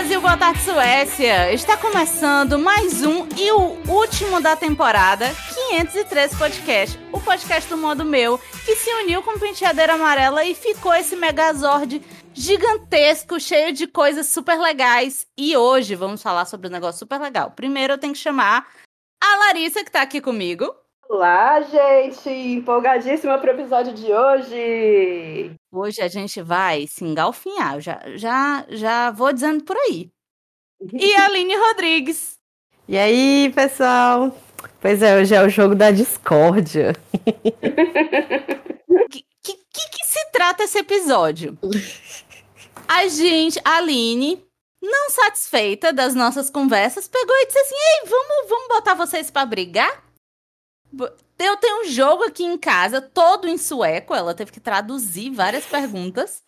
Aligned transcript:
Brasil, 0.00 0.20
boa 0.22 0.34
tarde 0.34 0.62
Suécia! 0.62 1.52
Está 1.52 1.76
começando 1.76 2.58
mais 2.58 3.04
um 3.04 3.28
e 3.36 3.52
o 3.52 3.76
último 3.86 4.40
da 4.40 4.56
temporada 4.56 5.26
503 5.68 6.38
Podcast, 6.38 6.98
o 7.12 7.20
podcast 7.20 7.68
do 7.68 7.76
modo 7.76 8.02
meu, 8.02 8.38
que 8.64 8.76
se 8.76 8.90
uniu 9.02 9.22
com 9.22 9.38
penteadeira 9.38 9.92
amarela 9.92 10.42
e 10.42 10.54
ficou 10.54 10.94
esse 10.94 11.14
megazord 11.16 12.00
gigantesco, 12.32 13.38
cheio 13.38 13.74
de 13.74 13.86
coisas 13.86 14.28
super 14.28 14.58
legais. 14.58 15.26
E 15.36 15.54
hoje 15.54 15.94
vamos 15.94 16.22
falar 16.22 16.46
sobre 16.46 16.68
um 16.68 16.72
negócio 16.72 17.00
super 17.00 17.20
legal. 17.20 17.50
Primeiro 17.50 17.92
eu 17.92 17.98
tenho 17.98 18.14
que 18.14 18.18
chamar 18.20 18.68
a 19.22 19.36
Larissa, 19.36 19.84
que 19.84 19.92
tá 19.92 20.00
aqui 20.00 20.18
comigo. 20.22 20.74
Olá, 21.12 21.60
gente! 21.62 22.30
Empolgadíssima 22.30 23.36
para 23.36 23.50
o 23.50 23.54
episódio 23.56 23.92
de 23.92 24.12
hoje! 24.12 25.50
Hoje 25.72 26.00
a 26.00 26.06
gente 26.06 26.40
vai 26.40 26.86
se 26.86 27.04
engalfinhar, 27.04 27.74
eu 27.74 27.80
já, 27.80 28.00
já, 28.14 28.64
já 28.68 29.10
vou 29.10 29.32
dizendo 29.32 29.64
por 29.64 29.76
aí. 29.76 30.08
E 30.92 31.12
a 31.16 31.24
Aline 31.26 31.56
Rodrigues. 31.56 32.38
E 32.86 32.96
aí, 32.96 33.50
pessoal? 33.52 34.32
Pois 34.80 35.02
é, 35.02 35.20
hoje 35.20 35.34
é 35.34 35.42
o 35.42 35.48
jogo 35.48 35.74
da 35.74 35.90
discórdia. 35.90 36.92
que, 39.10 39.24
que, 39.42 39.90
que 39.90 40.04
se 40.04 40.30
trata 40.30 40.62
esse 40.62 40.78
episódio? 40.78 41.58
A 42.86 43.08
gente, 43.08 43.60
a 43.64 43.78
Aline, 43.78 44.46
não 44.80 45.10
satisfeita 45.10 45.92
das 45.92 46.14
nossas 46.14 46.48
conversas, 46.48 47.08
pegou 47.08 47.34
e 47.34 47.46
disse 47.46 47.58
assim: 47.58 47.74
Ei, 47.74 48.08
vamos, 48.08 48.48
vamos 48.48 48.68
botar 48.68 48.94
vocês 48.94 49.28
para 49.28 49.44
brigar? 49.44 50.08
Eu 51.38 51.56
tenho 51.56 51.82
um 51.82 51.84
jogo 51.86 52.24
aqui 52.24 52.44
em 52.44 52.58
casa, 52.58 53.00
todo 53.00 53.48
em 53.48 53.56
sueco. 53.56 54.14
Ela 54.14 54.34
teve 54.34 54.52
que 54.52 54.60
traduzir 54.60 55.30
várias 55.30 55.64
perguntas. 55.66 56.42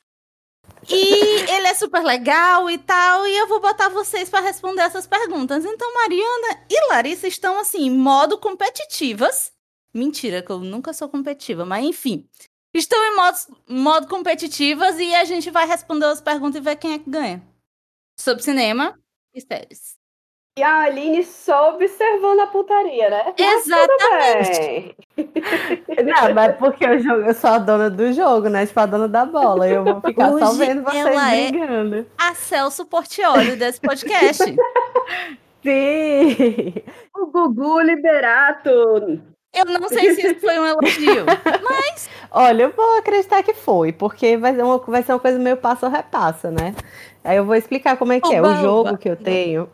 E 0.88 0.94
ele 1.50 1.66
é 1.66 1.74
super 1.74 2.02
legal 2.02 2.68
e 2.68 2.78
tal. 2.78 3.26
E 3.26 3.36
eu 3.36 3.46
vou 3.48 3.60
botar 3.60 3.88
vocês 3.88 4.28
para 4.28 4.44
responder 4.44 4.82
essas 4.82 5.06
perguntas. 5.06 5.64
Então, 5.64 5.94
Mariana 5.94 6.66
e 6.68 6.88
Larissa 6.88 7.26
estão, 7.26 7.58
assim, 7.58 7.86
em 7.86 7.90
modo 7.90 8.38
competitivas. 8.38 9.52
Mentira, 9.94 10.42
que 10.42 10.50
eu 10.50 10.58
nunca 10.60 10.92
sou 10.92 11.08
competitiva, 11.08 11.64
mas 11.64 11.84
enfim. 11.84 12.28
Estão 12.74 12.98
em 13.04 13.16
modo, 13.16 13.38
modo 13.68 14.08
competitivas 14.08 14.98
e 14.98 15.14
a 15.14 15.24
gente 15.24 15.50
vai 15.50 15.66
responder 15.66 16.06
as 16.06 16.22
perguntas 16.22 16.56
e 16.56 16.64
ver 16.64 16.76
quem 16.76 16.94
é 16.94 16.98
que 16.98 17.10
ganha. 17.10 17.46
Sobre 18.18 18.42
cinema 18.42 18.98
e 19.34 19.40
séries. 19.42 20.01
E 20.54 20.62
a 20.62 20.82
Aline 20.82 21.24
só 21.24 21.74
observando 21.74 22.40
a 22.40 22.46
putaria, 22.46 23.08
né? 23.08 23.34
Exatamente. 23.38 24.96
Não, 26.04 26.34
mas 26.34 26.56
porque 26.56 26.84
eu, 26.84 26.98
jogo, 26.98 27.22
eu 27.22 27.32
sou 27.32 27.48
a 27.48 27.58
dona 27.58 27.88
do 27.88 28.12
jogo, 28.12 28.50
né? 28.50 28.66
Tipo, 28.66 28.80
a 28.80 28.86
dona 28.86 29.08
da 29.08 29.24
bola. 29.24 29.66
Eu 29.66 29.82
vou 29.82 30.02
ficar 30.02 30.30
Hoje 30.30 30.44
só 30.44 30.52
vendo 30.52 30.82
vocês 30.82 31.06
ela 31.06 31.34
é 31.34 31.48
brigando. 31.50 31.96
É 31.96 32.04
a 32.18 32.34
Celso 32.34 32.84
Portioli 32.84 33.56
desse 33.56 33.80
podcast. 33.80 34.44
Sim! 35.64 36.74
O 37.16 37.26
Gugu 37.28 37.80
Liberato. 37.80 38.68
Eu 39.54 39.64
não 39.80 39.88
sei 39.88 40.14
se 40.14 40.26
isso 40.26 40.40
foi 40.40 40.58
um 40.58 40.66
elogio, 40.66 41.24
mas. 41.62 42.10
Olha, 42.30 42.64
eu 42.64 42.72
vou 42.72 42.98
acreditar 42.98 43.42
que 43.42 43.54
foi, 43.54 43.90
porque 43.92 44.36
vai 44.36 44.54
ser 44.54 44.62
uma, 44.62 44.76
vai 44.76 45.02
ser 45.02 45.12
uma 45.12 45.18
coisa 45.18 45.38
meio 45.38 45.56
passo 45.56 45.86
a 45.86 45.88
repassa, 45.88 46.50
né? 46.50 46.74
Aí 47.24 47.38
eu 47.38 47.44
vou 47.46 47.54
explicar 47.54 47.96
como 47.96 48.12
é 48.12 48.20
que 48.20 48.34
é. 48.34 48.42
O 48.42 48.54
jogo 48.56 48.98
que 48.98 49.08
eu 49.08 49.16
tenho 49.16 49.68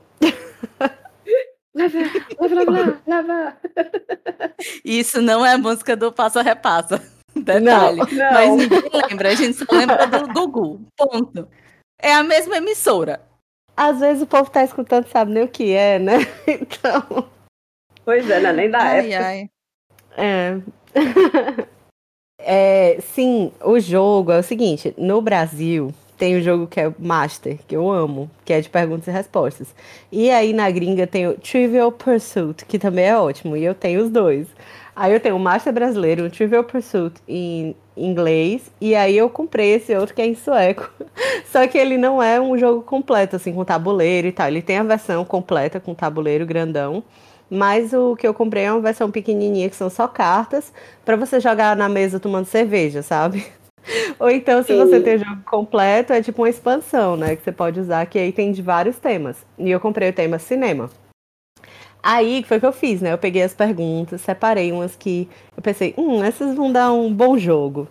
lava, 1.75 1.99
lava, 2.39 3.01
lava, 3.07 3.23
lava. 3.27 3.57
Isso 4.85 5.21
não 5.23 5.45
é 5.45 5.53
a 5.53 5.59
música 5.59 5.97
do 5.97 6.13
Passo 6.13 6.39
a 6.39 6.43
Repassa. 6.43 7.03
Detalhe. 7.35 7.99
Não, 7.99 8.07
não. 8.07 8.33
Mas 8.33 8.57
ninguém 8.57 8.91
lembra, 9.09 9.29
a 9.31 9.35
gente 9.35 9.59
só 9.59 9.65
lembra 9.71 10.07
do 10.07 10.33
Gugu. 10.33 10.81
Ponto. 10.97 11.49
É 12.01 12.13
a 12.15 12.23
mesma 12.23 12.57
emissora. 12.57 13.21
Às 13.77 14.01
vezes 14.01 14.23
o 14.23 14.27
povo 14.27 14.51
tá 14.51 14.65
escutando 14.65 15.07
sabe 15.09 15.33
nem 15.33 15.45
o 15.45 15.49
que 15.49 15.73
é, 15.73 15.99
né? 15.99 16.19
Então. 16.49 17.29
Pois 18.05 18.29
é, 18.29 18.41
não 18.41 18.51
é 18.51 18.53
nem 18.53 18.71
da 18.71 18.79
ai, 18.81 19.13
época. 19.13 19.27
Ai. 19.27 19.51
É. 20.17 20.61
é. 22.97 23.01
Sim, 23.01 23.53
o 23.63 23.79
jogo 23.79 24.33
é 24.33 24.39
o 24.39 24.43
seguinte: 24.43 24.95
no 24.97 25.21
Brasil, 25.23 25.95
tem 26.19 26.37
o 26.37 26.43
jogo 26.43 26.67
que 26.67 26.81
é 26.81 26.93
Master, 26.99 27.59
que 27.67 27.77
eu 27.77 27.91
amo, 27.91 28.29
que 28.45 28.53
é 28.53 28.61
de 28.61 28.69
perguntas 28.69 29.07
e 29.07 29.11
respostas. 29.11 29.75
E 30.11 30.31
aí 30.31 30.53
na 30.53 30.69
gringa 30.71 31.07
tem 31.07 31.29
o 31.29 31.35
Trivial 31.35 31.93
Pursuit, 31.93 32.65
que 32.67 32.79
também 32.79 33.07
é 33.07 33.17
ótimo, 33.17 33.57
e 33.57 33.65
eu 33.65 33.75
tenho 33.75 34.03
os 34.03 34.11
dois. 34.11 34.49
Aí 34.97 35.13
eu 35.13 35.21
tenho 35.21 35.37
o 35.37 35.39
Master 35.39 35.73
brasileiro, 35.73 36.25
o 36.25 36.31
Trivial 36.31 36.65
Pursuit 36.65 37.21
em 37.29 37.77
inglês, 37.97 38.69
e 38.81 38.97
aí 38.97 39.17
eu 39.17 39.31
comprei 39.31 39.75
esse 39.75 39.95
outro 39.95 40.13
que 40.13 40.21
é 40.21 40.27
em 40.27 40.35
sueco. 40.35 40.91
Só 41.53 41.67
que 41.69 41.79
ele 41.79 41.97
não 41.97 42.21
é 42.21 42.41
um 42.41 42.59
jogo 42.59 42.83
completo, 42.83 43.37
assim, 43.37 43.53
com 43.53 43.65
tabuleiro 43.65 44.27
e 44.27 44.33
tal. 44.33 44.49
Ele 44.49 44.61
tem 44.61 44.79
a 44.79 44.83
versão 44.83 45.25
completa 45.25 45.79
com 45.79 45.95
tabuleiro 45.95 46.45
grandão. 46.45 47.05
Mas 47.51 47.93
o 47.95 48.15
que 48.15 48.27
eu 48.27 48.35
comprei 48.35 48.65
é 48.65 48.73
uma 48.73 48.81
versão 48.81 49.11
pequenininha, 49.11 49.71
que 49.71 49.77
são 49.77 49.89
só 49.89 50.07
cartas, 50.07 50.73
para 51.05 51.17
você 51.17 51.41
jogar 51.41 51.77
na 51.77 51.89
mesa 51.89 52.21
tomando 52.21 52.45
cerveja, 52.45 53.01
sabe? 53.03 53.47
Ou 54.19 54.31
então, 54.31 54.63
se 54.63 54.69
Sim. 54.69 54.79
você 54.79 55.01
tem 55.01 55.17
o 55.17 55.19
jogo 55.19 55.43
completo, 55.45 56.13
é 56.13 56.23
tipo 56.23 56.43
uma 56.43 56.49
expansão, 56.49 57.17
né? 57.17 57.37
Que 57.37 57.43
você 57.43 57.53
pode 57.53 57.81
usar, 57.81 58.07
que 58.07 58.19
aí 58.19 58.33
tem 58.33 58.53
de 58.53 58.63
vários 58.63 58.99
temas. 58.99 59.37
E 59.59 59.71
eu 59.71 59.81
comprei 59.81 60.11
o 60.11 60.13
tema 60.13 60.39
cinema. 60.39 60.91
Aí, 62.03 62.43
que 62.43 62.49
foi 62.49 62.59
o 62.59 62.61
que 62.61 62.67
eu 62.67 62.73
fiz, 62.73 63.01
né? 63.01 63.13
Eu 63.13 63.19
peguei 63.19 63.43
as 63.43 63.55
perguntas, 63.55 64.21
separei 64.21 64.71
umas 64.71 64.95
que 64.95 65.29
eu 65.57 65.63
pensei, 65.63 65.95
hum, 65.99 66.23
essas 66.23 66.55
vão 66.55 66.71
dar 66.71 66.93
um 66.93 67.13
bom 67.13 67.37
jogo. 67.37 67.89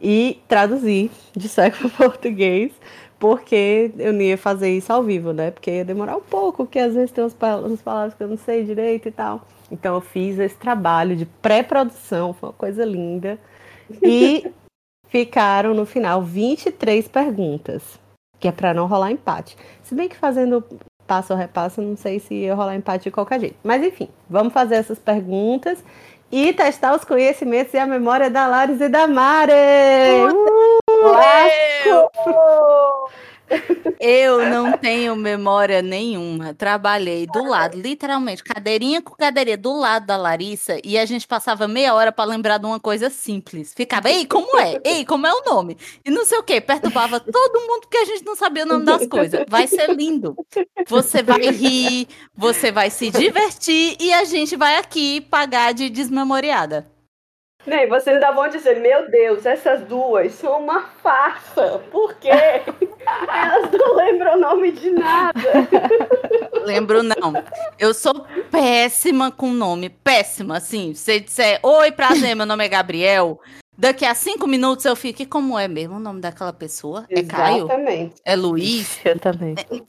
E 0.00 0.40
traduzi 0.48 1.10
de 1.36 1.46
sueco 1.48 1.76
para 1.90 2.08
português, 2.08 2.72
porque 3.18 3.92
eu 3.98 4.12
não 4.14 4.22
ia 4.22 4.38
fazer 4.38 4.70
isso 4.70 4.92
ao 4.92 5.02
vivo, 5.02 5.32
né? 5.32 5.50
Porque 5.50 5.70
ia 5.70 5.84
demorar 5.84 6.16
um 6.16 6.22
pouco, 6.22 6.64
porque 6.64 6.78
às 6.78 6.94
vezes 6.94 7.10
tem 7.10 7.22
umas 7.22 7.34
palavras 7.82 8.14
que 8.14 8.22
eu 8.22 8.28
não 8.28 8.38
sei 8.38 8.64
direito 8.64 9.08
e 9.08 9.12
tal. 9.12 9.46
Então 9.70 9.94
eu 9.94 10.00
fiz 10.00 10.38
esse 10.38 10.56
trabalho 10.56 11.14
de 11.14 11.26
pré-produção, 11.26 12.32
foi 12.32 12.48
uma 12.48 12.54
coisa 12.54 12.84
linda. 12.84 13.38
E 14.02 14.50
ficaram 15.10 15.74
no 15.74 15.84
final 15.84 16.22
23 16.22 17.06
perguntas, 17.08 18.00
que 18.38 18.48
é 18.48 18.52
para 18.52 18.72
não 18.72 18.86
rolar 18.86 19.10
empate. 19.10 19.56
Se 19.82 19.94
bem 19.94 20.08
que 20.08 20.16
fazendo 20.16 20.64
passo 21.06 21.32
a 21.32 21.36
repasso, 21.36 21.82
não 21.82 21.96
sei 21.96 22.20
se 22.20 22.34
ia 22.34 22.54
rolar 22.54 22.76
empate 22.76 23.04
de 23.04 23.10
qualquer 23.10 23.40
jeito. 23.40 23.56
Mas 23.62 23.82
enfim, 23.82 24.08
vamos 24.28 24.52
fazer 24.52 24.76
essas 24.76 24.98
perguntas 24.98 25.84
e 26.30 26.52
testar 26.52 26.94
os 26.94 27.04
conhecimentos 27.04 27.74
e 27.74 27.78
a 27.78 27.86
memória 27.86 28.30
da 28.30 28.46
Laris 28.46 28.80
e 28.80 28.88
da 28.88 29.08
Mare. 29.08 29.52
Uh, 30.28 31.20
eu 34.00 34.48
não 34.48 34.76
tenho 34.78 35.14
memória 35.16 35.82
nenhuma. 35.82 36.54
Trabalhei 36.54 37.26
do 37.26 37.44
lado, 37.44 37.78
literalmente, 37.78 38.42
cadeirinha 38.42 39.02
com 39.02 39.14
cadeirinha, 39.14 39.56
do 39.56 39.78
lado 39.78 40.06
da 40.06 40.16
Larissa, 40.16 40.78
e 40.84 40.98
a 40.98 41.04
gente 41.04 41.26
passava 41.26 41.68
meia 41.68 41.94
hora 41.94 42.10
para 42.10 42.24
lembrar 42.24 42.58
de 42.58 42.66
uma 42.66 42.80
coisa 42.80 43.10
simples. 43.10 43.74
Ficava, 43.74 44.10
ei, 44.10 44.26
como 44.26 44.58
é? 44.58 44.80
Ei, 44.84 45.04
como 45.04 45.26
é 45.26 45.32
o 45.32 45.44
nome? 45.44 45.76
E 46.04 46.10
não 46.10 46.24
sei 46.24 46.38
o 46.38 46.42
quê. 46.42 46.60
Perturbava 46.60 47.20
todo 47.20 47.60
mundo 47.60 47.80
porque 47.82 47.98
a 47.98 48.04
gente 48.04 48.24
não 48.24 48.36
sabia 48.36 48.64
o 48.64 48.68
nome 48.68 48.84
das 48.84 49.06
coisas. 49.06 49.44
Vai 49.48 49.66
ser 49.66 49.90
lindo. 49.94 50.36
Você 50.88 51.22
vai 51.22 51.40
rir, 51.50 52.08
você 52.34 52.72
vai 52.72 52.90
se 52.90 53.10
divertir 53.10 53.96
e 54.00 54.12
a 54.12 54.24
gente 54.24 54.56
vai 54.56 54.76
aqui 54.76 55.20
pagar 55.20 55.74
de 55.74 55.90
desmemoriada. 55.90 56.86
Nem 57.66 57.86
vocês 57.88 58.16
ainda 58.16 58.32
vão 58.32 58.48
dizer, 58.48 58.80
meu 58.80 59.10
Deus, 59.10 59.44
essas 59.44 59.82
duas 59.82 60.32
são 60.32 60.60
uma 60.60 60.82
farsa. 61.02 61.78
Por 61.90 62.14
quê? 62.14 62.32
Elas 63.28 63.70
não 63.72 63.96
lembram 63.96 64.36
o 64.36 64.40
nome 64.40 64.72
de 64.72 64.90
nada. 64.90 65.40
Lembro 66.64 67.02
não. 67.02 67.32
Eu 67.78 67.94
sou 67.94 68.26
péssima 68.50 69.30
com 69.30 69.50
nome, 69.50 69.88
péssima, 69.88 70.58
assim. 70.58 70.94
Se 70.94 71.20
disser, 71.20 71.58
oi, 71.62 71.90
prazer, 71.90 72.36
meu 72.36 72.46
nome 72.46 72.64
é 72.64 72.68
Gabriel. 72.68 73.40
Daqui 73.76 74.04
a 74.04 74.14
cinco 74.14 74.46
minutos 74.46 74.84
eu 74.84 74.94
fico, 74.94 75.22
e 75.22 75.26
como 75.26 75.58
é 75.58 75.66
mesmo 75.66 75.96
o 75.96 76.00
nome 76.00 76.20
daquela 76.20 76.52
pessoa? 76.52 77.06
É 77.08 77.22
Caio? 77.22 77.66
É 78.24 78.36
Luiz? 78.36 79.00
Eu 79.04 79.18
também. 79.18 79.54
É, 79.56 79.80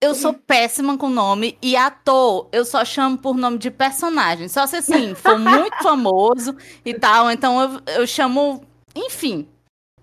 eu 0.00 0.14
sou 0.14 0.32
péssima 0.32 0.96
com 0.96 1.08
nome 1.08 1.58
e 1.62 1.74
ator 1.74 2.48
eu 2.52 2.64
só 2.64 2.84
chamo 2.84 3.18
por 3.18 3.36
nome 3.36 3.58
de 3.58 3.70
personagem. 3.70 4.48
Só 4.48 4.66
se 4.66 4.76
assim, 4.76 5.14
for 5.14 5.38
muito 5.38 5.76
famoso 5.82 6.56
e 6.84 6.94
tal, 6.94 7.30
então 7.30 7.60
eu, 7.60 7.94
eu 8.00 8.06
chamo. 8.06 8.62
Enfim. 8.94 9.48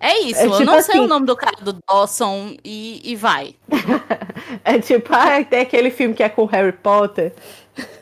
É 0.00 0.18
isso, 0.20 0.40
é 0.40 0.42
tipo 0.42 0.54
eu 0.56 0.66
não 0.66 0.74
assim, 0.74 0.92
sei 0.92 1.00
o 1.00 1.06
nome 1.06 1.26
do 1.26 1.36
cara 1.36 1.56
do 1.62 1.78
Dawson 1.88 2.56
e, 2.64 3.00
e 3.04 3.16
vai. 3.16 3.54
é 4.64 4.78
tipo, 4.78 5.14
ah, 5.14 5.42
tem 5.44 5.60
aquele 5.60 5.90
filme 5.90 6.14
que 6.14 6.22
é 6.22 6.28
com 6.28 6.44
Harry 6.46 6.72
Potter. 6.72 7.32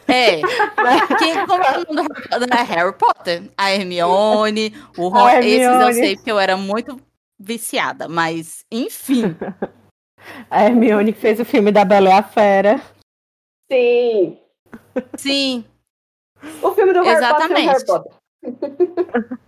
É. 0.08 0.40
Quem, 1.18 1.46
como 1.46 1.62
é 1.62 1.78
o 1.78 1.94
nome 1.94 2.08
do 2.08 2.12
Harry 2.12 2.28
Potter? 2.28 2.58
É 2.58 2.62
Harry 2.62 2.92
Potter. 2.92 3.50
A 3.56 3.72
Hermione, 3.72 4.74
o 4.96 5.08
Ron. 5.08 5.28
Hermione. 5.28 5.56
Esses 5.56 5.80
eu 5.80 5.92
sei 5.92 6.16
porque 6.16 6.32
eu 6.32 6.38
era 6.38 6.56
muito 6.56 7.00
viciada, 7.38 8.08
mas 8.08 8.64
enfim. 8.70 9.36
A 10.50 10.64
Hermione 10.64 11.12
que 11.12 11.20
fez 11.20 11.40
o 11.40 11.44
filme 11.44 11.70
da 11.70 11.84
Bela 11.84 12.08
e 12.08 12.12
a 12.12 12.22
Fera. 12.22 12.80
Sim. 13.70 14.38
Sim. 15.16 15.64
O 16.62 16.72
filme 16.72 16.92
do 16.92 17.02
Harry 17.02 17.16
Exatamente. 17.16 17.86
Potter. 17.86 18.12
Harry 18.42 18.56
Potter. 18.56 19.38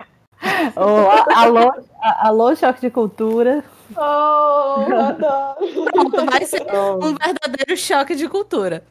A- 0.76 1.42
alô, 1.42 1.72
alô, 2.00 2.56
choque 2.56 2.80
de 2.80 2.90
cultura. 2.90 3.64
Oh, 3.96 4.00
adoro. 4.00 5.84
Pronto, 5.92 6.26
vai 6.30 6.44
ser 6.44 6.62
um 6.62 7.14
verdadeiro 7.14 7.76
choque 7.76 8.14
de 8.14 8.28
cultura. 8.28 8.82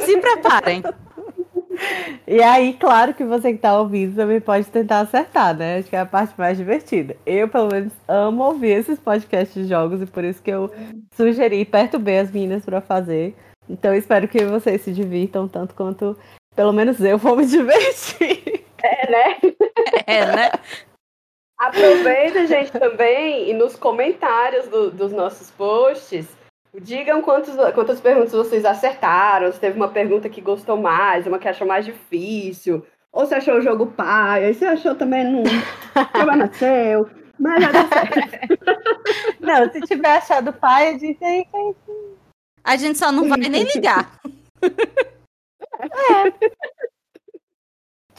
Se 0.00 0.16
preparem. 0.18 0.82
E 2.26 2.42
aí, 2.42 2.74
claro 2.74 3.14
que 3.14 3.24
você 3.24 3.52
que 3.52 3.58
tá 3.58 3.78
ouvindo 3.78 4.14
também 4.14 4.40
pode 4.40 4.66
tentar 4.66 5.00
acertar, 5.00 5.56
né? 5.56 5.78
Acho 5.78 5.88
que 5.88 5.96
é 5.96 6.00
a 6.00 6.06
parte 6.06 6.34
mais 6.36 6.56
divertida. 6.56 7.16
Eu, 7.24 7.48
pelo 7.48 7.68
menos, 7.72 7.92
amo 8.06 8.44
ouvir 8.44 8.72
esses 8.78 8.98
podcasts 8.98 9.54
de 9.54 9.68
jogos 9.68 10.02
e 10.02 10.06
por 10.06 10.22
isso 10.22 10.42
que 10.42 10.50
eu 10.50 10.70
sugeri, 11.16 11.64
perturbei 11.64 12.18
as 12.18 12.30
meninas 12.30 12.64
pra 12.64 12.80
fazer. 12.80 13.34
Então, 13.68 13.94
espero 13.94 14.28
que 14.28 14.44
vocês 14.44 14.82
se 14.82 14.92
divirtam 14.92 15.48
tanto 15.48 15.74
quanto, 15.74 16.16
pelo 16.54 16.72
menos 16.72 17.00
eu, 17.00 17.16
vou 17.18 17.36
me 17.36 17.46
divertir. 17.46 18.64
É, 18.82 19.10
né? 19.10 19.36
É, 20.06 20.24
né? 20.26 20.50
Aproveita, 21.58 22.46
gente, 22.46 22.72
também 22.72 23.50
e 23.50 23.54
nos 23.54 23.76
comentários 23.76 24.66
do- 24.68 24.90
dos 24.90 25.12
nossos 25.12 25.50
posts, 25.50 26.26
digam 26.80 27.20
quantos, 27.20 27.54
quantas 27.74 28.00
perguntas 28.00 28.32
vocês 28.32 28.64
acertaram, 28.64 29.52
se 29.52 29.60
teve 29.60 29.76
uma 29.76 29.88
pergunta 29.88 30.28
que 30.28 30.40
gostou 30.40 30.76
mais, 30.76 31.26
uma 31.26 31.38
que 31.38 31.48
achou 31.48 31.66
mais 31.66 31.84
difícil, 31.84 32.84
ou 33.12 33.26
se 33.26 33.34
achou 33.34 33.54
o 33.56 33.60
jogo 33.60 33.88
pai, 33.88 34.44
aí 34.46 34.54
se 34.54 34.64
achou 34.64 34.94
também 34.94 35.24
não. 35.24 35.42
Problema 36.12 36.50
seu. 36.54 37.10
Mas 37.38 37.62
já 37.62 37.72
deu 37.72 37.88
certo. 37.88 38.20
Não, 39.40 39.72
se 39.72 39.80
tiver 39.80 40.10
achado 40.18 40.52
pai, 40.52 40.96
diz 40.98 41.16
aí 41.22 41.44
que 41.46 41.74
A 42.62 42.76
gente 42.76 42.98
só 42.98 43.10
não 43.10 43.26
vai 43.26 43.38
nem 43.38 43.64
ligar. 43.64 44.20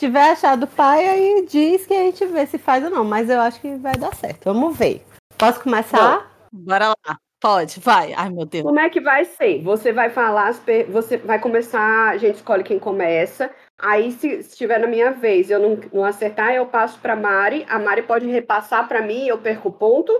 Tiver 0.01 0.31
achado 0.31 0.65
pai, 0.65 1.07
aí 1.07 1.45
diz 1.47 1.85
que 1.85 1.93
a 1.93 2.03
gente 2.03 2.25
vê 2.25 2.45
se 2.47 2.57
faz 2.57 2.83
ou 2.83 2.89
não. 2.89 3.03
Mas 3.03 3.29
eu 3.29 3.39
acho 3.39 3.61
que 3.61 3.75
vai 3.75 3.93
dar 3.93 4.13
certo. 4.15 4.45
Vamos 4.45 4.75
ver. 4.75 5.05
Posso 5.37 5.61
começar? 5.61 6.29
Bora 6.51 6.89
lá. 6.89 7.17
Pode, 7.39 7.79
vai. 7.79 8.13
Ai, 8.13 8.29
meu 8.29 8.45
Deus. 8.45 8.63
Como 8.63 8.79
é 8.79 8.89
que 8.89 8.99
vai 8.99 9.25
ser? 9.25 9.61
Você 9.63 9.91
vai 9.91 10.09
falar, 10.09 10.53
você 10.89 11.17
vai 11.17 11.39
começar, 11.39 12.09
a 12.09 12.17
gente 12.17 12.35
escolhe 12.35 12.63
quem 12.63 12.77
começa. 12.77 13.49
Aí, 13.79 14.11
se 14.11 14.43
se 14.43 14.49
estiver 14.49 14.79
na 14.79 14.85
minha 14.85 15.11
vez 15.11 15.49
eu 15.49 15.59
não, 15.59 15.79
não 15.91 16.03
acertar, 16.03 16.51
eu 16.51 16.67
passo 16.67 16.99
para 16.99 17.15
Mari. 17.15 17.65
A 17.67 17.79
Mari 17.79 18.03
pode 18.03 18.27
repassar 18.27 18.87
para 18.87 19.01
mim 19.01 19.25
e 19.25 19.29
eu 19.29 19.39
perco 19.39 19.69
o 19.69 19.73
ponto. 19.73 20.13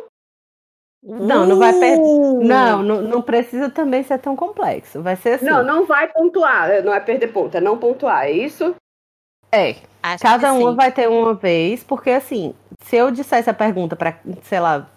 Não, 1.04 1.46
não 1.48 1.58
vai 1.58 1.74
perder. 1.74 2.00
Uh! 2.00 2.44
Não, 2.44 2.84
não, 2.84 3.02
não 3.02 3.22
precisa 3.22 3.70
também 3.70 4.04
ser 4.04 4.20
tão 4.20 4.36
complexo. 4.36 5.02
Vai 5.02 5.16
ser 5.16 5.34
assim. 5.34 5.46
Não, 5.46 5.64
não 5.64 5.86
vai 5.86 6.08
pontuar, 6.08 6.84
não 6.84 6.94
é 6.94 7.00
perder 7.00 7.28
ponto, 7.28 7.56
é 7.56 7.62
não 7.62 7.78
pontuar, 7.78 8.26
é 8.26 8.32
isso? 8.32 8.76
É. 9.52 9.76
Acho 10.04 10.24
Cada 10.24 10.50
que 10.50 10.58
uma 10.58 10.72
sim. 10.72 10.76
vai 10.78 10.92
ter 10.92 11.08
uma 11.10 11.34
vez, 11.34 11.84
porque 11.84 12.10
assim, 12.10 12.56
se 12.84 12.96
eu 12.96 13.12
dissesse 13.12 13.50
a 13.50 13.54
pergunta 13.54 13.96
para, 13.96 14.18
sei 14.44 14.60
lá, 14.60 14.88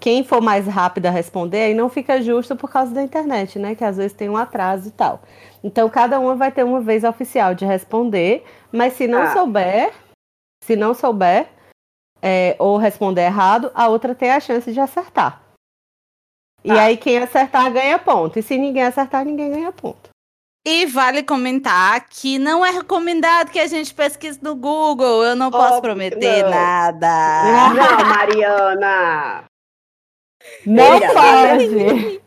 quem 0.00 0.24
for 0.24 0.40
mais 0.40 0.66
rápido 0.66 1.06
a 1.06 1.10
responder, 1.10 1.58
aí 1.64 1.74
não 1.74 1.90
fica 1.90 2.22
justo 2.22 2.56
por 2.56 2.70
causa 2.70 2.94
da 2.94 3.02
internet, 3.02 3.58
né? 3.58 3.74
Que 3.74 3.84
às 3.84 3.98
vezes 3.98 4.14
tem 4.16 4.30
um 4.30 4.36
atraso 4.36 4.88
e 4.88 4.92
tal. 4.92 5.20
Então, 5.62 5.90
cada 5.90 6.18
uma 6.18 6.34
vai 6.34 6.50
ter 6.50 6.64
uma 6.64 6.80
vez 6.80 7.04
oficial 7.04 7.54
de 7.54 7.66
responder, 7.66 8.44
mas 8.72 8.94
se 8.94 9.06
não 9.06 9.20
Ah. 9.22 9.32
souber, 9.34 9.92
se 10.64 10.74
não 10.74 10.94
souber, 10.94 11.48
é, 12.22 12.56
ou 12.58 12.78
responder 12.78 13.22
errado, 13.22 13.70
a 13.74 13.88
outra 13.88 14.14
tem 14.14 14.30
a 14.30 14.40
chance 14.40 14.72
de 14.72 14.80
acertar. 14.80 15.42
E 16.64 16.68
Tá. 16.68 16.82
aí, 16.84 16.96
quem 16.96 17.18
acertar 17.18 17.70
ganha 17.72 17.98
ponto. 17.98 18.38
E 18.38 18.42
se 18.42 18.56
ninguém 18.56 18.84
acertar, 18.84 19.24
ninguém 19.24 19.50
ganha 19.50 19.72
ponto. 19.72 20.08
E 20.64 20.86
vale 20.86 21.24
comentar 21.24 22.06
que 22.08 22.38
não 22.38 22.64
é 22.64 22.70
recomendado 22.70 23.50
que 23.50 23.58
a 23.58 23.66
gente 23.66 23.92
pesquise 23.92 24.38
no 24.40 24.54
Google. 24.54 25.24
Eu 25.24 25.34
não 25.34 25.50
posso 25.50 25.80
prometer 25.80 26.44
não. 26.44 26.50
nada. 26.50 27.74
Não, 27.74 28.06
Mariana. 28.06 29.44
Não 30.64 31.00
pode! 31.00 32.22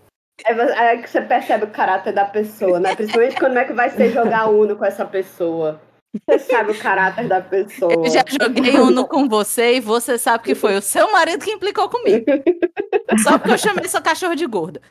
É, 0.46 0.94
é 0.94 0.98
que 0.98 1.10
você 1.10 1.22
percebe 1.22 1.64
o 1.64 1.72
caráter 1.72 2.14
da 2.14 2.26
pessoa, 2.26 2.80
né? 2.80 2.94
Principalmente 2.94 3.40
quando 3.40 3.58
é 3.58 3.64
que 3.64 3.74
vai 3.74 3.90
ser 3.90 4.12
jogar 4.12 4.48
Uno 4.48 4.76
com 4.76 4.84
essa 4.84 5.06
pessoa. 5.06 5.82
Você 6.28 6.40
sabe 6.40 6.72
o 6.72 6.80
caráter 6.80 7.28
da 7.28 7.42
pessoa. 7.42 7.94
Eu 7.94 8.10
já 8.10 8.24
joguei 8.28 8.78
Uno 8.78 9.08
com 9.08 9.30
você 9.30 9.76
e 9.76 9.80
você 9.80 10.18
sabe 10.18 10.44
que 10.44 10.56
foi 10.56 10.76
o 10.76 10.82
seu 10.82 11.10
marido 11.12 11.44
que 11.44 11.52
implicou 11.52 11.90
comigo. 11.90 12.26
Só 13.24 13.38
porque 13.38 13.54
eu 13.54 13.58
chamei 13.58 13.88
seu 13.88 14.02
cachorro 14.02 14.36
de 14.36 14.46
gorda. 14.46 14.82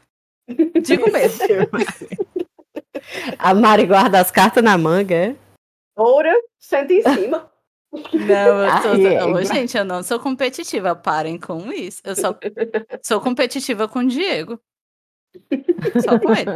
Digo 0.82 1.10
mesmo. 1.10 1.46
A 3.38 3.54
Mari 3.54 3.86
guarda 3.86 4.20
as 4.20 4.30
cartas 4.30 4.62
na 4.62 4.76
manga, 4.78 5.14
é? 5.14 5.36
Oura, 5.96 6.34
senta 6.58 6.92
em 6.92 7.02
cima. 7.02 7.50
Não, 7.92 8.64
eu 8.64 8.82
tô, 8.82 8.88
Ai, 8.88 9.06
é 9.14 9.24
Ô, 9.24 9.28
igual- 9.28 9.44
gente, 9.44 9.76
eu 9.76 9.84
não 9.84 10.02
sou 10.02 10.18
competitiva. 10.18 10.96
Parem 10.96 11.38
com 11.38 11.70
isso. 11.72 12.00
Eu 12.04 12.16
só 12.16 12.36
sou 13.04 13.20
competitiva 13.20 13.86
com 13.86 14.00
o 14.00 14.06
Diego. 14.08 14.58
Só 16.02 16.18
com 16.18 16.32
ele. 16.32 16.50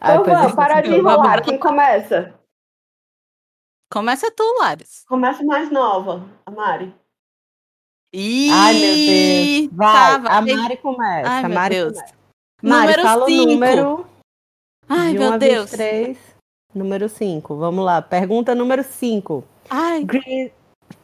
Ai, 0.00 0.16
Então 0.16 0.24
vamos, 0.24 0.52
é. 0.52 0.56
para 0.56 0.80
de 0.80 0.90
enrolar. 0.94 1.42
Quem 1.44 1.58
começa? 1.58 2.34
Começa 3.92 4.30
tu, 4.30 4.42
Lares. 4.58 5.04
Começa 5.06 5.44
mais 5.44 5.70
nova, 5.70 6.26
a 6.46 6.50
Mari. 6.50 6.94
Ih, 8.14 8.50
Ai, 8.50 8.74
meu 8.74 8.94
Deus. 9.68 9.76
Vai, 9.76 9.92
tá, 9.92 10.18
vai. 10.18 10.32
a 10.32 10.40
Mari 10.56 10.76
começa. 10.78 11.28
Ai, 11.30 11.44
a 11.44 11.48
meu 11.48 11.54
Mari 11.54 11.74
Deus. 11.74 11.92
começa. 11.92 12.14
Mari, 12.62 12.86
Número 12.86 13.02
fala 13.02 13.26
cinco. 13.26 13.42
o 13.42 13.46
número 13.52 14.06
Ai, 14.88 15.12
de 15.12 15.18
meu 15.18 15.30
1 15.30 15.32
a 15.32 15.38
Deus. 15.38 15.70
23. 15.70 16.18
Número 16.74 17.08
5. 17.08 17.56
Vamos 17.56 17.84
lá. 17.84 18.02
Pergunta 18.02 18.54
número 18.54 18.84
5. 18.84 19.44
Ai. 19.70 20.06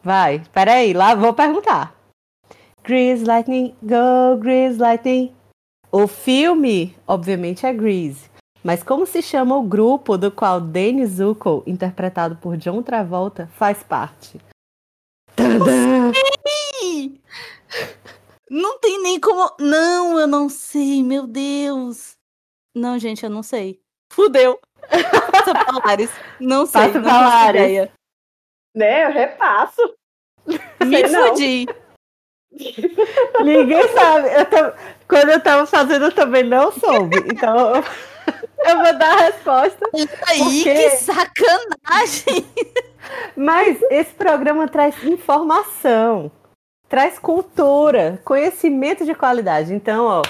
Vai, 0.02 0.42
peraí, 0.52 0.92
lá 0.92 1.14
vou 1.14 1.32
perguntar. 1.32 1.94
Grease 2.84 3.24
Lightning, 3.24 3.74
go 3.82 4.36
Grease 4.38 4.78
Lightning. 4.78 5.32
O 5.90 6.06
filme, 6.06 6.96
obviamente, 7.06 7.66
é 7.66 7.72
Grease. 7.72 8.30
Mas 8.62 8.82
como 8.82 9.06
se 9.06 9.20
chama 9.22 9.56
o 9.56 9.62
grupo 9.62 10.16
do 10.16 10.30
qual 10.30 10.60
Danny 10.60 11.04
Zuko, 11.06 11.62
interpretado 11.66 12.36
por 12.36 12.56
John 12.56 12.82
Travolta, 12.82 13.48
faz 13.54 13.82
parte? 13.82 14.40
Tadã! 15.34 16.12
Não 18.48 18.78
tem 18.78 19.02
nem 19.02 19.18
como. 19.18 19.50
Não, 19.58 20.18
eu 20.18 20.26
não 20.26 20.48
sei, 20.48 21.02
meu 21.02 21.26
Deus. 21.26 22.16
Não, 22.74 22.98
gente, 22.98 23.22
eu 23.24 23.30
não 23.30 23.42
sei. 23.42 23.80
Fudeu. 24.12 24.58
Passa 25.32 25.52
pra 25.52 25.78
Lares. 25.84 26.10
Não 26.40 26.66
sei. 26.66 26.80
Passa 26.82 26.94
não 26.94 27.02
pra 27.02 27.12
faço 27.12 27.28
Lares. 27.28 27.60
ideia. 27.62 27.92
Né, 28.74 29.04
eu 29.06 29.12
repasso. 29.12 29.94
Me 30.84 31.08
Sei 31.08 31.08
fudi. 31.08 31.66
Ninguém 33.44 33.88
sabe. 33.88 34.28
Eu 34.34 34.44
tam- 34.46 34.72
Quando 35.08 35.30
eu 35.30 35.40
tava 35.42 35.66
fazendo, 35.66 36.06
eu 36.06 36.12
também 36.14 36.42
não 36.42 36.72
soube. 36.72 37.16
Então, 37.32 37.76
eu, 37.76 37.84
eu 38.66 38.76
vou 38.82 38.98
dar 38.98 39.14
a 39.14 39.20
resposta. 39.22 39.90
Aí, 40.28 40.62
quê? 40.62 40.74
que 40.74 40.90
sacanagem. 40.96 42.46
Mas 43.36 43.80
esse 43.90 44.12
programa 44.14 44.68
traz 44.68 45.02
informação, 45.04 46.30
traz 46.88 47.18
cultura, 47.18 48.20
conhecimento 48.24 49.04
de 49.04 49.14
qualidade. 49.14 49.72
Então, 49.74 50.04
ó, 50.06 50.22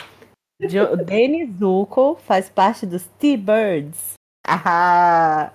Danny 1.06 1.46
Zuko 1.58 2.16
faz 2.24 2.48
parte 2.48 2.86
dos 2.86 3.04
T-Birds. 3.18 4.14
Ah, 4.46 5.50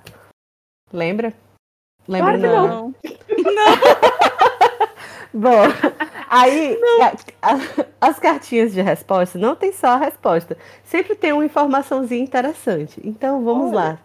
lembra? 0.91 1.33
Lembra 2.07 2.37
Claro 2.39 2.93
que 3.03 3.43
não. 3.43 3.53
Não. 3.53 3.77
Bom, 5.33 5.61
aí 6.29 6.77
a- 7.01 7.51
a- 7.51 7.85
as 8.01 8.17
cartinhas 8.19 8.71
de 8.73 8.81
resposta 8.81 9.37
não 9.37 9.55
tem 9.55 9.71
só 9.71 9.89
a 9.89 9.97
resposta, 9.97 10.57
sempre 10.83 11.15
tem 11.15 11.31
uma 11.33 11.45
informaçãozinha 11.45 12.23
interessante. 12.23 12.99
Então 13.03 13.43
vamos 13.43 13.67
Olha. 13.71 13.75
lá. 13.75 13.99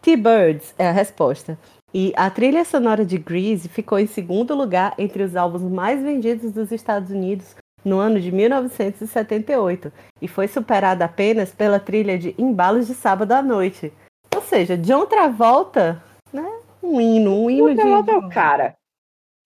T-Birds 0.00 0.74
é 0.78 0.88
a 0.88 0.92
resposta. 0.92 1.58
E 1.94 2.12
a 2.16 2.30
trilha 2.30 2.64
sonora 2.64 3.04
de 3.04 3.18
Grease 3.18 3.68
ficou 3.68 3.98
em 3.98 4.06
segundo 4.06 4.54
lugar 4.54 4.94
entre 4.98 5.22
os 5.22 5.36
álbuns 5.36 5.62
mais 5.62 6.02
vendidos 6.02 6.50
dos 6.50 6.72
Estados 6.72 7.10
Unidos 7.10 7.54
no 7.84 7.98
ano 7.98 8.20
de 8.20 8.30
1978 8.30 9.92
e 10.20 10.28
foi 10.28 10.48
superada 10.48 11.04
apenas 11.04 11.52
pela 11.52 11.80
trilha 11.80 12.18
de 12.18 12.34
Embalos 12.38 12.86
de 12.86 12.94
Sábado 12.94 13.32
à 13.32 13.42
Noite. 13.42 13.92
Ou 14.34 14.42
seja, 14.42 14.76
John 14.76 15.06
Travolta, 15.06 16.02
né? 16.32 16.50
Um 16.82 17.00
hino, 17.00 17.44
um 17.44 17.50
hino 17.50 17.90
lá 17.90 18.02
teu 18.02 18.22
de. 18.22 18.28
cara. 18.34 18.74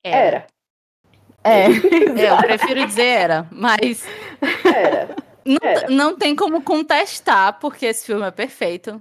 Era, 0.05 0.47
É. 1.45 1.67
É, 2.19 2.33
eu 2.33 2.37
prefiro 2.39 2.87
dizer 2.87 3.05
era, 3.05 3.47
mas 3.53 4.05
era. 4.65 5.17
não, 5.45 5.59
Era. 5.63 5.89
não 5.89 6.17
tem 6.17 6.35
como 6.35 6.63
contestar, 6.63 7.59
porque 7.61 7.87
esse 7.87 8.05
filme 8.05 8.27
é 8.27 8.31
perfeito. 8.31 9.01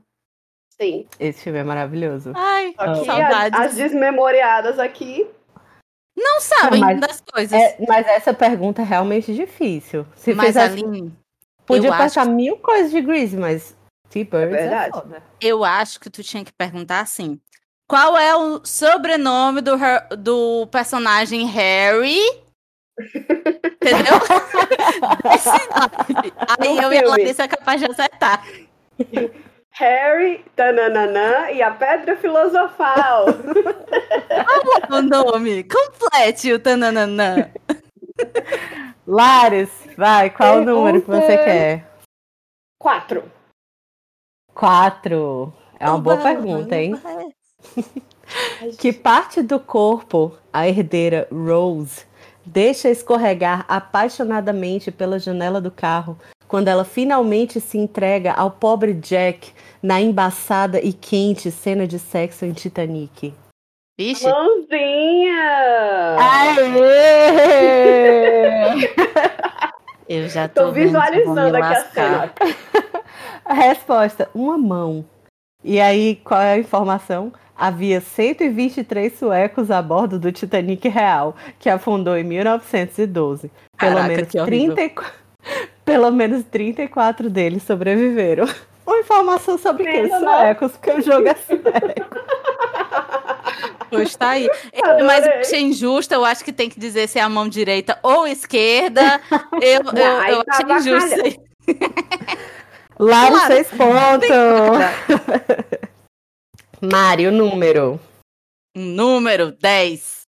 Sim. 0.79 1.07
Esse 1.19 1.41
filme 1.41 1.59
é 1.59 1.63
maravilhoso. 1.63 2.33
Ai, 2.35 2.73
que 2.73 3.05
saudades. 3.05 3.59
as, 3.59 3.67
as 3.67 3.75
desmemoriadas 3.75 4.77
aqui. 4.77 5.25
Não 6.17 6.39
sabem 6.39 6.79
Não, 6.79 6.87
mas- 6.87 6.99
das 7.01 7.21
coisas. 7.21 7.51
É, 7.51 7.75
mas 7.87 8.07
essa 8.07 8.33
pergunta 8.33 8.81
é 8.81 8.85
realmente 8.85 9.33
difícil. 9.35 10.05
Se 10.15 10.33
mas, 10.33 10.47
fizesse, 10.47 10.83
Aline, 10.83 11.13
podia 11.65 11.89
eu 11.89 11.93
acho 11.93 12.03
passar 12.03 12.25
mil 12.25 12.57
coisas 12.57 12.91
de 12.91 13.01
Grease, 13.01 13.35
mas 13.35 13.75
T-Birds 14.09 14.55
É 14.55 14.59
é, 14.59 14.61
verdade. 14.61 14.91
foda. 14.93 15.23
eu 15.41 15.63
acho 15.65 15.99
que 15.99 16.09
tu 16.09 16.23
tinha 16.23 16.45
que 16.45 16.53
perguntar 16.53 17.01
assim: 17.01 17.39
Qual 17.87 18.17
é 18.17 18.33
o 18.35 18.61
sobrenome 18.63 19.59
do, 19.61 19.73
do 20.17 20.67
personagem 20.67 21.45
Harry? 21.47 22.19
Entendeu? 22.97 24.15
Aí 26.59 26.77
eu 26.77 26.93
e 26.93 26.97
a. 26.97 27.07
Larissa 27.09 27.43
é 27.43 27.47
capaz 27.47 27.81
de 27.81 27.91
acertar. 27.91 28.45
Harry, 29.77 30.45
tananana, 30.55 31.51
e 31.51 31.61
a 31.61 31.69
Pedra 31.69 32.15
Filosofal. 32.15 33.25
O 34.89 35.01
nome. 35.01 35.65
Complete 35.65 36.53
o 36.53 36.59
tananana. 36.59 37.51
Lares, 39.05 39.69
vai, 39.97 40.29
qual 40.29 40.59
o 40.59 40.65
número 40.65 41.01
que 41.01 41.07
você 41.07 41.37
quer? 41.37 41.91
Quatro. 42.79 43.29
Quatro. 44.53 45.53
É 45.77 45.89
uma 45.89 45.99
boa 45.99 46.17
pergunta, 46.17 46.75
hein? 46.77 46.95
Que 48.79 48.93
parte 48.93 49.41
do 49.41 49.59
corpo 49.59 50.37
a 50.53 50.67
herdeira 50.67 51.27
Rose 51.29 52.05
deixa 52.45 52.89
escorregar 52.89 53.65
apaixonadamente 53.67 54.91
pela 54.91 55.19
janela 55.19 55.59
do 55.59 55.71
carro 55.71 56.17
quando 56.55 56.69
ela 56.69 56.85
finalmente 56.85 57.59
se 57.59 57.77
entrega 57.77 58.31
ao 58.31 58.49
pobre 58.49 58.93
Jack 58.93 59.51
na 59.83 59.99
embaçada 59.99 60.79
e 60.79 60.93
quente 60.93 61.51
cena 61.51 61.85
de 61.85 61.99
sexo 61.99 62.45
em 62.45 62.53
Titanic? 62.53 63.33
Vixe, 63.99 64.23
Mãozinha! 64.23 65.35
Aê! 66.17 66.55
eu 70.07 70.29
já 70.29 70.47
tô, 70.47 70.67
Tô 70.67 70.71
visualizando 70.71 71.57
aqui 71.57 71.73
a 71.75 71.83
cena. 71.89 72.33
A 73.43 73.51
resposta: 73.67 74.29
uma 74.33 74.57
mão. 74.57 75.03
E 75.61 75.81
aí, 75.81 76.21
qual 76.23 76.39
é 76.39 76.53
a 76.53 76.57
informação? 76.57 77.33
Havia 77.53 77.99
123 77.99 79.11
suecos 79.19 79.69
a 79.69 79.81
bordo 79.81 80.17
do 80.17 80.31
Titanic 80.31 80.87
real, 80.87 81.35
que 81.59 81.69
afundou 81.69 82.15
em 82.15 82.23
1912. 82.23 83.51
Pelo 83.77 83.95
Caraca, 83.95 84.07
menos 84.07 84.29
que 84.29 84.39
horrível. 84.39 84.73
34 84.73 85.74
Pelo 85.85 86.11
menos 86.11 86.43
34 86.45 87.29
deles 87.29 87.63
sobreviveram. 87.63 88.45
Uma 88.85 88.99
informação 88.99 89.57
sobre 89.57 89.83
quem? 89.83 90.07
Não. 90.07 90.19
Suecos, 90.19 90.71
porque 90.73 90.91
o 90.91 91.01
jogo 91.01 91.27
é 91.27 91.35
sério. 91.35 92.05
Pois 93.89 94.15
tá 94.15 94.29
aí. 94.31 94.49
Adorei. 94.83 95.03
Mas 95.05 95.25
eu 95.25 95.33
achei 95.33 95.61
injusto, 95.61 96.13
eu 96.13 96.25
acho 96.25 96.43
que 96.43 96.51
tem 96.51 96.69
que 96.69 96.79
dizer 96.79 97.07
se 97.07 97.17
é 97.19 97.21
a 97.21 97.29
mão 97.29 97.47
direita 97.47 97.97
ou 98.03 98.27
esquerda. 98.27 99.21
Eu, 99.61 99.81
aí 100.21 100.31
eu 100.31 100.43
tá 100.43 100.57
achei 100.75 100.93
aí. 100.93 101.39
Lá 102.99 103.27
Claro. 103.27 103.47
seis 103.47 103.67
pontos. 103.69 104.29
Mário, 106.81 107.31
número. 107.31 107.99
Número 108.75 109.51
10. 109.51 110.21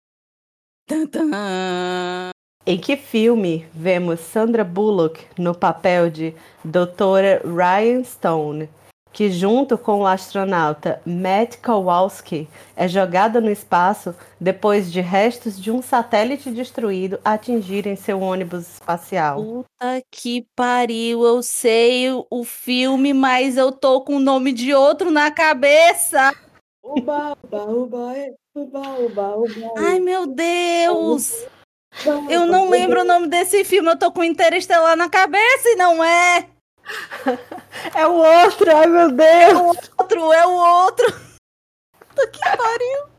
Tan, 0.86 1.06
tan. 1.06 2.30
Em 2.66 2.78
que 2.78 2.96
filme 2.96 3.66
vemos 3.74 4.20
Sandra 4.20 4.64
Bullock 4.64 5.26
no 5.38 5.54
papel 5.54 6.08
de 6.08 6.34
Doutora 6.64 7.42
Ryan 7.44 8.02
Stone, 8.02 8.70
que 9.12 9.30
junto 9.30 9.76
com 9.76 10.00
o 10.00 10.06
astronauta 10.06 10.98
Matt 11.04 11.58
Kowalski 11.58 12.48
é 12.74 12.88
jogada 12.88 13.38
no 13.38 13.50
espaço 13.50 14.14
depois 14.40 14.90
de 14.90 15.02
restos 15.02 15.60
de 15.60 15.70
um 15.70 15.82
satélite 15.82 16.50
destruído 16.50 17.20
atingirem 17.22 17.96
seu 17.96 18.22
ônibus 18.22 18.66
espacial? 18.76 19.44
Puta 19.44 20.02
que 20.10 20.46
pariu, 20.56 21.22
eu 21.22 21.42
sei 21.42 22.08
o, 22.30 22.44
filme, 22.44 23.12
mas 23.12 23.58
eu 23.58 23.72
tô 23.72 24.00
com 24.00 24.16
o 24.16 24.20
nome 24.20 24.54
de 24.54 24.72
outro 24.72 25.10
na 25.10 25.30
cabeça. 25.30 26.32
Uba, 26.82 27.36
uba, 27.44 27.64
uba, 27.66 28.14
uba, 28.54 28.80
uba, 29.00 29.36
uba. 29.36 29.72
Ai, 29.76 30.00
meu 30.00 30.26
Deus! 30.26 31.46
Eu 32.28 32.46
não 32.46 32.68
lembro 32.68 33.00
o 33.00 33.04
nome 33.04 33.28
desse 33.28 33.64
filme, 33.64 33.88
eu 33.88 33.98
tô 33.98 34.10
com 34.10 34.24
Interestelar 34.24 34.96
na 34.96 35.08
cabeça 35.08 35.68
e 35.68 35.76
não 35.76 36.02
é. 36.02 36.48
É 37.94 38.06
o 38.06 38.12
outro, 38.12 38.76
ai 38.76 38.86
meu 38.86 39.10
Deus! 39.10 39.90
Outro, 39.98 40.32
é 40.32 40.46
o 40.46 40.52
outro. 40.52 41.06
Puta 42.08 42.26
que 42.28 42.40
pariu. 42.40 43.14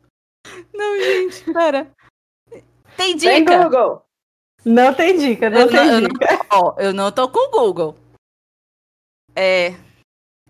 Não, 0.73 0.97
gente, 0.99 1.53
pera. 1.53 1.91
Tem 2.95 3.17
Tem 3.17 3.43
dica? 3.43 3.63
Google. 3.63 4.05
Não 4.63 4.93
tem 4.93 5.17
dica, 5.17 5.49
não 5.49 5.61
Eu 5.61 5.67
tem 5.67 5.75
não, 5.77 5.85
eu, 5.85 6.01
não, 6.01 6.09
dica. 6.09 6.39
ó, 6.51 6.75
eu 6.79 6.93
não 6.93 7.11
tô 7.11 7.29
com 7.29 7.39
o 7.39 7.51
Google. 7.51 7.95
É. 9.35 9.73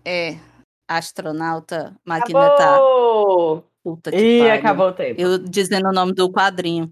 É. 0.04 0.38
Astronauta, 0.88 1.94
tá. 2.06 2.16
Acabou. 2.16 3.64
Puta 3.82 4.10
que 4.10 4.16
Ih, 4.16 4.50
acabou 4.50 4.88
o 4.88 4.92
tempo. 4.92 5.20
Eu 5.20 5.38
dizendo 5.38 5.88
o 5.88 5.92
nome 5.92 6.12
do 6.12 6.30
quadrinho. 6.30 6.90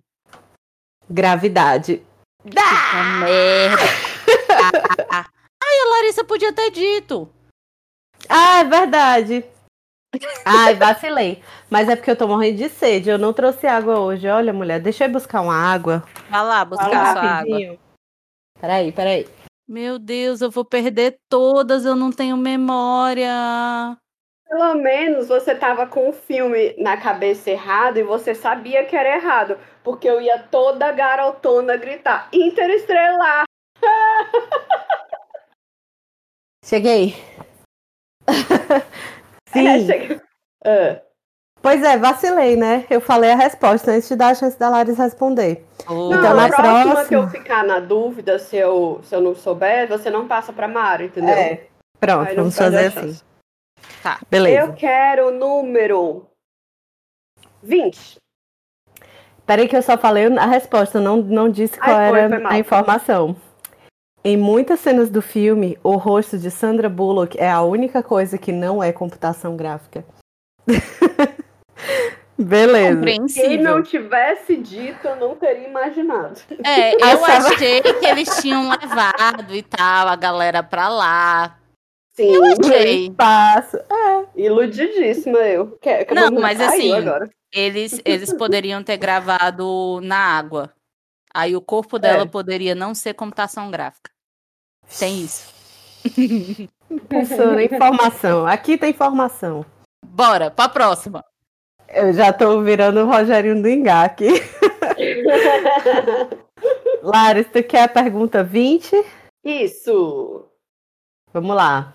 Gravidade. 1.08 2.02
Puta 2.42 3.04
merda. 3.20 3.82
Ai, 5.62 5.78
a 5.80 5.90
Larissa 5.96 6.24
podia 6.24 6.52
ter 6.52 6.70
dito. 6.70 7.28
Ah, 8.28 8.60
é 8.60 8.64
verdade. 8.64 9.44
Ai, 10.44 10.74
vacilei. 10.76 11.42
Mas 11.68 11.88
é 11.88 11.96
porque 11.96 12.10
eu 12.10 12.16
tô 12.16 12.28
morrendo 12.28 12.58
de 12.58 12.68
sede. 12.68 13.10
Eu 13.10 13.18
não 13.18 13.32
trouxe 13.32 13.66
água 13.66 13.98
hoje. 13.98 14.28
Olha, 14.28 14.52
mulher, 14.52 14.80
deixa 14.80 15.04
eu 15.04 15.08
ir 15.08 15.12
buscar 15.12 15.40
uma 15.40 15.56
água. 15.56 16.04
Vai 16.30 16.44
lá 16.44 16.64
buscar 16.64 16.88
Vai 16.88 16.98
lá, 16.98 17.12
sua 17.12 17.22
água. 17.22 17.30
rapidinho. 17.30 17.78
Peraí, 18.60 18.92
peraí. 18.92 19.28
Meu 19.68 19.98
Deus, 19.98 20.40
eu 20.40 20.50
vou 20.50 20.64
perder 20.64 21.18
todas, 21.28 21.84
eu 21.84 21.96
não 21.96 22.12
tenho 22.12 22.36
memória. 22.36 23.96
Pelo 24.54 24.74
menos 24.76 25.26
você 25.26 25.52
tava 25.52 25.84
com 25.84 26.08
o 26.08 26.12
filme 26.12 26.76
na 26.78 26.96
cabeça 26.96 27.50
errado 27.50 27.96
e 27.98 28.04
você 28.04 28.36
sabia 28.36 28.84
que 28.84 28.94
era 28.94 29.16
errado. 29.16 29.58
Porque 29.82 30.08
eu 30.08 30.20
ia 30.20 30.38
toda 30.38 30.92
garotona 30.92 31.76
gritar: 31.76 32.28
Interestrelar! 32.32 33.42
Cheguei. 36.64 37.16
É, 39.56 39.78
Sim. 39.78 39.86
chega- 39.86 40.22
Ah, 40.64 41.00
Pois 41.62 41.80
é, 41.84 41.96
vacilei, 41.96 42.56
né? 42.56 42.84
Eu 42.90 43.00
falei 43.00 43.30
a 43.30 43.36
resposta 43.36 43.92
antes 43.92 44.08
de 44.08 44.16
dar 44.16 44.28
a 44.30 44.34
chance 44.34 44.58
da 44.58 44.68
Laris 44.68 44.98
responder. 44.98 45.64
Oh, 45.88 46.10
Não, 46.10 46.18
Então, 46.18 46.30
a 46.32 46.34
na 46.34 46.48
próxima 46.48 46.82
próxima- 46.92 47.04
que 47.08 47.14
eu 47.14 47.28
ficar 47.28 47.62
na 47.64 47.78
dúvida, 47.78 48.36
se 48.40 48.56
eu, 48.56 49.00
se 49.04 49.14
eu 49.14 49.20
não 49.20 49.32
souber, 49.34 49.86
você 49.88 50.10
não 50.10 50.26
passa 50.26 50.52
pra 50.52 50.66
Mário, 50.66 51.06
entendeu? 51.06 51.34
É. 51.34 51.66
Pronto, 52.00 52.28
Aí 52.28 52.36
não 52.36 52.44
vamos 52.44 52.56
fazer 52.58 52.86
assim. 52.86 53.20
Tá. 54.04 54.20
Beleza. 54.30 54.66
Eu 54.66 54.74
quero 54.74 55.28
o 55.28 55.30
número 55.30 56.26
20. 57.62 58.16
Peraí 59.46 59.66
que 59.66 59.74
eu 59.74 59.80
só 59.80 59.96
falei 59.96 60.26
a 60.26 60.44
resposta, 60.44 61.00
não, 61.00 61.16
não 61.16 61.48
disse 61.48 61.78
qual 61.78 61.96
Ai, 61.96 62.10
foi, 62.10 62.20
era 62.20 62.36
foi 62.36 62.46
a 62.46 62.58
informação. 62.58 63.34
Em 64.22 64.36
muitas 64.36 64.80
cenas 64.80 65.08
do 65.08 65.22
filme, 65.22 65.78
o 65.82 65.96
rosto 65.96 66.38
de 66.38 66.50
Sandra 66.50 66.90
Bullock 66.90 67.38
é 67.38 67.50
a 67.50 67.62
única 67.62 68.02
coisa 68.02 68.36
que 68.36 68.52
não 68.52 68.82
é 68.82 68.92
computação 68.92 69.56
gráfica. 69.56 70.04
Beleza. 72.36 73.00
Se 73.28 73.56
não 73.56 73.82
tivesse 73.82 74.56
dito, 74.58 75.08
eu 75.08 75.16
não 75.16 75.34
teria 75.34 75.66
imaginado. 75.66 76.42
É, 76.62 76.92
eu 77.00 77.24
Achava- 77.24 77.54
achei 77.54 77.80
que 77.80 78.04
eles 78.04 78.28
tinham 78.42 78.68
levado 78.68 79.54
e 79.54 79.62
tal, 79.62 80.08
a 80.08 80.16
galera 80.16 80.62
pra 80.62 80.90
lá. 80.90 81.58
Sim, 82.14 82.32
Eu 82.32 82.44
achei. 82.44 83.10
Passo. 83.10 83.76
iludidíssima 84.36 85.38
eu. 85.38 85.76
Que, 85.78 86.04
que 86.04 86.12
a 86.12 86.14
Não, 86.30 86.40
mas 86.40 86.60
assim, 86.60 86.92
Agora. 86.92 87.28
Eles, 87.52 88.00
eles 88.04 88.32
poderiam 88.32 88.82
ter 88.84 88.96
gravado 88.96 90.00
na 90.02 90.16
água. 90.16 90.72
Aí 91.34 91.56
o 91.56 91.60
corpo 91.60 91.98
dela 91.98 92.22
É. 92.22 92.26
poderia 92.26 92.74
não 92.74 92.94
ser 92.94 93.14
computação 93.14 93.70
gráfica. 93.70 94.10
Tem 94.98 95.24
isso. 95.24 95.52
Professora, 97.08 97.64
informação. 97.64 98.46
Aqui 98.46 98.78
tem 98.78 98.90
informação. 98.90 99.64
Bora, 100.06 100.50
pra 100.50 100.68
próxima. 100.68 101.24
Eu 101.88 102.12
já 102.12 102.32
tô 102.32 102.62
virando 102.62 103.00
o 103.00 103.06
Rogerinho 103.06 103.60
do 103.60 103.68
Engá 103.68 104.04
aqui. 104.04 104.28
Laris, 107.02 107.46
tu 107.52 107.62
quer 107.62 107.82
a 107.84 107.88
pergunta 107.88 108.42
20? 108.44 109.04
Isso. 109.44 110.46
Vamos 111.32 111.56
lá. 111.56 111.92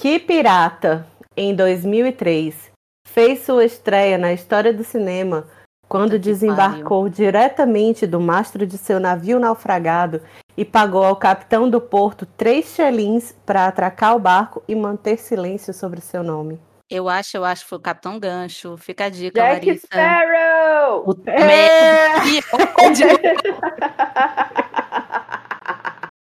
Que 0.00 0.18
pirata, 0.20 1.04
em 1.36 1.52
2003, 1.56 2.70
fez 3.08 3.44
sua 3.44 3.64
estreia 3.64 4.16
na 4.16 4.32
história 4.32 4.72
do 4.72 4.84
cinema 4.84 5.48
quando 5.88 6.20
desembarcou 6.20 7.08
diretamente 7.08 8.06
do 8.06 8.20
mastro 8.20 8.64
de 8.64 8.78
seu 8.78 9.00
navio 9.00 9.40
naufragado 9.40 10.22
e 10.56 10.64
pagou 10.64 11.02
ao 11.04 11.16
capitão 11.16 11.68
do 11.68 11.80
porto 11.80 12.24
três 12.24 12.66
xelins 12.66 13.34
para 13.44 13.66
atracar 13.66 14.14
o 14.14 14.20
barco 14.20 14.62
e 14.68 14.74
manter 14.76 15.18
silêncio 15.18 15.74
sobre 15.74 16.00
seu 16.00 16.22
nome? 16.22 16.60
Eu 16.88 17.08
acho, 17.08 17.36
eu 17.36 17.44
acho 17.44 17.64
que 17.64 17.68
foi 17.70 17.78
o 17.78 17.82
Capitão 17.82 18.20
Gancho. 18.20 18.76
Fica 18.76 19.06
a 19.06 19.08
dica, 19.08 19.40
Jack 19.40 19.66
Larissa. 19.66 19.86
Sparrow! 19.88 21.02
Puta 21.02 21.32
É. 21.32 22.14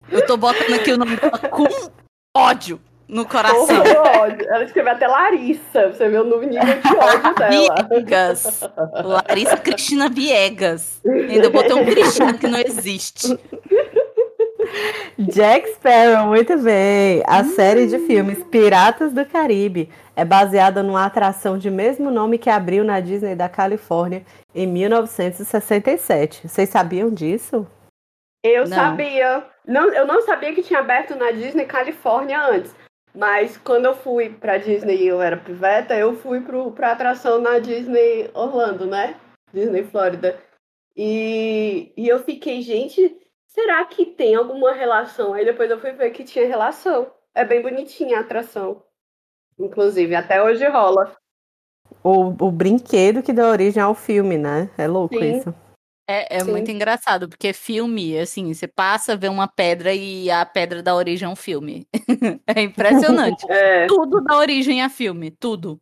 Eu 0.11 0.26
tô 0.26 0.38
botando 0.38 0.73
aqui 0.73 0.92
o 0.92 0.97
nome 0.97 1.16
dela 1.16 1.38
com 1.38 1.66
ódio. 2.35 2.80
No 3.08 3.25
coração. 3.26 3.66
Porra, 3.66 4.20
ódio. 4.20 4.46
Ela 4.48 4.64
escreveu 4.64 4.92
até 4.92 5.06
Larissa, 5.06 5.88
você 5.88 6.08
vê 6.08 6.18
o 6.18 6.25
nível 6.25 6.48
de 6.48 6.58
ódio 6.58 7.34
dela. 7.38 7.88
Viegas. 7.90 8.60
Larissa 9.04 9.56
Cristina 9.56 10.08
Viegas. 10.08 11.00
Ainda 11.06 11.50
botei 11.50 11.72
um 11.75 11.84
Cristina 11.84 12.34
que 12.34 12.46
não 12.48 12.58
existe. 12.58 13.38
Jack 15.18 15.68
Sparrow, 15.75 16.26
muito 16.28 16.58
bem. 16.58 17.22
A 17.26 17.44
série 17.44 17.86
de 17.86 17.98
filmes 18.00 18.42
Piratas 18.44 19.12
do 19.12 19.25
Caribe 19.25 19.88
é 20.14 20.25
baseada 20.25 20.82
numa 20.82 21.04
atração 21.06 21.56
de 21.56 21.70
mesmo 21.70 22.10
nome 22.10 22.36
que 22.38 22.50
abriu 22.50 22.84
na 22.84 23.00
Disney 23.00 23.34
da 23.34 23.48
Califórnia 23.48 24.25
em 24.54 24.66
1967. 24.66 26.48
Vocês 26.48 26.68
sabiam 26.68 27.10
disso? 27.10 27.66
Eu 28.44 28.66
Não. 28.68 28.76
sabia. 28.76 29.44
Não, 29.66 29.92
eu 29.92 30.06
não 30.06 30.22
sabia 30.22 30.52
que 30.54 30.62
tinha 30.62 30.80
aberto 30.80 31.16
na 31.16 31.30
Disney 31.30 31.64
Califórnia 31.64 32.40
antes. 32.48 32.75
Mas 33.16 33.56
quando 33.56 33.87
eu 33.87 33.94
fui 33.94 34.28
pra 34.28 34.58
Disney 34.58 34.96
e 34.96 35.06
eu 35.06 35.23
era 35.23 35.38
piveta, 35.38 35.96
eu 35.96 36.14
fui 36.14 36.42
pro, 36.42 36.70
pra 36.73 36.92
atração 36.92 37.40
na 37.40 37.58
Disney 37.58 38.30
Orlando, 38.35 38.87
né? 38.87 39.18
Disney 39.54 39.85
Flórida. 39.85 40.38
E, 40.94 41.92
e 41.96 42.06
eu 42.06 42.18
fiquei, 42.18 42.61
gente, 42.61 43.16
será 43.46 43.82
que 43.87 44.04
tem 44.04 44.35
alguma 44.35 44.73
relação? 44.73 45.32
Aí 45.32 45.46
depois 45.46 45.70
eu 45.70 45.80
fui 45.80 45.92
ver 45.92 46.11
que 46.11 46.25
tinha 46.25 46.46
relação. 46.46 47.11
É 47.35 47.42
bem 47.42 47.62
bonitinha 47.62 48.18
a 48.18 48.20
atração. 48.20 48.82
Inclusive, 49.58 50.14
até 50.14 50.42
hoje 50.42 50.66
rola. 50.68 51.16
O, 52.04 52.28
o 52.28 52.50
brinquedo 52.50 53.23
que 53.23 53.32
dá 53.32 53.49
origem 53.49 53.82
ao 53.82 53.94
filme, 53.94 54.37
né? 54.37 54.68
É 54.76 54.87
louco 54.87 55.18
Sim. 55.18 55.38
isso. 55.38 55.54
É, 56.08 56.36
é 56.36 56.40
Sim. 56.40 56.50
muito 56.52 56.70
engraçado, 56.70 57.28
porque 57.28 57.52
filme, 57.52 58.16
assim, 58.16 58.54
você 58.54 58.68
passa, 58.68 59.16
vê 59.16 59.28
uma 59.28 59.48
pedra 59.48 59.92
e 59.92 60.30
a 60.30 60.46
pedra 60.46 60.80
dá 60.80 60.94
origem 60.94 61.26
a 61.26 61.30
um 61.30 61.36
filme. 61.36 61.86
é 62.46 62.62
impressionante. 62.62 63.44
É. 63.50 63.86
tudo 63.86 64.22
dá 64.22 64.36
origem 64.36 64.82
a 64.82 64.88
filme, 64.88 65.30
tudo. 65.30 65.80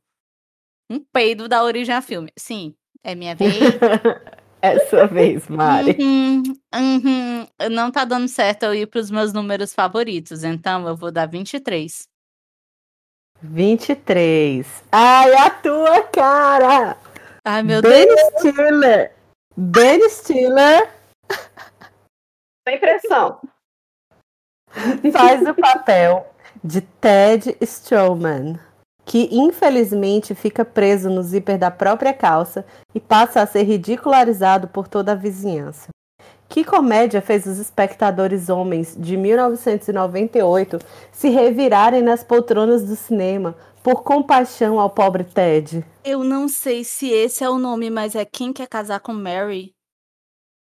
Um 0.90 0.98
peido 0.98 1.48
dá 1.48 1.62
origem 1.62 1.94
a 1.94 2.00
filme. 2.00 2.30
Sim, 2.36 2.74
é 3.02 3.14
minha 3.14 3.34
vez. 3.34 3.54
É 4.64 4.78
sua 4.86 5.06
vez, 5.06 5.46
Mari. 5.46 5.94
Uhum, 6.00 6.42
uhum. 6.74 7.46
Não 7.70 7.90
tá 7.90 8.02
dando 8.06 8.26
certo 8.28 8.62
eu 8.62 8.74
ir 8.74 8.86
pros 8.86 9.10
meus 9.10 9.30
números 9.30 9.74
favoritos, 9.74 10.42
então 10.42 10.88
eu 10.88 10.96
vou 10.96 11.12
dar 11.12 11.26
23. 11.26 12.08
23. 13.42 14.66
Ai, 14.90 15.34
a 15.34 15.50
tua 15.50 16.02
cara! 16.04 16.96
Ai, 17.44 17.62
meu 17.62 17.82
Deus. 17.82 17.92
Ben 17.92 18.08
Stiller. 18.38 19.12
Ben 19.56 20.08
Stiller 20.08 20.90
Sem 22.68 22.80
pressão. 22.80 23.38
faz 25.12 25.42
o 25.46 25.54
papel 25.54 26.26
de 26.62 26.80
Ted 26.80 27.56
Strowman, 27.61 28.58
que 29.04 29.28
infelizmente 29.30 30.34
fica 30.34 30.64
preso 30.64 31.08
no 31.08 31.23
zíper 31.23 31.56
da 31.56 31.70
própria 31.70 32.12
calça 32.12 32.66
e 32.92 32.99
passa 32.99 33.42
a 33.42 33.46
ser 33.46 33.62
ridicularizado 33.62 34.66
por 34.66 34.88
toda 34.88 35.12
a 35.12 35.16
vizinhança. 35.16 35.88
Que 36.49 36.64
comédia 36.64 37.23
fez 37.23 37.46
os 37.46 37.58
espectadores 37.58 38.49
homens 38.49 38.96
de 38.99 39.16
1998 39.16 40.80
se 41.12 41.28
revirarem 41.28 42.02
nas 42.02 42.25
poltronas 42.25 42.84
do 42.84 42.96
cinema 42.96 43.54
por 43.84 44.02
compaixão 44.02 44.80
ao 44.80 44.88
pobre 44.88 45.24
Ted? 45.24 45.84
Eu 46.02 46.24
não 46.24 46.48
sei 46.48 46.82
se 46.82 47.10
esse 47.10 47.44
é 47.44 47.50
o 47.50 47.58
nome, 47.58 47.90
mas 47.90 48.14
é 48.14 48.24
Quem 48.24 48.50
Quer 48.50 48.66
Casar 48.66 48.98
com 48.98 49.12
Mary? 49.12 49.74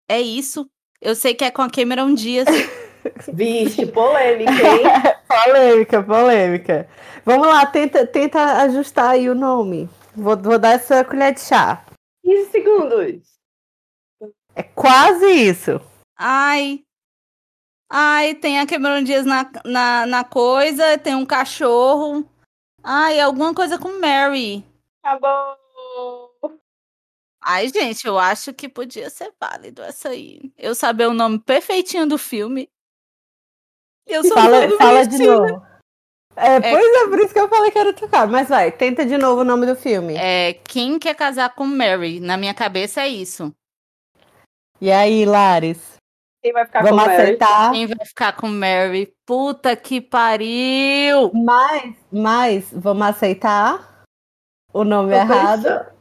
É 0.06 0.20
isso. 0.20 0.68
Eu 1.00 1.16
sei 1.16 1.34
que 1.34 1.42
é 1.42 1.50
com 1.50 1.62
a 1.62 1.70
Cameron 1.70 2.12
Diaz. 2.12 2.46
Vixe, 3.32 3.86
polêmica, 3.86 4.52
hein? 4.52 4.84
Polêmica, 5.26 6.02
polêmica. 6.02 6.88
Vamos 7.24 7.46
lá, 7.46 7.66
tenta, 7.66 8.06
tenta 8.06 8.62
ajustar 8.62 9.10
aí 9.10 9.28
o 9.28 9.34
nome. 9.34 9.88
Vou, 10.14 10.36
vou 10.36 10.58
dar 10.58 10.72
essa 10.72 11.02
colher 11.02 11.32
de 11.32 11.40
chá. 11.40 11.84
15 12.24 12.50
segundos. 12.50 13.22
É 14.54 14.62
quase 14.62 15.26
isso. 15.26 15.80
Ai. 16.16 16.80
Ai, 17.90 18.34
tem 18.34 18.60
a 18.60 18.66
Cameron 18.66 19.02
Diaz 19.02 19.26
na, 19.26 19.50
na, 19.64 20.06
na 20.06 20.24
coisa, 20.24 20.96
tem 20.98 21.14
um 21.14 21.26
cachorro. 21.26 22.26
Ai, 22.84 23.18
alguma 23.18 23.54
coisa 23.54 23.78
com 23.78 23.98
Mary. 23.98 24.62
Acabou. 25.02 25.58
Ai, 27.42 27.68
gente, 27.68 28.06
eu 28.06 28.18
acho 28.18 28.52
que 28.52 28.68
podia 28.68 29.08
ser 29.08 29.32
válido 29.40 29.82
essa 29.82 30.10
aí. 30.10 30.52
Eu 30.56 30.74
saber 30.74 31.06
o 31.06 31.14
nome 31.14 31.38
perfeitinho 31.38 32.06
do 32.06 32.18
filme. 32.18 32.70
Eu 34.06 34.22
sou 34.22 34.34
Fala, 34.34 34.76
fala 34.76 35.06
de 35.06 35.18
novo. 35.18 35.66
É, 36.36 36.60
pois 36.60 36.96
é, 36.96 37.08
por 37.08 37.18
isso 37.20 37.32
que 37.32 37.40
eu 37.40 37.48
falei 37.48 37.70
que 37.70 37.78
era 37.78 37.92
tocar. 37.94 38.26
Mas 38.26 38.48
vai, 38.48 38.70
tenta 38.70 39.06
de 39.06 39.16
novo 39.16 39.40
o 39.40 39.44
nome 39.44 39.66
do 39.66 39.76
filme. 39.76 40.16
É, 40.16 40.52
quem 40.52 40.98
quer 40.98 41.14
casar 41.14 41.54
com 41.54 41.64
Mary? 41.64 42.20
Na 42.20 42.36
minha 42.36 42.52
cabeça 42.52 43.02
é 43.02 43.08
isso. 43.08 43.54
E 44.80 44.90
aí, 44.90 45.24
Lares? 45.24 45.93
Quem 46.44 46.52
vai 46.52 46.66
ficar 46.66 46.82
Vamos 46.82 47.02
com 47.02 47.08
Mary? 47.08 47.22
acertar? 47.22 47.72
Quem 47.72 47.86
vai 47.86 48.06
ficar 48.06 48.32
com 48.36 48.48
Mary? 48.48 49.16
Puta 49.24 49.74
que 49.74 49.98
pariu! 49.98 51.30
Mas, 51.32 51.96
mas, 52.12 52.70
vamos 52.70 53.06
aceitar 53.06 54.02
o 54.70 54.84
nome 54.84 55.08
Tô 55.12 55.16
errado? 55.16 55.62
pensando. 55.62 55.94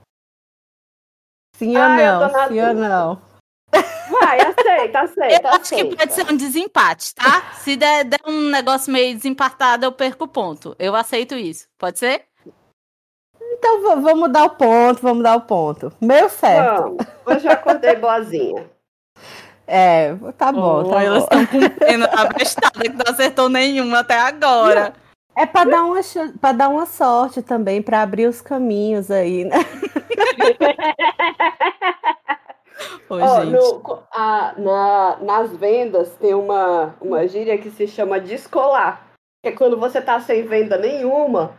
Sim 1.55 1.77
ou 1.77 1.83
Ah, 1.83 1.95
não? 1.95 2.47
Sim 2.49 2.61
ou 2.61 2.73
não? 2.73 3.21
Vai, 4.19 4.41
aceita, 4.41 4.99
aceita, 4.99 5.47
Eu 5.47 5.53
acho 5.53 5.75
que 5.75 5.95
pode 5.95 6.13
ser 6.13 6.29
um 6.29 6.35
desempate, 6.35 7.15
tá? 7.15 7.53
Se 7.53 7.77
der, 7.77 8.03
der 8.03 8.19
um 8.27 8.49
negócio 8.49 8.91
meio 8.91 9.15
desempatado, 9.15 9.85
eu 9.85 9.93
perco 9.93 10.25
o 10.25 10.27
ponto. 10.27 10.75
Eu 10.77 10.93
aceito 10.93 11.35
isso. 11.35 11.67
Pode 11.77 11.99
ser? 11.99 12.25
Então 13.41 13.81
vamos 14.01 14.29
dar 14.29 14.43
o 14.43 14.49
ponto, 14.49 15.01
vamos 15.01 15.23
dar 15.23 15.37
o 15.37 15.41
ponto. 15.41 15.93
Meu 16.01 16.27
certo. 16.27 16.81
Vamos. 16.81 17.05
Hoje 17.25 17.47
eu 17.47 17.51
acordei 17.53 17.95
boazinha. 17.95 18.72
É, 19.65 20.13
tá 20.37 20.51
bom, 20.51 20.89
tá 20.89 21.03
elas 21.03 21.25
bom. 21.25 21.41
estão 21.41 21.45
cumprindo 21.45 22.05
a 22.11 22.25
bestada 22.25 22.79
que 22.81 22.89
não 22.89 23.05
acertou 23.07 23.49
nenhuma 23.49 23.99
até 23.99 24.19
agora. 24.19 24.93
É 25.35 25.45
pra 25.45 25.63
dar 25.63 25.83
uma 25.83 25.99
pra 26.39 26.51
dar 26.51 26.69
uma 26.69 26.85
sorte 26.85 27.41
também, 27.41 27.81
pra 27.81 28.01
abrir 28.01 28.27
os 28.27 28.41
caminhos 28.41 29.09
aí, 29.09 29.45
né? 29.45 29.55
Ô, 33.09 33.15
Ó, 33.15 33.41
gente. 33.45 33.51
no- 33.53 34.03
a- 34.11 34.53
na- 34.57 35.17
nas 35.21 35.55
vendas 35.55 36.15
tem 36.17 36.33
uma, 36.33 36.95
uma 37.01 37.27
gíria 37.27 37.57
que 37.57 37.69
se 37.71 37.87
chama 37.87 38.19
descolar. 38.19 39.07
Que 39.43 39.49
é 39.49 39.51
quando 39.51 39.77
você 39.77 40.01
tá 40.01 40.19
sem 40.19 40.43
venda 40.47 40.77
nenhuma, 40.77 41.51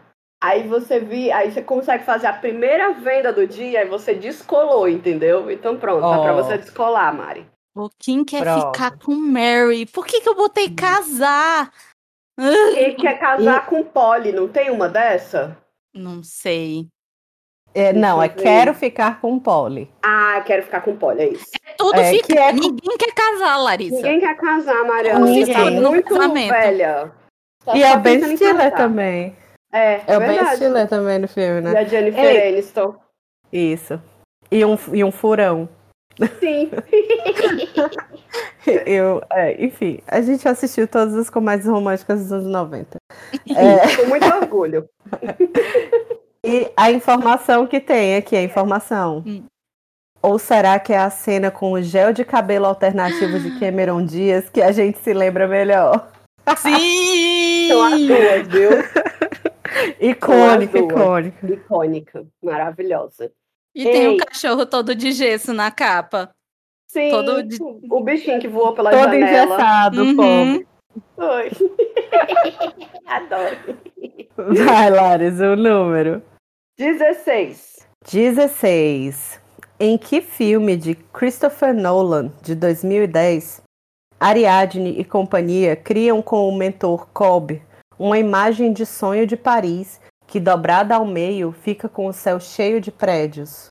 aí 0.42 0.66
você 0.66 0.98
vi, 1.00 1.30
aí 1.30 1.50
você 1.52 1.62
consegue 1.62 2.04
fazer 2.04 2.26
a 2.26 2.32
primeira 2.32 2.92
venda 2.94 3.32
do 3.32 3.46
dia 3.46 3.82
e 3.84 3.88
você 3.88 4.14
descolou, 4.14 4.88
entendeu? 4.88 5.50
Então 5.50 5.76
pronto, 5.76 6.00
dá 6.00 6.18
pra 6.22 6.32
Ó. 6.32 6.36
você 6.42 6.58
descolar, 6.58 7.14
Mari. 7.14 7.46
O 7.74 7.90
Kim 7.98 8.24
quer 8.24 8.42
Pronto. 8.42 8.72
ficar 8.72 8.98
com 8.98 9.14
Mary. 9.14 9.84
Por 9.87 10.06
que, 10.06 10.20
que 10.20 10.28
eu 10.28 10.34
botei 10.34 10.70
casar? 10.70 11.72
Ah, 12.38 12.72
Quem 12.74 12.94
quer 12.96 13.18
casar 13.18 13.66
com 13.66 13.82
Polly, 13.82 14.32
não 14.32 14.48
tem 14.48 14.70
uma 14.70 14.88
dessa? 14.88 15.56
Não 15.92 16.22
sei. 16.22 16.87
É, 17.74 17.92
não, 17.92 18.22
é 18.22 18.28
quero 18.28 18.72
ficar 18.72 19.20
com 19.20 19.34
o 19.34 19.40
Polly. 19.40 19.90
Ah, 20.00 20.40
quero 20.46 20.62
ficar 20.62 20.80
com 20.82 20.96
Polly, 20.96 21.22
é 21.22 21.28
isso. 21.30 21.46
Tudo 21.76 21.98
É, 21.98 22.10
fica. 22.10 22.26
que 22.28 22.38
é 22.38 22.52
Ninguém 22.52 22.96
quer 22.96 23.12
casar, 23.12 23.56
Larissa. 23.56 23.96
Ninguém 23.96 24.20
quer 24.20 24.37
casar, 24.37 24.84
Mariana. 24.84 25.26
Ninguém. 25.26 25.44
Você 25.46 25.52
tá 25.52 25.70
No 25.70 25.90
muito 25.90 26.08
casamento. 26.08 26.50
velha. 26.50 27.12
Tá 27.64 27.76
e 27.76 27.82
é 27.82 27.96
o 27.96 27.98
Ben 27.98 28.20
Stiller 28.37 28.56
casar. 28.70 28.76
também. 28.76 29.37
É, 29.72 30.02
É 30.06 30.16
o 30.16 30.20
Ben. 30.20 30.46
Stiller 30.54 30.88
também 30.88 31.18
no 31.18 31.26
filme, 31.26 31.58
E 31.58 31.62
né? 31.62 31.80
a 31.80 31.84
Jennifer. 31.84 32.46
Aniston. 32.48 32.94
Isso. 33.52 34.00
E 34.52 34.64
um, 34.64 34.76
e 34.92 35.02
um 35.02 35.10
furão. 35.10 35.68
Sim. 36.40 36.70
Eu, 38.87 39.22
é, 39.31 39.62
enfim, 39.62 40.00
a 40.07 40.20
gente 40.20 40.48
assistiu 40.48 40.88
todas 40.88 41.14
as 41.14 41.29
comédias 41.29 41.68
românticas 41.68 42.22
dos 42.22 42.33
anos 42.33 42.46
90. 42.46 42.96
É, 43.50 43.96
Com 43.96 44.09
muito 44.09 44.27
orgulho. 44.27 44.88
e 46.44 46.70
a 46.77 46.90
informação 46.90 47.66
que 47.66 47.81
tem 47.81 48.16
aqui, 48.16 48.37
a 48.37 48.42
informação. 48.42 49.22
Hum. 49.27 49.44
Ou 50.22 50.38
será 50.38 50.79
que 50.79 50.92
é 50.92 50.98
a 50.98 51.11
cena 51.11 51.50
com 51.50 51.72
o 51.72 51.83
gel 51.83 52.12
de 52.12 52.24
cabelo 52.24 52.64
alternativo 52.64 53.38
de 53.38 53.59
Cameron 53.61 54.05
Diaz 54.07 54.48
que 54.48 54.62
a 54.62 54.72
gente 54.72 54.98
se 54.98 55.12
lembra 55.12 55.46
melhor? 55.46 56.09
Sim! 56.57 57.68
São 57.68 57.83
as 57.83 58.00
duas, 58.00 58.48
viu? 58.48 58.70
Icônica, 60.00 60.79
duas. 60.79 60.92
icônica. 60.92 61.46
Icônica. 61.46 62.27
Maravilhosa. 62.42 63.31
E 63.74 63.84
tem 63.84 64.08
um 64.08 64.12
Ei. 64.12 64.16
cachorro 64.18 64.64
todo 64.66 64.94
de 64.94 65.12
gesso 65.12 65.52
na 65.52 65.70
capa. 65.70 66.30
Sim. 66.88 67.10
Todo 67.10 67.42
de- 67.42 67.58
O 67.90 68.00
bichinho 68.04 68.40
que 68.40 68.46
voou 68.48 68.72
pela 68.72 68.90
Todo 68.90 69.00
janela. 69.12 69.26
engessado, 69.26 70.02
Uhum. 70.02 70.16
pobre. 70.16 70.68
Oi. 71.16 71.50
Adoro. 73.06 73.56
Vai, 74.37 74.90
Lares, 74.90 75.40
o 75.40 75.56
número. 75.56 76.22
16. 76.78 77.87
16. 78.10 79.40
Em 79.80 79.98
que 79.98 80.20
filme 80.20 80.76
de 80.76 80.94
Christopher 80.94 81.74
Nolan, 81.74 82.32
de 82.42 82.54
2010, 82.54 83.60
Ariadne 84.20 84.98
e 84.98 85.04
companhia 85.04 85.74
criam 85.76 86.22
com 86.22 86.48
o 86.48 86.56
mentor 86.56 87.08
Cobb 87.12 87.60
uma 87.98 88.18
imagem 88.18 88.72
de 88.72 88.87
sonho 88.87 89.26
de 89.26 89.37
Paris 89.37 90.00
que, 90.34 90.40
dobrada 90.40 90.96
ao 90.96 91.06
meio, 91.06 91.52
fica 91.52 91.88
com 91.88 92.08
o 92.08 92.12
céu 92.12 92.40
cheio 92.40 92.80
de 92.80 92.90
prédios. 92.90 93.68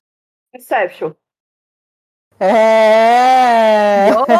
Inception. 0.54 1.12
É! 2.40 4.08
Ódio! 4.16 4.32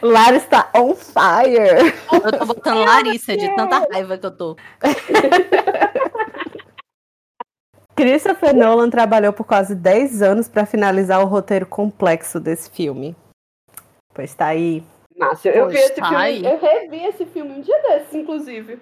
Lara 0.00 0.36
está 0.36 0.70
on 0.76 0.94
fire! 0.94 1.92
Eu 2.24 2.38
tô 2.38 2.46
botando 2.46 2.84
Larissa 2.84 3.36
de 3.36 3.52
tanta 3.56 3.84
raiva 3.92 4.16
que 4.16 4.26
eu 4.26 4.36
tô. 4.36 4.56
Christopher 7.96 8.54
Nolan 8.54 8.90
trabalhou 8.90 9.32
por 9.32 9.44
quase 9.44 9.74
10 9.74 10.22
anos 10.22 10.48
para 10.48 10.64
finalizar 10.64 11.20
o 11.20 11.26
roteiro 11.26 11.66
complexo 11.66 12.38
desse 12.38 12.70
filme. 12.70 13.16
Pois 14.14 14.32
tá 14.36 14.46
aí. 14.46 14.84
Márcia, 15.16 15.50
eu 15.50 15.64
Pois 15.64 15.76
vi 15.76 15.80
esse 15.80 15.94
tá 15.96 16.08
filme, 16.08 16.22
aí. 16.22 16.44
eu 16.44 16.60
revi 16.60 17.04
esse 17.06 17.26
filme 17.26 17.54
um 17.54 17.60
dia 17.60 17.82
desses, 17.82 18.14
inclusive. 18.14 18.80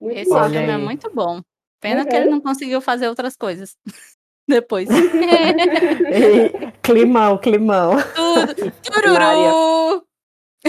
Muito 0.00 0.18
Esse. 0.18 0.32
Olha 0.32 0.50
filme 0.60 0.72
é 0.72 0.76
muito 0.78 1.10
bom. 1.12 1.40
Pena 1.80 2.04
que 2.04 2.14
Uhum. 2.14 2.20
ele 2.22 2.30
não 2.30 2.40
conseguiu 2.40 2.80
fazer 2.80 3.08
outras 3.08 3.36
coisas. 3.36 3.76
Depois. 4.48 4.88
climão, 6.82 7.36
climão. 7.38 7.96
Tudo. 8.14 8.72
Tururu! 8.82 10.02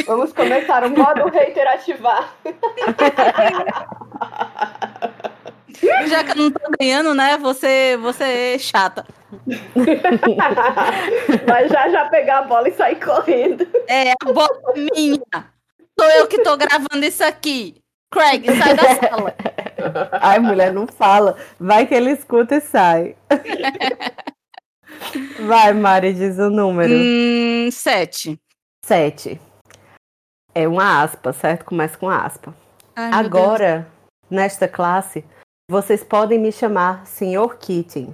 Vamos 0.05 0.33
começar 0.33 0.83
o 0.85 0.89
modo 0.91 1.25
hater 1.29 1.67
ativar. 1.67 2.35
Já 6.07 6.23
que 6.23 6.31
eu 6.31 6.35
não 6.35 6.51
tô 6.51 6.59
ganhando, 6.79 7.13
né? 7.15 7.37
Você, 7.37 7.97
você 8.01 8.23
é 8.55 8.59
chata. 8.59 9.05
Mas 11.47 11.71
já 11.71 11.89
já 11.89 12.09
pegar 12.09 12.39
a 12.39 12.41
bola 12.43 12.67
e 12.69 12.73
sair 12.73 12.99
correndo. 13.03 13.67
É, 13.87 14.11
a 14.11 14.25
bola 14.25 14.49
é 14.75 14.79
minha. 14.95 15.19
Sou 15.99 16.09
eu 16.11 16.27
que 16.27 16.41
tô 16.43 16.55
gravando 16.57 17.03
isso 17.05 17.23
aqui. 17.23 17.78
Craig, 18.11 18.45
sai 18.45 18.75
da 18.75 18.95
sala. 18.95 19.35
Ai, 20.21 20.39
mulher, 20.39 20.73
não 20.73 20.87
fala. 20.87 21.37
Vai 21.59 21.85
que 21.85 21.93
ele 21.93 22.11
escuta 22.11 22.55
e 22.55 22.61
sai. 22.61 23.15
Vai, 25.47 25.73
Mari, 25.73 26.13
diz 26.13 26.37
o 26.37 26.49
número. 26.49 26.93
Hum, 26.93 27.69
sete. 27.71 28.39
Sete. 28.83 29.39
É 30.53 30.67
uma 30.67 31.01
aspa, 31.01 31.31
certo? 31.31 31.65
Começa 31.65 31.97
com 31.97 32.09
aspa. 32.09 32.53
Ai. 32.95 33.11
Agora, 33.13 33.87
nesta 34.29 34.67
classe, 34.67 35.23
vocês 35.69 36.03
podem 36.03 36.39
me 36.39 36.51
chamar 36.51 37.05
Sr. 37.05 37.57
Keating. 37.59 38.13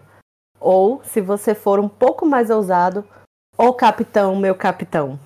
Ou, 0.60 1.02
se 1.04 1.22
você 1.22 1.56
for 1.56 1.80
um 1.80 1.90
pouco 1.90 2.26
mais 2.26 2.50
ousado, 2.50 3.08
o 3.58 3.74
capitão, 3.74 4.36
meu 4.36 4.56
capitão. 4.56 5.20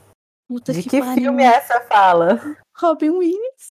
Puta 0.48 0.72
De 0.72 0.84
que, 0.84 1.00
pariu. 1.00 1.16
filme 1.16 1.44
é 1.44 1.48
essa 1.48 1.82
fala? 1.82 2.40
Robin 2.78 3.10
Williams. 3.10 3.68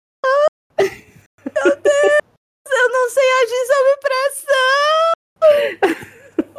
Meu 1.64 1.76
Deus, 1.80 2.20
eu 2.68 2.88
não 2.90 3.10
sei 3.10 3.24
agir 3.42 3.66
sob 3.66 3.96
pressão. 4.00 5.12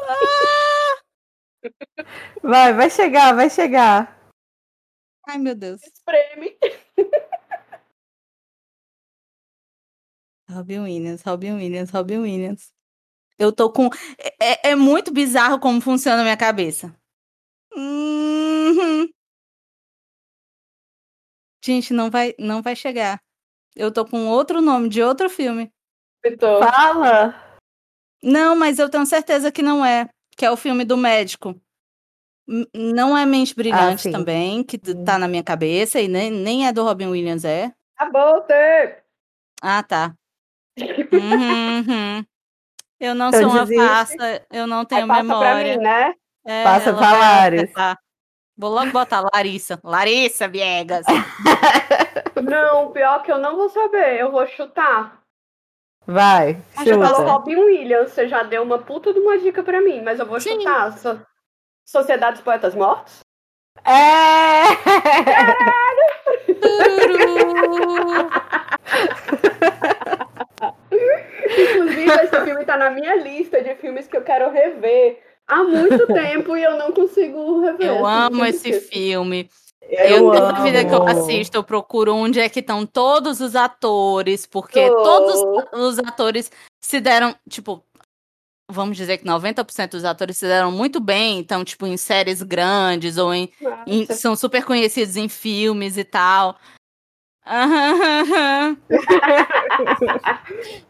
Ah, 0.09 1.01
Vai, 2.43 2.73
vai 2.73 2.89
chegar, 2.89 3.33
vai 3.35 3.49
chegar. 3.49 4.17
ai, 5.27 5.37
meu 5.37 5.55
Deus. 5.55 5.81
Espreme. 5.83 6.57
Robin 10.49 10.79
Williams, 10.79 11.21
Robin 11.23 11.55
Williams, 11.55 11.91
Robin 11.91 12.19
Williams. 12.19 12.71
Eu 13.37 13.51
tô 13.51 13.71
com. 13.71 13.89
É, 14.41 14.69
é 14.71 14.75
muito 14.75 15.11
bizarro 15.13 15.59
como 15.59 15.81
funciona 15.81 16.21
a 16.21 16.23
minha 16.23 16.37
cabeça. 16.37 16.95
Uhum. 17.75 19.07
Gente, 21.63 21.93
não 21.93 22.09
vai, 22.09 22.33
não 22.39 22.61
vai 22.61 22.75
chegar. 22.75 23.21
Eu 23.77 23.91
tô 23.91 24.03
com 24.03 24.27
outro 24.27 24.59
nome 24.61 24.89
de 24.89 25.03
outro 25.03 25.29
filme. 25.29 25.71
Vitor. 26.25 26.63
Fala! 26.63 27.35
Não, 28.23 28.55
mas 28.55 28.79
eu 28.79 28.89
tenho 28.89 29.05
certeza 29.05 29.51
que 29.51 29.61
não 29.61 29.85
é. 29.85 30.09
Que 30.35 30.45
é 30.45 30.51
o 30.51 30.57
filme 30.57 30.83
do 30.83 30.97
médico. 30.97 31.55
Não 32.73 33.15
é 33.17 33.25
Mente 33.25 33.53
Brilhante 33.53 34.03
sim. 34.03 34.11
também, 34.11 34.63
que 34.63 34.77
tá 34.77 35.19
na 35.19 35.27
minha 35.27 35.43
cabeça, 35.43 35.99
e 35.99 36.07
nem, 36.07 36.31
nem 36.31 36.65
é 36.65 36.71
do 36.71 36.83
Robin 36.83 37.07
Williams, 37.07 37.43
é. 37.43 37.71
O 38.01 38.41
tempo. 38.41 38.95
Ah, 39.61 39.83
tá. 39.83 40.13
Uhum, 41.11 41.79
uhum. 41.87 42.25
Eu 42.99 43.13
não 43.15 43.29
Então 43.29 43.41
sou 43.41 43.49
uma 43.49 43.65
desiste. 43.65 43.87
farsa, 43.87 44.45
eu 44.51 44.65
não 44.67 44.79
Aí 44.79 44.85
tenho 44.87 45.07
passa 45.07 45.23
memória. 45.23 45.63
pra 45.63 45.77
mim, 45.77 45.83
né? 45.83 46.13
É, 46.45 46.63
Passa 46.63 46.93
pra 46.93 47.45
acertar. 47.47 47.99
Vou 48.57 48.71
logo 48.71 48.91
botar 48.91 49.21
Larissa. 49.33 49.79
Larissa 49.83 50.47
Viegas. 50.47 51.05
Não, 52.41 52.91
pior 52.91 53.23
que 53.23 53.31
eu 53.31 53.37
não 53.37 53.55
vou 53.55 53.69
saber. 53.69 54.19
Eu 54.19 54.31
vou 54.31 54.45
chutar. 54.47 55.21
Vai, 56.05 56.57
falou 56.73 57.05
chuta. 57.05 57.31
Robin 57.31 57.55
Williams. 57.57 58.11
Você 58.11 58.27
já 58.27 58.43
deu 58.43 58.63
uma 58.63 58.79
puta 58.79 59.13
de 59.13 59.19
uma 59.19 59.37
dica 59.37 59.61
pra 59.63 59.81
mim, 59.81 60.01
mas 60.01 60.19
eu 60.19 60.25
vou 60.25 60.39
Sim. 60.39 60.59
chutar. 60.59 60.97
So- 60.97 61.19
Sociedade 61.85 62.33
dos 62.37 62.41
Poetas 62.43 62.75
Mortos? 62.75 63.19
É! 63.85 64.63
Tururu. 66.53 68.29
Inclusive, 70.91 72.11
esse 72.23 72.41
filme 72.45 72.65
tá 72.65 72.77
na 72.77 72.89
minha 72.89 73.15
lista 73.15 73.61
de 73.61 73.75
filmes 73.75 74.07
que 74.07 74.17
eu 74.17 74.21
quero 74.23 74.51
rever 74.51 75.21
há 75.47 75.63
muito 75.63 76.07
tempo 76.13 76.55
e 76.57 76.63
eu 76.63 76.77
não 76.77 76.91
consigo 76.91 77.61
rever. 77.61 77.87
Eu 77.87 78.05
assim, 78.05 78.25
amo 78.33 78.45
esse 78.45 78.73
filme. 78.81 79.49
Eu 79.89 80.17
Eu, 80.17 80.31
toda 80.31 80.61
vida 80.63 80.83
que 80.85 80.93
eu 80.93 81.07
assisto, 81.07 81.57
eu 81.57 81.63
procuro 81.63 82.13
onde 82.15 82.39
é 82.39 82.49
que 82.49 82.59
estão 82.59 82.85
todos 82.85 83.39
os 83.39 83.55
atores, 83.55 84.45
porque 84.45 84.79
Oh. 84.89 85.03
todos 85.03 85.43
os 85.73 85.99
atores 85.99 86.51
se 86.83 86.99
deram, 86.99 87.33
tipo, 87.49 87.83
vamos 88.69 88.97
dizer 88.97 89.17
que 89.17 89.25
90% 89.25 89.91
dos 89.91 90.03
atores 90.05 90.37
se 90.37 90.45
deram 90.45 90.71
muito 90.71 90.99
bem, 90.99 91.39
então, 91.39 91.63
tipo, 91.63 91.85
em 91.87 91.95
séries 91.95 92.41
grandes 92.43 93.17
ou 93.17 93.33
em, 93.33 93.49
em- 93.85 94.05
são 94.07 94.35
super 94.35 94.65
conhecidos 94.65 95.15
em 95.15 95.29
filmes 95.29 95.95
e 95.97 96.03
tal. 96.03 96.57
Aham, 97.49 98.75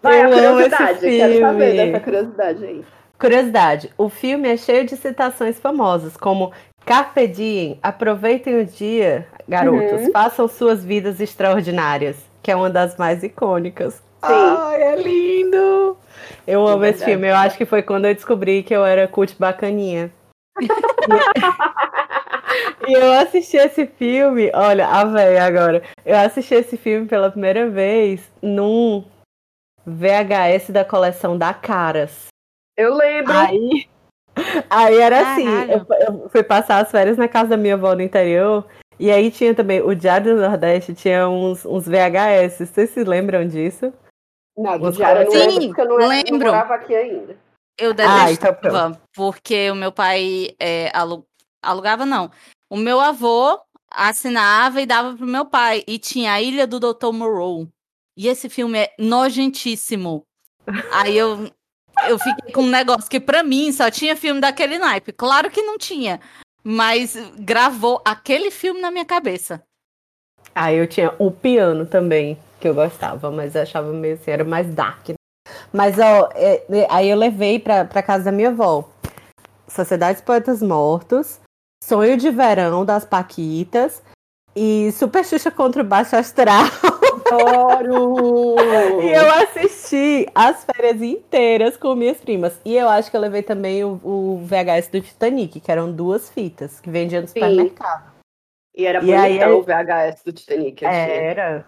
Vai, 0.02 0.22
a 0.22 0.30
Eu 0.30 0.50
amo 0.50 0.60
esse 0.62 0.70
curiosidade. 0.70 1.00
Quero 1.02 1.40
saber 1.40 1.72
filme. 1.76 1.92
dessa 1.92 2.00
curiosidade 2.04 2.66
aí. 2.66 2.86
Curiosidade: 3.20 3.94
o 3.98 4.10
filme 4.10 4.50
é 4.50 4.58
cheio 4.58 4.86
de 4.86 4.96
citações 4.98 5.60
famosas, 5.60 6.16
como 6.18 6.52
Carpe 6.88 7.28
Diem, 7.28 7.78
aproveitem 7.84 8.62
o 8.62 8.66
dia, 8.66 9.28
garotos, 9.46 10.04
Uhum. 10.04 10.12
façam 10.14 10.48
suas 10.48 10.86
vidas 10.86 11.20
extraordinárias, 11.20 12.16
que 12.42 12.50
é 12.50 12.56
uma 12.56 12.70
das 12.70 12.96
mais 12.96 13.24
icônicas. 13.24 14.02
Ai, 14.22 14.82
é 14.82 14.96
lindo! 14.96 15.98
Eu 16.48 16.66
amo 16.66 16.86
esse 16.86 17.00
verdade. 17.00 17.12
filme, 17.12 17.28
eu 17.28 17.36
acho 17.36 17.58
que 17.58 17.66
foi 17.66 17.84
quando 17.84 18.06
eu 18.06 18.16
descobri 18.16 18.64
que 18.64 18.74
eu 18.74 18.86
era 18.86 19.06
cult 19.06 19.36
bacaninha. 19.38 20.10
E 22.88 22.94
eu 22.94 23.12
assisti 23.20 23.58
esse 23.58 23.86
filme, 23.86 24.50
olha, 24.54 24.88
a 24.88 25.04
véia 25.04 25.44
agora. 25.44 25.84
Eu 26.06 26.18
assisti 26.18 26.56
esse 26.56 26.78
filme 26.78 27.06
pela 27.06 27.30
primeira 27.30 27.70
vez 27.70 28.22
num 28.42 29.04
VHS 29.86 30.72
da 30.72 30.86
coleção 30.86 31.38
da 31.38 31.54
Caras. 31.54 32.28
Eu 32.78 32.96
lembro. 32.96 33.34
Aí, 33.34 33.88
aí 34.70 34.98
era 34.98 35.34
assim, 35.34 35.46
Caralho. 35.46 35.88
eu, 35.90 36.14
eu 36.24 36.30
fui 36.30 36.44
passar 36.44 36.80
as 36.84 36.92
férias 36.92 37.18
na 37.18 37.28
casa 37.28 37.50
da 37.50 37.58
minha 37.58 37.74
avó 37.76 37.94
no 37.96 38.02
interior, 38.02 38.66
e 39.00 39.12
aí 39.12 39.30
tinha 39.32 39.54
também, 39.54 39.82
o 39.82 39.94
Diário 39.94 40.36
do 40.36 40.42
Nordeste 40.42 40.94
tinha 40.94 41.28
uns, 41.28 41.66
uns 41.66 41.88
VHS, 41.88 42.58
vocês 42.68 42.90
se 42.90 43.04
lembram 43.04 43.48
disso? 43.48 43.94
Não, 44.58 44.80
do 44.80 44.88
Os 44.88 44.96
Diário 44.98 45.22
eu 45.22 45.26
não 45.26 45.32
Sim, 45.34 45.48
lembro, 45.60 45.68
porque 45.68 45.82
eu 45.82 45.86
não, 45.86 46.00
era, 46.00 46.08
não 46.08 46.32
lembro. 46.32 46.52
morava 46.52 46.74
aqui 46.76 46.96
ainda. 46.96 47.38
Eu 47.80 47.92
Ah, 47.92 48.32
então 48.32 48.52
detestava, 48.52 49.00
porque 49.14 49.70
o 49.70 49.76
meu 49.76 49.92
pai 49.92 50.56
é, 50.60 50.90
alu- 50.98 51.28
alugava, 51.62 52.08
não. 52.08 52.32
O 52.72 52.76
meu 52.76 53.00
avô 53.00 53.60
assinava 53.92 54.82
e 54.82 54.86
dava 54.88 55.16
pro 55.16 55.28
meu 55.28 55.46
pai. 55.46 55.84
E 55.88 56.00
tinha 56.00 56.34
a 56.34 56.42
Ilha 56.42 56.66
do 56.66 56.80
Dr. 56.80 57.12
Moreau. 57.14 57.68
E 58.18 58.28
esse 58.28 58.50
filme 58.50 58.80
é 58.80 58.94
nojentíssimo. 58.98 60.24
Aí 60.92 61.16
eu, 61.16 61.52
eu 62.08 62.20
fiquei 62.20 62.54
com 62.54 62.62
um 62.62 62.70
negócio 62.70 63.10
que 63.10 63.20
pra 63.20 63.44
mim 63.44 63.72
só 63.72 63.90
tinha 63.90 64.16
filme 64.16 64.40
daquele 64.42 64.78
naipe. 64.78 65.12
Claro 65.12 65.50
que 65.50 65.62
não 65.62 65.78
tinha. 65.78 66.20
Mas 66.64 67.16
gravou 67.38 68.02
aquele 68.04 68.52
filme 68.52 68.82
na 68.82 68.92
minha 68.92 69.06
cabeça. 69.06 69.64
Aí 70.54 70.78
eu 70.78 70.88
tinha 70.88 71.14
o 71.20 71.32
piano 71.32 71.86
também, 71.86 72.38
que 72.60 72.68
eu 72.68 72.74
gostava, 72.74 73.32
mas 73.32 73.56
eu 73.56 73.62
achava 73.62 73.94
meio 73.94 74.16
assim, 74.16 74.32
era 74.32 74.44
mais 74.44 74.74
dark. 74.74 75.10
né? 75.10 75.16
Mas 75.72 75.98
ó, 76.00 76.30
é, 76.34 76.64
é, 76.70 76.88
aí 76.90 77.10
eu 77.10 77.18
levei 77.18 77.60
pra, 77.60 77.86
pra 77.86 78.02
casa 78.02 78.26
da 78.26 78.32
minha 78.32 78.50
avó. 78.50 78.90
Sociedade 79.68 80.18
dos 80.18 80.26
Poetas 80.26 80.62
Mortos, 80.62 81.40
Sonho 81.84 82.18
de 82.18 82.32
Verão 82.32 82.84
das 82.84 83.06
Paquitas 83.06 84.02
e 84.56 84.92
Super 84.94 85.24
Xuxa 85.24 85.52
contra 85.52 85.84
o 85.84 85.86
Baixo 85.86 86.16
Astral. 86.16 86.66
Adoro! 87.32 88.56
E 89.02 89.12
eu 89.14 89.30
assisti 89.32 90.28
as 90.34 90.66
férias 90.66 91.02
inteiras 91.02 91.78
com 91.78 91.96
minhas 91.96 92.18
primas. 92.18 92.60
E 92.66 92.76
eu 92.76 92.88
acho 92.88 93.10
que 93.12 93.18
eu 93.18 93.22
levei 93.22 93.44
também 93.44 93.84
o, 93.84 94.00
o 94.04 94.42
VHS 94.46 94.90
do 94.90 95.02
Titanic, 95.02 95.60
que 95.60 95.72
eram 95.72 95.92
duas 95.92 96.30
fitas 96.30 96.80
que 96.80 96.90
vendia 96.90 97.22
no 97.22 97.28
Sim. 97.28 97.34
supermercado. 97.34 98.12
E 98.76 98.86
era 98.86 99.00
aí 99.00 99.06
bonitão 99.06 99.50
ele- 99.50 99.60
o 99.60 99.64
VHS 99.64 100.24
do 100.24 100.34
Titanic. 100.34 100.86
Era. 100.86 101.66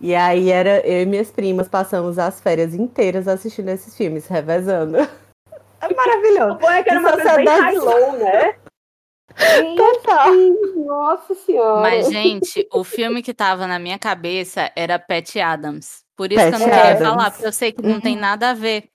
E 0.00 0.14
aí 0.14 0.50
era 0.50 0.80
eu 0.86 1.02
e 1.02 1.06
minhas 1.06 1.30
primas 1.30 1.68
passamos 1.68 2.18
as 2.18 2.40
férias 2.40 2.74
inteiras 2.74 3.28
assistindo 3.28 3.68
esses 3.68 3.96
filmes, 3.96 4.26
revezando. 4.26 4.96
É 5.82 5.94
maravilhoso. 5.94 6.52
O 6.56 6.58
bom 6.58 6.70
é 6.70 6.82
que 6.82 6.90
era 6.90 7.00
uma 7.00 7.12
coisa 7.12 7.36
bem 7.36 7.46
high-low, 7.46 8.12
né? 8.18 8.54
Total. 9.76 10.32
Nossa 10.86 11.34
senhora. 11.34 11.80
Mas, 11.80 12.08
gente, 12.08 12.66
o 12.72 12.84
filme 12.84 13.22
que 13.22 13.32
tava 13.34 13.66
na 13.66 13.78
minha 13.78 13.98
cabeça 13.98 14.70
era 14.76 14.98
Pat 14.98 15.36
Adams. 15.36 16.04
Por 16.16 16.30
isso 16.32 16.40
Pat 16.42 16.50
que 16.50 16.54
eu 16.56 16.58
não 16.60 16.66
queria 16.66 16.90
Adams. 16.90 17.08
falar, 17.08 17.30
porque 17.30 17.46
eu 17.46 17.52
sei 17.52 17.72
que 17.72 17.82
não 17.82 17.94
Uhum. 17.94 18.00
tem 18.00 18.16
nada 18.16 18.50
a 18.50 18.54
ver. 18.54 18.88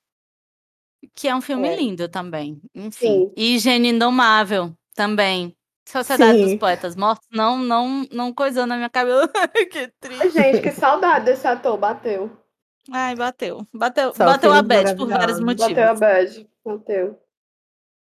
Que 1.15 1.27
é 1.27 1.35
um 1.35 1.41
filme 1.41 1.67
É. 1.67 1.75
lindo 1.75 2.07
também. 2.09 2.59
Enfim. 2.73 2.89
Sim. 3.27 3.33
E 3.35 3.57
Gênio 3.59 3.91
Indomável 3.93 4.73
também. 4.95 5.55
Sociedade 5.87 6.37
Sim. 6.39 6.43
dos 6.45 6.55
Poetas 6.55 6.95
Mortos 6.95 7.27
não, 7.31 7.59
não, 7.59 8.07
não 8.11 8.33
coisou 8.33 8.65
na 8.65 8.75
minha 8.75 8.89
cabeça. 8.89 9.29
que 9.71 9.87
triste. 9.99 10.29
Gente, 10.31 10.61
que 10.61 10.71
saudade 10.71 11.25
desse 11.25 11.47
ator. 11.47 11.77
Bateu. 11.77 12.31
Ai, 12.91 13.15
bateu. 13.15 13.65
Bateu, 13.73 14.13
Só 14.13 14.25
bateu 14.25 14.51
a 14.51 14.61
bad 14.63 14.95
por 14.95 15.07
vários 15.07 15.39
motivos. 15.39 15.73
Bateu 15.73 15.89
a 15.89 15.93
bad. 15.93 16.49
Bateu. 16.65 17.19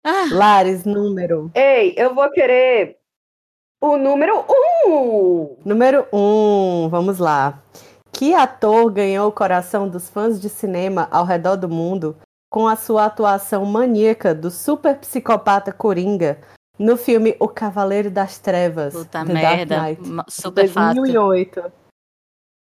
Ah, 0.04 0.28
Lares, 0.32 0.84
número. 0.84 1.52
Ei, 1.54 1.94
eu 1.98 2.14
vou 2.16 2.30
querer 2.32 2.98
o 3.82 3.98
número 3.98 4.46
um. 4.88 5.58
Número 5.64 6.08
um, 6.12 6.90
vamos 6.90 7.20
lá. 7.20 7.62
Que 8.12 8.34
ator 8.34 8.92
ganhou 8.92 9.30
o 9.30 9.32
coração 9.32 9.88
dos 9.88 10.10
fãs 10.10 10.40
de 10.42 10.50
cinema 10.50 11.08
ao 11.12 11.24
redor 11.26 11.56
do 11.56 11.70
mundo 11.70 12.18
com 12.52 12.68
a 12.68 12.76
sua 12.76 13.06
atuação 13.06 13.66
maníaca 13.66 14.36
do 14.36 14.52
super 14.52 14.98
psicopata 14.98 15.72
Coringa 15.72 16.40
no 16.78 16.98
filme 16.98 17.36
O 17.40 17.48
Cavaleiro 17.48 18.10
das 18.12 18.38
Trevas, 18.40 18.94
puta 18.94 19.24
The 19.26 19.34
merda. 19.34 19.76
Dark 19.78 20.00
Knight, 20.00 20.26
Super 20.32 20.68
fácil. 20.68 21.04
2008. 21.04 21.72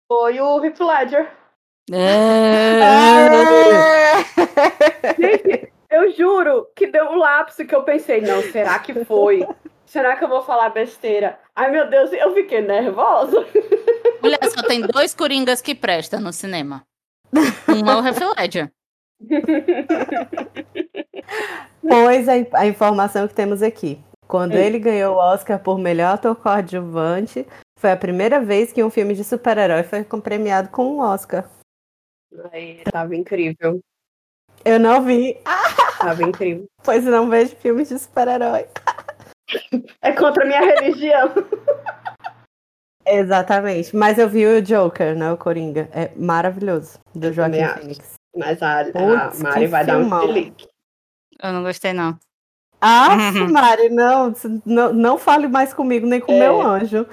Foi 0.06 0.40
o 0.40 0.64
Heath 0.64 0.80
Ledger. 0.80 1.32
É. 1.90 2.80
Gente, 5.18 5.63
eu 5.94 6.10
juro 6.12 6.66
que 6.74 6.86
deu 6.86 7.06
um 7.06 7.16
lapso 7.16 7.64
que 7.66 7.74
eu 7.74 7.82
pensei, 7.82 8.20
não, 8.20 8.42
será 8.42 8.78
que 8.78 9.04
foi? 9.04 9.46
Será 9.86 10.16
que 10.16 10.24
eu 10.24 10.28
vou 10.28 10.42
falar 10.42 10.70
besteira? 10.70 11.38
Ai, 11.54 11.70
meu 11.70 11.88
Deus, 11.88 12.12
eu 12.12 12.34
fiquei 12.34 12.60
nervosa. 12.60 13.46
Mulher, 14.22 14.38
só 14.50 14.62
tem 14.62 14.80
dois 14.80 15.14
Coringas 15.14 15.60
que 15.62 15.74
prestam 15.74 16.20
no 16.20 16.32
cinema. 16.32 16.82
Um 17.68 17.90
é 17.90 17.96
o 17.96 18.06
Heath 18.06 18.38
Ledger. 18.38 18.70
Pois 21.82 22.28
a, 22.28 22.32
a 22.60 22.66
informação 22.66 23.28
que 23.28 23.34
temos 23.34 23.62
aqui. 23.62 24.00
Quando 24.26 24.54
Hum. 24.54 24.58
ele 24.58 24.78
ganhou 24.78 25.14
o 25.16 25.18
Oscar 25.18 25.58
por 25.62 25.78
melhor 25.78 26.14
ator 26.14 26.34
coadjuvante, 26.34 27.46
foi 27.78 27.92
a 27.92 27.96
primeira 27.96 28.40
vez 28.40 28.72
que 28.72 28.82
um 28.82 28.88
filme 28.90 29.14
de 29.14 29.22
super-herói 29.22 29.82
foi 29.82 30.02
com- 30.02 30.20
premiado 30.20 30.70
com 30.70 30.86
um 30.96 31.00
Oscar. 31.00 31.48
Ai, 32.52 32.80
tava 32.90 33.14
incrível. 33.14 33.80
Eu 34.64 34.80
não 34.80 35.02
vi, 35.04 35.38
Tava 35.98 36.22
incrível. 36.22 36.64
pois 36.82 37.04
não 37.04 37.28
vejo 37.28 37.54
filmes 37.56 37.88
de 37.88 37.98
super-herói. 37.98 38.66
É 40.00 40.12
contra 40.12 40.42
a 40.44 40.46
minha 40.46 40.60
religião. 40.60 41.30
Exatamente. 43.06 43.94
Mas 43.94 44.18
eu 44.18 44.28
vi 44.28 44.46
o 44.46 44.62
Joker, 44.62 45.14
né? 45.16 45.30
O 45.32 45.36
Coringa. 45.36 45.88
É 45.92 46.10
maravilhoso. 46.16 46.98
Do 47.14 47.30
Joaquim. 47.32 47.64
Phoenix. 47.66 48.14
Mas 48.36 48.62
a, 48.62 48.80
a 48.80 49.32
Mari 49.42 49.66
vai 49.66 49.84
dar 49.84 49.98
um 49.98 50.00
filmão. 50.00 50.26
chilique. 50.26 50.66
Eu 51.42 51.52
não 51.52 51.62
gostei, 51.62 51.92
não. 51.92 52.18
Ah. 52.80 53.16
Mari, 53.52 53.90
não, 53.90 54.32
não, 54.64 54.92
não 54.92 55.18
fale 55.18 55.46
mais 55.46 55.72
comigo, 55.74 56.06
nem 56.06 56.20
com 56.20 56.32
É. 56.32 56.38
meu 56.40 56.60
anjo. 56.62 57.06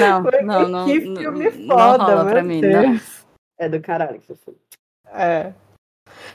Não, 0.00 0.22
não, 0.42 0.68
não. 0.68 0.86
que 0.86 1.00
não- 1.00 1.16
filme 1.16 1.50
não 1.50 1.76
foda, 1.78 2.04
rola 2.04 2.24
meu 2.24 2.32
pra 2.32 2.42
mim. 2.42 2.60
Deus. 2.60 2.74
Não. 2.84 3.00
É 3.60 3.68
do 3.68 3.80
caralho 3.80 4.20
que 4.20 4.28
você 4.28 4.52
É. 5.12 5.52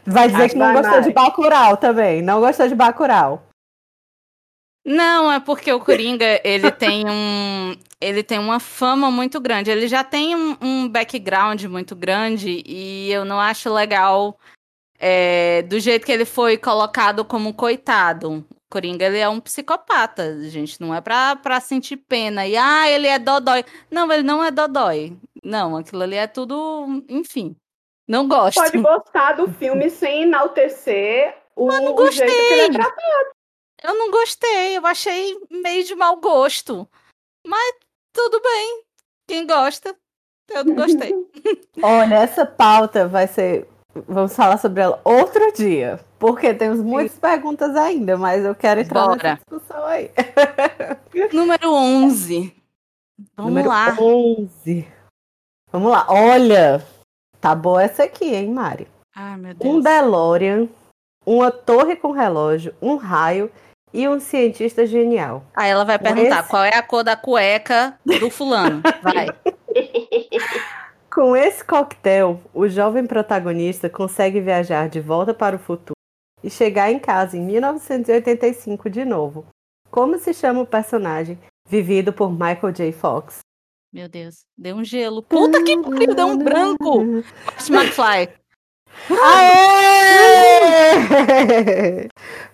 Vai 0.05 0.27
dizer 0.27 0.43
Acho 0.43 0.53
que 0.53 0.59
não 0.59 0.73
gostou 0.73 1.01
de 1.01 1.11
Bacurau 1.11 1.77
também. 1.77 2.21
Não 2.21 2.39
gostou 2.39 2.67
de 2.67 2.75
Bacurau. 2.75 3.43
Não, 4.85 5.31
é 5.31 5.39
porque 5.39 5.71
o 5.71 5.79
Coringa, 5.79 6.41
ele 6.43 6.69
tem 6.71 7.05
um. 7.09 7.73
Ele 8.01 8.21
tem 8.21 8.37
uma 8.37 8.59
fama 8.59 9.09
muito 9.09 9.39
grande. 9.39 9.71
Ele 9.71 9.87
já 9.87 10.03
tem 10.03 10.35
um, 10.35 10.57
um 10.61 10.89
background 10.89 11.63
muito 11.65 11.95
grande 11.95 12.61
e 12.65 13.09
eu 13.09 13.23
não 13.23 13.39
acho 13.39 13.73
legal 13.73 14.37
é, 14.99 15.61
do 15.63 15.79
jeito 15.79 16.05
que 16.05 16.11
ele 16.11 16.25
foi 16.25 16.57
colocado 16.57 17.23
como 17.23 17.53
coitado. 17.53 18.39
O 18.39 18.45
Coringa, 18.69 19.05
ele 19.05 19.19
é 19.19 19.29
um 19.29 19.39
psicopata, 19.39 20.43
gente. 20.49 20.81
Não 20.81 20.93
é 20.93 20.99
pra, 20.99 21.37
pra 21.37 21.61
sentir 21.61 21.97
pena. 21.97 22.45
E, 22.45 22.57
ah, 22.57 22.89
ele 22.89 23.07
é 23.07 23.17
dodói. 23.17 23.63
Não, 23.89 24.11
ele 24.11 24.23
não 24.23 24.43
é 24.43 24.51
dodói. 24.51 25.17
Não, 25.41 25.77
aquilo 25.77 26.03
ali 26.03 26.15
é 26.17 26.27
tudo. 26.27 27.03
Enfim. 27.07 27.55
Não 28.07 28.27
gosto. 28.27 28.59
Pode 28.59 28.77
gostar 28.77 29.33
do 29.33 29.47
filme 29.53 29.89
sem 29.89 30.23
enaltecer 30.23 31.35
o, 31.55 31.67
não 31.67 31.95
o 31.95 32.11
jeito 32.11 32.31
que 32.31 32.37
ele 32.53 32.61
é 32.61 32.67
gostei. 32.67 32.81
tratado. 32.81 33.33
Eu 33.83 33.97
não 33.97 34.11
gostei, 34.11 34.77
eu 34.77 34.85
achei 34.85 35.37
meio 35.49 35.83
de 35.83 35.95
mau 35.95 36.17
gosto. 36.17 36.87
Mas 37.45 37.75
tudo 38.13 38.41
bem. 38.41 38.83
Quem 39.27 39.45
gosta, 39.47 39.95
eu 40.49 40.63
não 40.65 40.75
gostei. 40.75 41.13
Olha, 41.81 42.15
essa 42.15 42.45
pauta 42.45 43.07
vai 43.07 43.27
ser. 43.27 43.67
Vamos 44.07 44.35
falar 44.35 44.57
sobre 44.57 44.81
ela 44.81 44.99
outro 45.03 45.51
dia. 45.53 45.99
Porque 46.17 46.53
temos 46.53 46.79
muitas 46.81 47.17
perguntas 47.19 47.75
ainda, 47.75 48.17
mas 48.17 48.43
eu 48.43 48.55
quero 48.55 48.79
entrar 48.81 49.07
Bora. 49.07 49.15
nessa 49.21 49.35
discussão 49.35 49.85
aí. 49.85 50.09
Número 51.31 51.71
11. 51.73 52.55
Vamos 53.35 53.51
Número 53.51 53.69
lá. 53.69 53.95
11. 53.99 54.87
Vamos 55.71 55.91
lá. 55.91 56.05
Olha, 56.09 56.83
tá 57.43 57.53
boa 57.53 57.83
essa 57.83 58.03
aqui, 58.05 58.33
hein, 58.33 58.49
Mari? 58.51 58.87
Ai, 59.15 59.37
meu 59.37 59.51
Um 59.61 59.79
Deus. 59.79 59.83
DeLorean, 59.83 60.67
uma 61.25 61.51
torre 61.51 61.95
com 61.95 62.11
relógio, 62.11 62.73
um 62.81 62.95
raio 62.95 63.51
e 63.93 64.07
um 64.07 64.19
cientista 64.19 64.85
genial. 64.87 65.43
Aí 65.55 65.69
ela 65.69 65.83
vai 65.85 65.99
perguntar 65.99 66.39
esse- 66.39 66.49
qual 66.49 66.63
é 66.63 66.75
a 66.75 66.81
cor 66.81 67.03
da 67.03 67.15
cueca 67.15 67.99
do 68.19 68.29
fulano. 68.29 68.81
Vai. 69.03 69.27
Com 71.13 71.35
esse 71.35 71.63
coquetel, 71.63 72.41
o 72.53 72.67
jovem 72.67 73.05
protagonista 73.05 73.87
consegue 73.89 74.39
viajar 74.41 74.89
de 74.89 74.99
volta 74.99 75.31
para 75.33 75.55
o 75.55 75.59
futuro 75.59 75.93
e 76.43 76.49
chegar 76.49 76.91
em 76.91 76.97
casa 76.97 77.37
em 77.37 77.41
1985 77.41 78.89
de 78.89 79.05
novo. 79.05 79.45
Como 79.91 80.17
se 80.17 80.33
chama 80.33 80.61
o 80.61 80.65
personagem 80.65 81.37
vivido 81.69 82.11
por 82.11 82.31
Michael 82.31 82.71
J. 82.73 82.91
Fox? 82.91 83.41
Meu 83.93 84.09
Deus. 84.09 84.45
Deu 84.57 84.75
um 84.75 84.83
gelo. 84.83 85.21
Puta 85.21 85.63
que 85.63 85.77
pariu, 85.77 86.15
deu 86.15 86.25
um 86.25 86.37
branco. 86.37 87.05
Marty 87.69 87.71
McFly. 87.71 88.29
Aê! 89.21 90.93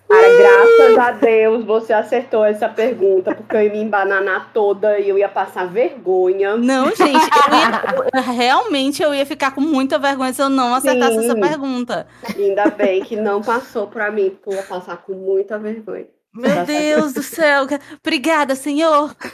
Cara, 0.08 0.28
graças 0.36 0.98
a 0.98 1.10
Deus 1.12 1.64
você 1.64 1.92
acertou 1.92 2.44
essa 2.44 2.68
pergunta, 2.68 3.34
porque 3.34 3.56
eu 3.56 3.62
ia 3.62 3.70
me 3.70 3.78
embananar 3.78 4.50
toda 4.52 4.98
e 4.98 5.08
eu 5.08 5.16
ia 5.16 5.28
passar 5.28 5.66
vergonha. 5.68 6.56
Não, 6.56 6.86
gente, 6.88 7.02
eu 7.04 8.04
ia- 8.16 8.20
realmente 8.20 9.02
eu 9.02 9.14
ia 9.14 9.24
ficar 9.24 9.52
com 9.54 9.60
muita 9.60 9.98
vergonha 9.98 10.32
se 10.32 10.42
eu 10.42 10.50
não 10.50 10.74
acertasse 10.74 11.16
Sim. 11.18 11.24
essa 11.24 11.34
pergunta. 11.36 12.06
Ainda 12.36 12.66
bem 12.70 13.02
que 13.04 13.16
não 13.16 13.40
passou 13.40 13.86
pra 13.86 14.10
mim, 14.10 14.30
porque 14.30 14.50
eu 14.50 14.54
ia 14.54 14.62
passar 14.62 14.96
com 14.98 15.12
muita 15.14 15.58
vergonha. 15.58 16.06
Meu 16.34 16.64
Deus 16.64 17.12
do 17.12 17.22
céu. 17.22 17.66
Obrigada, 18.04 18.54
senhor. 18.54 19.14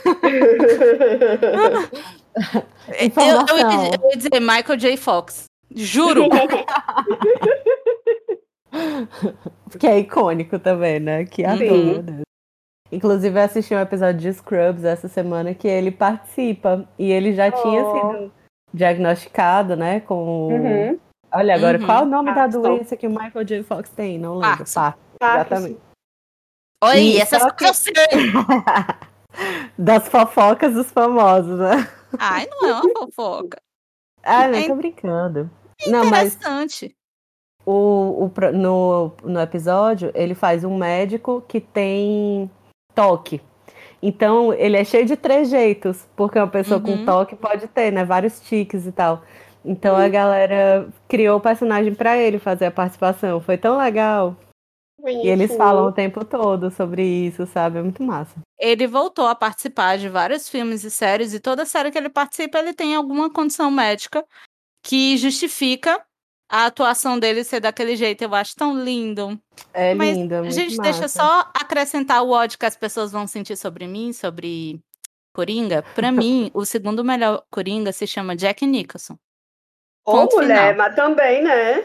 Eu, 2.89 3.11
eu, 3.49 3.57
ia, 3.59 3.91
eu 4.03 4.11
ia 4.11 4.17
dizer 4.17 4.41
Michael 4.41 4.77
J. 4.79 4.97
Fox. 4.97 5.45
Juro. 5.75 6.29
Que 9.79 9.87
é 9.87 9.99
icônico 9.99 10.59
também, 10.59 11.01
né? 11.01 11.25
Que 11.25 11.45
ator, 11.45 11.59
meu 11.59 12.03
Deus. 12.03 12.23
Inclusive, 12.93 13.39
eu 13.39 13.43
assisti 13.45 13.75
um 13.75 13.81
episódio 13.81 14.21
de 14.21 14.33
Scrubs 14.33 14.85
essa 14.85 15.09
semana 15.09 15.55
que 15.55 15.67
ele 15.67 15.91
participa. 15.91 16.87
E 16.99 17.11
ele 17.11 17.33
já 17.33 17.51
tinha 17.51 17.83
Oh. 17.85 17.95
sido 18.13 18.33
diagnosticado, 18.75 19.77
né? 19.77 20.01
Com. 20.01 20.49
Uhum. 20.53 20.99
Olha, 21.33 21.55
agora, 21.55 21.79
Uhum. 21.79 21.87
qual 21.87 21.99
é 21.99 22.03
o 22.03 22.07
nome 22.07 22.29
da 22.31 22.35
Parkinson. 22.43 22.63
doença 22.63 22.97
que 22.97 23.07
o 23.07 23.11
Michael 23.11 23.45
J. 23.45 23.63
Fox 23.63 23.91
tem? 23.91 24.19
Não 24.19 24.35
lembro. 24.35 24.49
Parkinson. 24.59 24.93
Parkinson, 25.19 25.55
exatamente. 25.55 25.81
Olha 26.83 26.99
aí, 26.99 27.17
essas 27.19 27.43
só 27.43 27.51
que- 27.51 27.65
eu 27.65 27.75
sei. 27.75 27.95
Das 29.79 30.09
fofocas 30.09 30.73
dos 30.75 30.91
famosos, 30.91 31.59
né? 31.59 31.89
Ai, 32.19 32.47
não 32.51 32.69
é 32.69 32.73
uma 32.81 32.91
fofoca. 33.07 33.59
Ah, 34.23 34.49
não, 34.49 34.59
É 34.59 34.67
tô 34.67 34.75
brincando. 34.75 35.51
Não, 35.87 36.05
mas 36.07 36.35
Interessante. 36.35 36.97
o, 37.65 38.25
o 38.25 38.31
pro- 38.31 38.53
no, 38.53 39.13
no 39.23 39.41
episódio, 39.41 40.11
ele 40.15 40.35
faz 40.35 40.65
um 40.65 40.77
médico 40.77 41.43
que 41.47 41.61
tem 41.61 42.51
toque. 42.95 43.41
Então, 44.03 44.53
ele 44.53 44.77
é 44.77 44.85
cheio 44.85 45.05
de 45.07 45.17
trejeitos, 45.17 46.07
porque 46.17 46.39
uma 46.39 46.47
pessoa 46.49 46.81
com 46.81 46.91
Uhum. 46.93 47.05
toque 47.05 47.35
pode 47.37 47.67
ter, 47.69 47.91
né? 47.91 48.05
Vários 48.05 48.41
tiques 48.41 48.87
e 48.87 48.93
tal. 48.93 49.23
Então, 49.65 49.97
a 49.97 50.09
galera 50.09 50.89
criou 51.09 51.39
o 51.39 51.41
personagem 51.41 51.95
pra 51.95 52.17
ele 52.17 52.39
fazer 52.39 52.67
a 52.67 52.71
participação. 52.71 53.41
Foi 53.41 53.57
tão 53.59 53.77
legal. 53.79 54.37
E 55.05 55.29
eles 55.29 55.55
falam 55.57 55.87
o 55.87 55.93
tempo 55.93 56.25
todo 56.25 56.71
sobre 56.71 57.05
isso, 57.05 57.47
sabe? 57.47 57.79
É 57.79 57.83
muito 57.83 58.03
massa. 58.03 58.41
Ele 58.59 58.87
voltou 58.87 59.27
a 59.27 59.35
participar 59.35 59.99
de 59.99 60.09
vários 60.09 60.49
filmes 60.49 60.85
e 60.85 60.91
séries, 60.91 61.35
e 61.35 61.41
toda 61.41 61.67
série 61.67 61.91
que 61.91 61.99
ele 61.99 62.09
participa, 62.09 62.59
ele 62.59 62.73
tem 62.73 62.95
alguma 62.95 63.31
condição 63.31 63.71
médica 63.71 64.25
que 64.83 65.17
justifica 65.17 66.03
a 66.49 66.67
atuação 66.67 67.19
dele 67.19 67.45
ser 67.45 67.61
daquele 67.61 67.97
jeito. 67.97 68.23
Eu 68.23 68.35
acho 68.35 68.55
tão 68.57 68.83
lindo. 68.83 69.39
É 69.73 69.95
Mas, 69.95 70.17
lindo, 70.17 70.35
é 70.35 70.41
muito 70.41 70.55
gente, 70.55 70.77
massa. 70.77 70.83
deixa 70.83 71.05
eu 71.05 71.09
só 71.09 71.51
acrescentar 71.55 72.23
o 72.23 72.31
ódio 72.31 72.59
que 72.59 72.67
as 72.67 72.77
pessoas 72.77 73.13
vão 73.13 73.27
sentir 73.27 73.57
sobre 73.57 73.87
mim, 73.87 74.13
sobre 74.13 74.81
Coringa. 75.35 75.85
Pra 75.95 76.11
mim, 76.13 76.51
o 76.55 76.65
segundo 76.65 77.05
melhor 77.05 77.45
Coringa 77.51 77.93
se 77.93 78.07
chama 78.07 78.37
Jack 78.37 78.67
Nicholson. 78.67 79.19
Ô, 80.07 80.25
mulher, 80.37 80.73
final. 80.73 80.77
mas 80.77 80.95
também, 80.95 81.43
né? 81.43 81.79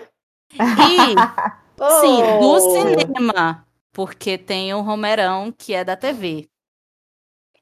E, 0.53 1.15
sim, 2.01 2.39
do 2.39 2.47
Oh. 2.47 2.59
cinema, 2.71 3.65
porque 3.91 4.37
tem 4.37 4.73
o 4.73 4.81
Romerão, 4.81 5.51
que 5.51 5.73
é 5.73 5.83
da 5.83 5.95
TV. 5.97 6.47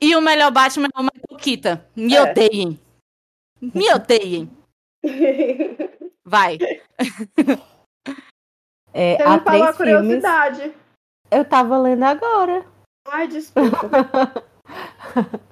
E 0.02 0.16
o 0.16 0.22
melhor 0.22 0.52
Batman 0.52 0.88
é 0.96 1.00
o 1.00 1.04
Michael 1.04 1.40
Keaton. 1.40 1.84
Me 1.96 2.16
É. 2.16 2.22
odeiem. 2.22 2.80
Me 3.62 3.94
odeiem. 3.94 4.50
Vai. 6.26 6.58
É, 8.92 9.18
Você 9.18 9.24
me 9.30 9.40
falou 9.42 9.64
a 9.64 9.74
filmes. 9.74 9.78
curiosidade. 9.78 10.74
Eu 11.30 11.46
tava 11.46 11.78
lendo 11.78 12.04
agora. 12.04 12.66
Ai, 13.08 13.28
desculpa. 13.28 13.78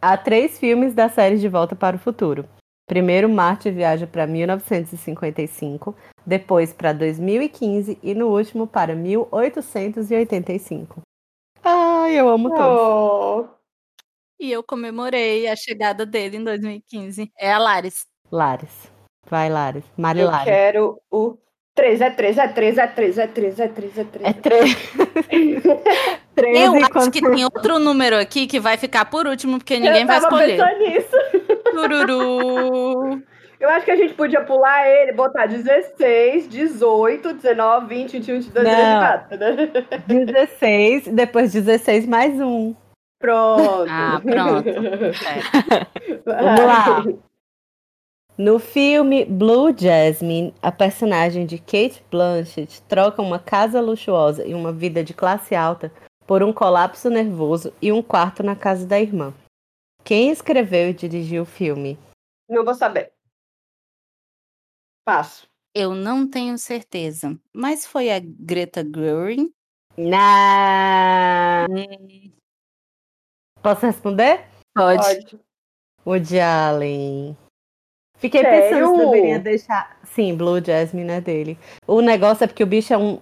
Há 0.00 0.16
três 0.16 0.58
filmes 0.60 0.94
da 0.94 1.08
série 1.08 1.38
De 1.38 1.48
Volta 1.48 1.74
para 1.74 1.96
o 1.96 1.98
Futuro. 1.98 2.48
Primeiro, 2.86 3.28
Marte 3.28 3.70
viaja 3.70 4.06
para 4.06 4.26
1955, 4.26 5.94
depois 6.26 6.72
para 6.72 6.92
2015 6.92 7.98
e 8.02 8.14
no 8.14 8.28
último 8.28 8.66
para 8.66 8.94
1885. 8.94 11.00
Ai, 11.62 12.18
eu 12.18 12.28
amo 12.28 12.50
todos. 12.50 12.62
oh. 12.62 13.46
E 14.38 14.52
eu 14.52 14.62
comemorei 14.62 15.48
a 15.48 15.56
chegada 15.56 16.04
dele 16.04 16.36
em 16.36 16.44
2015. 16.44 17.30
É 17.38 17.50
a 17.52 17.58
Laris. 17.58 18.04
Lares. 18.30 18.92
Vai, 19.30 19.48
Lares. 19.48 19.84
Mari 19.96 20.20
Eu 20.20 20.26
Lares. 20.26 20.44
quero 20.44 21.00
o 21.10 21.38
3, 21.74 22.00
é 22.02 22.10
3, 22.10 22.36
é 22.38 22.48
3, 22.48 22.78
é 22.78 22.86
3, 22.86 23.18
é 23.18 23.26
3, 23.26 23.60
é 23.60 23.68
3, 23.68 23.98
é 23.98 24.04
3. 24.04 24.26
É 24.26 24.32
três. 24.34 24.76
três 26.34 26.60
Eu 26.60 26.74
acho 26.94 27.10
que 27.10 27.22
tem 27.22 27.44
outro 27.44 27.78
número 27.78 28.18
aqui 28.18 28.46
que 28.46 28.60
vai 28.60 28.76
ficar 28.76 29.06
por 29.06 29.26
último, 29.26 29.56
porque 29.58 29.78
ninguém 29.78 30.02
eu 30.02 30.06
vai 30.06 30.20
tava 30.20 30.34
escolher. 30.36 30.58
pensando 30.58 30.78
nisso. 30.90 31.16
Tururu. 31.74 33.22
Eu 33.60 33.68
acho 33.70 33.84
que 33.84 33.90
a 33.90 33.96
gente 33.96 34.14
podia 34.14 34.42
pular 34.42 34.86
ele, 34.86 35.12
botar 35.12 35.46
16, 35.46 36.48
18, 36.48 37.34
19, 37.34 37.86
20, 37.86 38.12
21, 38.12 38.34
22, 38.40 38.66
Não. 38.66 38.74
24, 38.74 39.38
né? 39.38 40.24
16, 40.26 41.08
depois 41.08 41.52
16 41.52 42.06
mais 42.06 42.40
um. 42.40 42.74
Pronto. 43.18 43.86
Ah, 43.88 44.20
pronto. 44.22 44.68
É. 46.26 46.44
Vamos 46.44 46.60
lá. 46.60 47.04
No 48.36 48.58
filme 48.58 49.24
Blue 49.24 49.72
Jasmine, 49.76 50.52
a 50.60 50.72
personagem 50.72 51.46
de 51.46 51.56
Kate 51.56 52.04
Blanchett 52.10 52.82
troca 52.82 53.22
uma 53.22 53.38
casa 53.38 53.80
luxuosa 53.80 54.44
e 54.44 54.52
uma 54.52 54.72
vida 54.72 55.04
de 55.04 55.14
classe 55.14 55.54
alta 55.54 55.92
por 56.26 56.42
um 56.42 56.52
colapso 56.52 57.08
nervoso 57.08 57.72
e 57.80 57.92
um 57.92 58.02
quarto 58.02 58.42
na 58.42 58.56
casa 58.56 58.86
da 58.86 59.00
irmã. 59.00 59.32
Quem 60.04 60.30
escreveu 60.30 60.90
e 60.90 60.94
dirigiu 60.94 61.44
o 61.44 61.46
filme? 61.46 61.98
Não 62.46 62.62
vou 62.62 62.74
saber. 62.74 63.12
Passo. 65.02 65.48
Eu 65.74 65.94
não 65.94 66.28
tenho 66.28 66.58
certeza, 66.58 67.38
mas 67.54 67.86
foi 67.86 68.10
a 68.12 68.20
Greta 68.20 68.84
Gerwig. 68.84 69.50
Na... 69.96 71.66
Posso 73.62 73.86
responder? 73.86 74.44
Pode. 74.74 75.02
Pode. 75.02 75.40
Woody 76.06 76.38
Allen. 76.38 77.36
Fiquei 78.18 78.42
Sério? 78.42 78.62
pensando 78.62 78.96
se 78.96 79.04
deveria 79.06 79.38
deixar. 79.38 80.00
Sim, 80.04 80.36
Blue 80.36 80.62
Jasmine 80.62 81.12
é 81.12 81.20
dele. 81.20 81.58
O 81.86 82.02
negócio 82.02 82.44
é 82.44 82.46
porque 82.46 82.62
o 82.62 82.66
bicho 82.66 82.92
é 82.92 82.98
um 82.98 83.20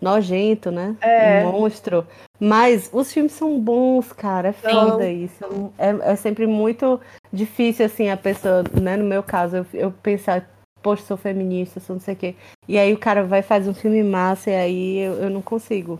nojento, 0.00 0.70
né? 0.70 0.96
É. 1.00 1.44
Um 1.44 1.50
monstro. 1.52 2.06
Mas 2.38 2.90
os 2.92 3.12
filmes 3.12 3.32
são 3.32 3.58
bons, 3.58 4.12
cara. 4.12 4.48
É 4.48 4.52
foda 4.52 5.10
isso. 5.10 5.44
É, 5.78 6.12
é 6.12 6.16
sempre 6.16 6.46
muito 6.46 7.00
difícil, 7.32 7.86
assim, 7.86 8.10
a 8.10 8.16
pessoa, 8.16 8.62
né? 8.80 8.96
No 8.96 9.04
meu 9.04 9.22
caso, 9.22 9.56
eu, 9.56 9.66
eu 9.72 9.90
pensar, 9.92 10.48
poxa, 10.82 11.02
sou 11.04 11.16
feminista, 11.16 11.80
sou 11.80 11.96
não 11.96 12.00
sei 12.00 12.14
o 12.14 12.16
quê. 12.16 12.34
E 12.68 12.78
aí 12.78 12.92
o 12.92 12.98
cara 12.98 13.24
vai 13.24 13.42
fazer 13.42 13.70
um 13.70 13.74
filme 13.74 14.02
massa 14.02 14.50
e 14.50 14.54
aí 14.54 14.98
eu, 14.98 15.14
eu 15.14 15.30
não 15.30 15.40
consigo. 15.42 15.98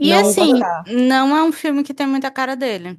E 0.00 0.10
não 0.10 0.20
assim, 0.20 0.52
gostar. 0.52 0.84
não 0.86 1.36
é 1.36 1.42
um 1.42 1.50
filme 1.52 1.82
que 1.82 1.92
tem 1.92 2.06
muita 2.06 2.30
cara 2.30 2.54
dele. 2.54 2.96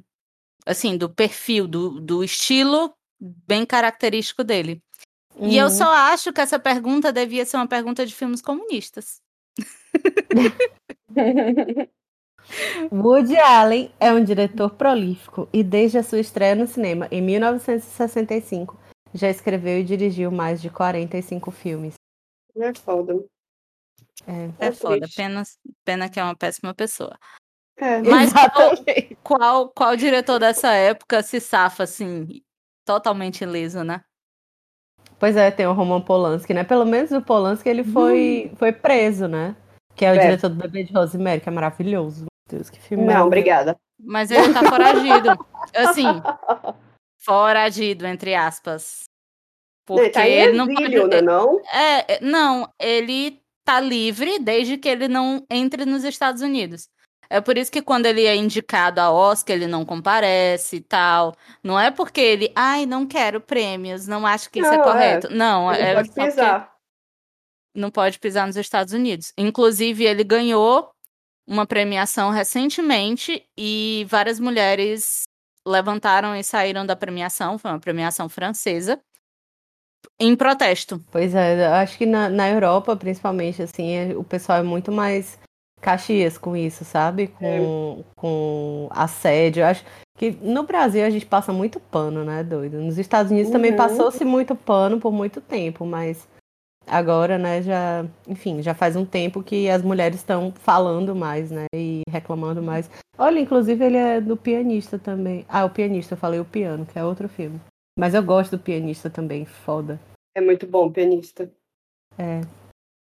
Assim, 0.66 0.96
do 0.96 1.08
perfil, 1.08 1.66
do, 1.66 1.98
do 2.00 2.22
estilo 2.22 2.92
bem 3.18 3.64
característico 3.64 4.44
dele. 4.44 4.82
E 5.40 5.56
eu 5.56 5.64
Uhum. 5.64 5.70
só 5.70 5.88
acho 5.88 6.32
que 6.32 6.40
essa 6.40 6.58
pergunta 6.58 7.10
devia 7.10 7.46
ser 7.46 7.56
uma 7.56 7.66
pergunta 7.66 8.04
de 8.04 8.14
filmes 8.14 8.42
comunistas. 8.42 9.20
Woody 12.92 13.36
Allen 13.36 13.92
é 14.00 14.12
um 14.12 14.22
diretor 14.22 14.70
prolífico 14.70 15.48
e 15.52 15.62
desde 15.62 15.98
a 15.98 16.02
sua 16.02 16.20
estreia 16.20 16.54
no 16.54 16.66
cinema 16.66 17.08
em 17.10 17.22
1965 17.22 18.78
já 19.14 19.28
escreveu 19.28 19.78
e 19.78 19.84
dirigiu 19.84 20.30
mais 20.30 20.60
de 20.60 20.70
45 20.70 21.50
filmes. 21.50 21.94
É 22.56 22.74
foda. 22.74 23.24
É. 24.26 24.66
É, 24.66 24.68
É 24.68 24.72
foda. 24.72 25.06
Pena, 25.14 25.42
pena 25.84 26.08
que 26.08 26.18
é 26.18 26.24
uma 26.24 26.36
péssima 26.36 26.74
pessoa. 26.74 27.16
É. 27.76 28.00
Mas 28.02 28.32
qual, 28.32 28.76
qual, 29.22 29.68
qual 29.70 29.96
diretor 29.96 30.38
dessa 30.38 30.72
época 30.72 31.22
se 31.22 31.40
safa, 31.40 31.84
assim, 31.84 32.42
totalmente 32.84 33.42
ileso, 33.42 33.82
né? 33.82 34.02
Pois 35.18 35.36
é, 35.36 35.50
tem 35.50 35.66
o 35.66 35.72
Roman 35.72 36.00
Polanski, 36.00 36.52
né? 36.52 36.64
Pelo 36.64 36.84
menos 36.84 37.12
o 37.12 37.22
Polanski 37.22 37.68
ele 37.68 37.84
foi, 37.84 38.52
foi 38.56 38.72
preso, 38.72 39.28
né? 39.28 39.56
Que 39.94 40.04
é 40.04 40.12
o 40.12 40.14
É. 40.14 40.18
diretor 40.18 40.48
do 40.48 40.56
Bebê 40.56 40.84
de 40.84 40.92
Rosemary, 40.92 41.40
que 41.40 41.48
é 41.48 41.52
maravilhoso. 41.52 42.20
Meu 42.50 42.58
Deus, 42.58 42.70
que 42.70 42.80
filme 42.80 43.04
Não, 43.04 43.26
obrigada. 43.26 43.76
Mas 44.00 44.30
ele 44.30 44.52
tá 44.52 44.64
foragido. 44.68 45.46
Assim, 45.76 46.06
foragido, 47.18 48.06
entre 48.06 48.34
aspas. 48.34 49.04
Porque 49.86 50.02
ele 50.04 50.10
tá 50.10 50.26
ele 50.28 50.56
não 50.56 50.70
exílio, 50.70 51.02
pode. 51.02 51.14
né, 51.16 51.20
não? 51.22 51.60
É, 51.72 52.14
é, 52.14 52.20
não, 52.20 52.68
ele 52.80 53.40
tá 53.64 53.80
livre 53.80 54.38
desde 54.38 54.76
que 54.76 54.88
ele 54.88 55.08
não 55.08 55.44
entre 55.50 55.84
nos 55.84 56.04
Estados 56.04 56.42
Unidos. 56.42 56.88
É 57.28 57.40
por 57.40 57.56
isso 57.56 57.72
que 57.72 57.80
quando 57.80 58.04
ele 58.06 58.26
é 58.26 58.36
indicado 58.36 59.00
a 59.00 59.10
Oscar, 59.10 59.56
ele 59.56 59.66
não 59.66 59.84
comparece 59.86 60.76
e 60.76 60.80
tal. 60.80 61.34
Não 61.64 61.80
é 61.80 61.90
porque 61.90 62.20
ele, 62.20 62.52
ai, 62.54 62.84
não 62.84 63.06
quero 63.06 63.40
prêmios, 63.40 64.06
não 64.06 64.26
acho 64.26 64.50
que 64.50 64.60
isso 64.60 64.68
é 64.68 64.76
Não, 64.76 64.84
é. 64.84 64.84
correto. 64.84 65.30
Não, 65.34 65.72
Ele 65.72 65.82
é 65.82 65.94
pode 65.94 66.10
pisar. 66.12 66.71
Não 67.74 67.90
pode 67.90 68.18
pisar 68.18 68.46
nos 68.46 68.56
Estados 68.56 68.92
Unidos. 68.92 69.32
Inclusive, 69.38 70.04
ele 70.04 70.24
ganhou 70.24 70.90
uma 71.46 71.66
premiação 71.66 72.30
recentemente 72.30 73.44
e 73.58 74.06
várias 74.08 74.38
mulheres 74.38 75.22
levantaram 75.66 76.34
e 76.36 76.42
saíram 76.42 76.84
da 76.86 76.94
premiação. 76.96 77.58
Foi 77.58 77.70
uma 77.70 77.80
premiação 77.80 78.28
francesa. 78.28 79.00
Em 80.18 80.34
protesto. 80.36 81.02
Pois 81.10 81.34
é, 81.34 81.66
acho 81.66 81.96
que 81.98 82.06
na, 82.06 82.28
na 82.28 82.48
Europa, 82.50 82.96
principalmente, 82.96 83.62
assim, 83.62 83.90
é- 83.92 84.16
o 84.16 84.22
pessoal 84.24 84.58
é 84.58 84.62
muito 84.62 84.90
mais 84.92 85.38
caxias 85.80 86.38
com 86.38 86.56
isso, 86.56 86.84
sabe? 86.84 87.28
Com, 87.28 88.04
com 88.16 88.88
assédio. 88.92 89.64
Acho 89.64 89.84
que 90.16 90.30
no 90.30 90.62
Brasil 90.64 91.04
a 91.04 91.10
gente 91.10 91.26
passa 91.26 91.52
muito 91.52 91.80
pano, 91.80 92.24
né, 92.24 92.44
doido? 92.44 92.78
Nos 92.80 92.98
Estados 92.98 93.32
Unidos 93.32 93.50
também 93.50 93.72
Uhum. 93.72 93.76
passou-se 93.76 94.24
muito 94.24 94.54
pano 94.54 95.00
por 95.00 95.12
muito 95.12 95.40
tempo, 95.40 95.84
mas 95.84 96.28
agora, 96.86 97.38
né, 97.38 97.62
já, 97.62 98.04
enfim, 98.26 98.62
já 98.62 98.74
faz 98.74 98.96
um 98.96 99.04
tempo 99.04 99.42
que 99.42 99.68
as 99.68 99.82
mulheres 99.82 100.16
estão 100.16 100.52
falando 100.52 101.14
mais, 101.14 101.50
né, 101.50 101.66
e 101.74 102.02
reclamando 102.08 102.62
mais. 102.62 102.90
Olha, 103.18 103.38
inclusive 103.40 103.84
ele 103.84 103.96
é 103.96 104.20
do 104.20 104.36
pianista 104.36 104.98
também. 104.98 105.44
Ah, 105.48 105.64
o 105.64 105.70
pianista, 105.70 106.14
eu 106.14 106.18
falei 106.18 106.40
o 106.40 106.44
piano, 106.44 106.86
que 106.86 106.98
é 106.98 107.04
outro 107.04 107.28
filme. 107.28 107.60
Mas 107.98 108.14
eu 108.14 108.22
gosto 108.22 108.56
do 108.56 108.62
pianista 108.62 109.10
também, 109.10 109.44
foda. 109.44 110.00
É 110.34 110.40
muito 110.40 110.66
bom, 110.66 110.90
pianista. 110.90 111.50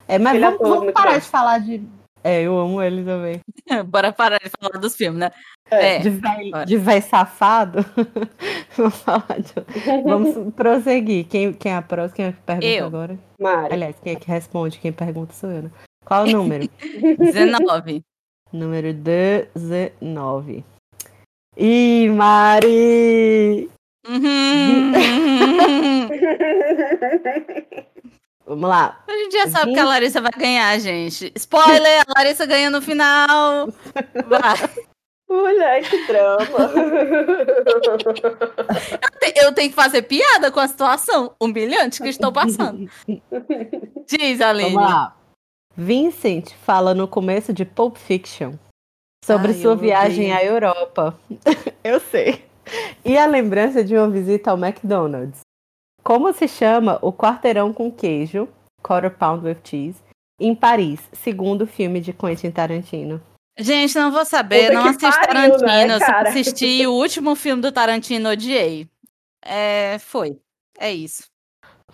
É, 0.08 0.18
mas 0.18 0.36
Aquele 0.36 0.58
vamos, 0.58 0.80
vamos 0.80 0.94
parar 0.94 1.20
de 1.20 1.26
falar 1.26 1.60
de. 1.60 1.88
É, 2.24 2.42
eu 2.42 2.58
amo 2.60 2.82
ele 2.82 3.04
também. 3.04 3.40
Bora 3.88 4.12
parar 4.12 4.40
de 4.40 4.50
falar 4.50 4.80
dos 4.80 4.96
filmes, 4.96 5.20
né? 5.20 5.32
É. 5.72 5.98
É. 5.98 6.66
De 6.66 6.78
véi 6.78 7.02
safado. 7.02 7.86
vamos 8.76 8.96
falar 8.96 9.40
de. 9.40 9.54
Vamos 10.04 10.54
prosseguir. 10.54 11.26
Quem, 11.28 11.54
quem 11.54 11.72
é 11.72 11.76
a 11.76 11.82
próxima? 11.82 12.16
Quem 12.16 12.26
é 12.26 12.32
que 12.32 12.42
pergunta 12.42 12.68
Eu. 12.68 12.86
agora? 12.86 13.20
Mari. 13.40 13.74
Aliás, 13.74 13.96
quem 14.02 14.14
é 14.14 14.16
que 14.16 14.28
responde? 14.28 14.80
Quem 14.80 14.92
pergunta 14.92 15.34
sou 15.34 15.50
eu, 15.50 15.64
né? 15.64 15.72
Qual 16.04 16.24
o 16.26 16.28
número? 16.32 16.68
19. 17.20 18.02
número 18.52 18.94
19. 18.94 20.66
Ih, 21.58 22.10
Mari! 22.10 23.70
Uhum. 24.08 24.92
Vamos 28.50 28.68
lá. 28.68 29.00
A 29.08 29.12
gente 29.12 29.32
já 29.38 29.48
sabe 29.48 29.74
que 29.74 29.80
a 29.80 29.86
Larissa 29.86 30.20
vai 30.20 30.32
ganhar, 30.32 30.80
gente. 30.80 31.32
Spoiler, 31.36 32.02
a 32.08 32.14
Larissa 32.20 32.48
ganha 32.48 32.72
no 32.72 32.82
final. 32.82 33.68
Vai. 34.28 34.70
Mulher, 35.30 35.88
que 35.88 36.08
drama. 36.08 36.44
Eu, 37.70 39.20
te- 39.20 39.34
eu 39.46 39.54
tenho 39.54 39.70
que 39.70 39.76
fazer 39.76 40.02
piada 40.02 40.52
com 40.52 40.60
a 40.60 40.68
situação 40.68 41.32
humilhante 41.40 42.02
que 42.02 42.10
estou 42.10 42.32
passando. 42.32 42.90
Diz, 44.08 44.42
Aline. 44.42 44.74
Vamos 44.74 44.90
lá. 44.90 45.16
Vincent 45.78 46.52
fala 46.66 46.96
no 46.96 47.08
começo 47.08 47.54
de 47.54 47.64
Pulp 47.66 47.98
Fiction 47.98 48.54
sobre 49.24 49.50
Ai, 49.52 49.62
sua 49.62 49.76
viagem 49.76 50.34
odeio. 50.34 50.38
à 50.40 50.44
Europa. 50.44 51.20
eu 51.84 52.00
sei. 52.00 52.44
E 53.06 53.16
a 53.18 53.26
lembrança 53.28 53.84
de 53.84 53.96
uma 53.96 54.10
visita 54.10 54.50
ao 54.52 54.58
McDonald's. 54.58 55.42
Como 56.04 56.32
se 56.34 56.48
chama 56.48 56.98
o 57.02 57.12
quarteirão 57.12 57.74
com 57.74 57.92
queijo, 57.92 58.48
Quarter 58.82 59.12
Pound 59.12 59.46
with 59.46 59.58
Cheese, 59.64 60.02
em 60.40 60.56
Paris, 60.56 61.02
segundo 61.14 61.64
o 61.64 61.68
filme 61.68 62.00
de 62.00 62.14
Quentin 62.14 62.52
Tarantino? 62.52 63.22
Gente, 63.58 63.98
não 63.98 64.10
vou 64.10 64.26
saber, 64.26 64.68
Puta 64.68 64.74
não 64.74 64.84
que 64.84 65.06
assisto 65.06 65.28
pariu, 65.28 65.58
Tarantino. 65.58 65.68
né, 65.68 66.00
cara? 66.00 66.30
assisti 66.30 66.88
o 66.88 66.94
último 66.94 67.36
filme 67.36 67.62
do 67.62 67.72
Tarantino, 67.72 68.30
odiei. 68.30 68.88
É, 69.44 69.98
foi. 70.00 70.40
É 70.78 70.92
isso. 70.92 71.24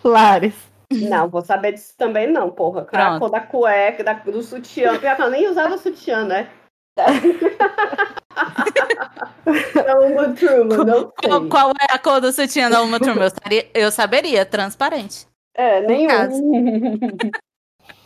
Lares. 0.04 0.54
Não, 0.92 1.28
vou 1.28 1.42
saber 1.42 1.72
disso 1.72 1.94
também 1.98 2.30
não, 2.30 2.50
porra. 2.50 2.86
Cor 3.18 3.30
da 3.30 3.40
cueca, 3.40 4.04
da, 4.04 4.12
do 4.12 4.42
sutiã. 4.42 4.96
Pior 4.98 5.16
que 5.16 5.22
eu 5.22 5.30
nem 5.30 5.48
usava 5.48 5.76
sutiã, 5.76 6.24
né? 6.24 6.48
É 9.84 9.94
uma 9.94 10.32
Truman, 10.32 10.84
não 10.84 11.12
Qual, 11.22 11.40
sei. 11.40 11.48
qual 11.48 11.70
é 11.70 11.94
a 11.94 11.98
cor 11.98 12.20
do 12.20 12.32
sutiã 12.32 12.68
da 12.68 12.82
Uma 12.82 12.98
Turma? 12.98 13.24
Eu, 13.24 13.30
saberia- 13.30 13.66
eu 13.74 13.90
saberia, 13.90 14.44
transparente. 14.46 15.26
É, 15.56 15.80
nenhum. 15.82 16.10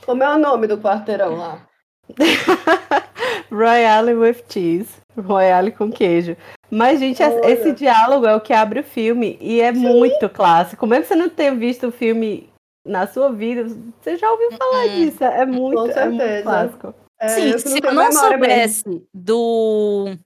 Como 0.06 0.22
é 0.22 0.34
o 0.34 0.38
nome 0.38 0.66
do 0.66 0.78
quarteirão 0.78 1.36
lá? 1.36 1.66
Royale 3.50 4.14
with 4.14 4.42
Cheese. 4.48 4.88
Royale 5.16 5.72
com 5.72 5.90
queijo. 5.90 6.36
Mas, 6.70 7.00
gente, 7.00 7.22
Olha. 7.22 7.50
esse 7.50 7.72
diálogo 7.72 8.26
é 8.26 8.34
o 8.34 8.40
que 8.40 8.52
abre 8.52 8.80
o 8.80 8.84
filme 8.84 9.36
e 9.40 9.60
é 9.60 9.72
muito 9.72 10.28
clássico. 10.28 10.86
Mesmo 10.86 11.04
você 11.06 11.16
não 11.16 11.28
ter 11.28 11.54
visto 11.56 11.88
o 11.88 11.92
filme 11.92 12.48
na 12.86 13.06
sua 13.06 13.30
vida, 13.32 13.64
você 14.00 14.16
já 14.16 14.30
ouviu 14.30 14.52
falar 14.52 14.86
Hum. 14.86 14.94
disso. 14.94 15.24
É 15.24 15.44
muito, 15.46 15.90
é 15.90 16.08
muito 16.08 16.42
clássico. 16.42 16.94
É, 17.20 17.28
Sim, 17.28 17.50
eu 17.50 17.58
se 17.58 17.80
não 17.80 17.88
eu 17.90 17.94
não 17.94 18.04
mesmo. 18.06 18.20
soubesse 18.20 19.06
do 19.12 20.16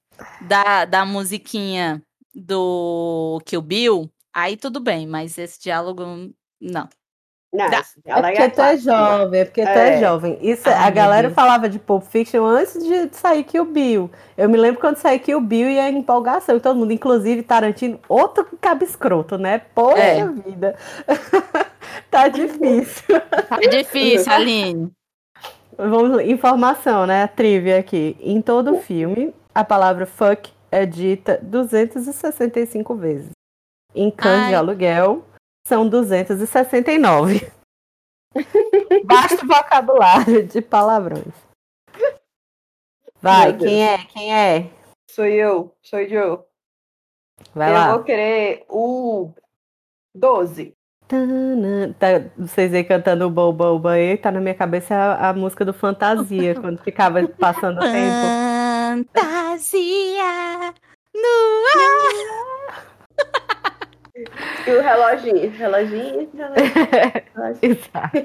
da, 0.43 0.85
da 0.85 1.05
musiquinha 1.05 2.01
do 2.35 3.41
Kill 3.45 3.63
Bill, 3.63 4.11
aí 4.33 4.57
tudo 4.57 4.81
bem, 4.81 5.07
mas 5.07 5.37
esse 5.39 5.61
diálogo, 5.61 6.05
não. 6.61 6.89
Não, 7.53 7.67
É 7.67 7.71
diálogo 8.05 8.27
porque 8.29 8.49
tu 8.51 8.61
é 8.63 8.77
clássico. 8.77 8.91
jovem, 8.91 9.41
é 9.41 9.45
porque 9.45 9.63
tu 9.63 9.69
é 9.69 9.95
É. 9.97 10.01
jovem. 10.01 10.39
Isso, 10.43 10.69
Ai, 10.69 10.75
a 10.75 10.91
galera 10.91 11.29
Deus. 11.29 11.35
falava 11.37 11.69
de 11.69 11.79
Pulp 11.79 12.03
Fiction 12.05 12.45
antes 12.45 12.83
de 12.85 13.09
sair 13.17 13.45
Kill 13.45 13.65
Bill. 13.65 14.11
Eu 14.37 14.49
me 14.49 14.57
lembro 14.57 14.81
quando 14.81 14.97
saiu 14.97 15.21
Kill 15.21 15.41
Bill 15.41 15.71
e 15.71 15.79
a 15.79 15.89
empolgação. 15.89 16.57
e 16.57 16.61
Todo 16.61 16.77
mundo, 16.77 16.93
inclusive 16.93 17.45
Tarantino, 17.45 18.01
outro 18.09 18.45
cabo 18.61 18.83
escroto, 18.85 19.39
né? 19.39 19.59
Poxa 19.73 19.99
É. 20.01 20.27
vida. 20.29 20.77
tá 22.11 22.27
difícil. 22.29 23.05
É 23.63 23.69
difícil, 23.69 24.33
Aline. 24.33 24.91
Vamos 25.77 26.21
informação, 26.23 27.07
né? 27.07 27.25
A 27.25 27.29
trivia 27.29 27.79
aqui. 27.79 28.17
Em 28.21 28.41
todo 28.41 28.75
o 28.75 28.81
filme, 28.81 29.35
a 29.55 29.65
palavra 29.65 30.07
fuck 30.07 30.53
é 30.71 30.87
dita 30.87 31.39
265 31.43 32.95
vezes. 32.95 33.31
Em 33.95 34.11
cães 34.11 34.49
de 34.49 34.55
aluguel, 34.55 35.25
são 35.67 35.89
269. 35.89 37.53
Basta 39.05 39.45
o 39.45 39.49
vocabulário 39.49 40.45
de 40.47 40.61
palavrões. 40.61 41.35
Vai, 43.23 43.51
Meu 43.51 43.59
Deus. 43.59 43.71
quem 43.71 43.89
é? 43.89 43.99
Quem 44.07 44.35
é? 44.35 44.71
Sou 45.09 45.25
eu, 45.25 45.75
sou 45.81 46.01
eu. 46.01 46.47
Vai 47.55 47.71
eu 47.71 47.75
lá. 47.75 47.93
vou 47.93 48.05
querer 48.05 48.65
o 48.69 49.33
12. 50.15 50.74
Tá, 51.99 52.23
vocês 52.37 52.73
aí 52.75 52.85
cantando 52.85 53.27
o 53.27 53.31
Bobo 53.31 53.89
aí, 53.89 54.17
tá 54.17 54.31
na 54.31 54.41
minha 54.41 54.55
cabeça 54.55 54.95
a, 54.95 55.31
a 55.31 55.33
música 55.33 55.65
do 55.65 55.73
Fantasia, 55.73 56.55
quando 56.61 56.79
ficava 56.83 57.27
passando 57.29 57.79
o 57.79 57.81
tempo. 57.81 59.07
Fantasia 59.13 60.75
no 61.15 61.65
ar. 61.77 62.95
E 64.67 64.71
o 64.71 64.81
reloginho. 64.81 65.51
Reloginho, 65.51 66.31
reloginho. 66.33 67.59
Exato. 67.63 68.17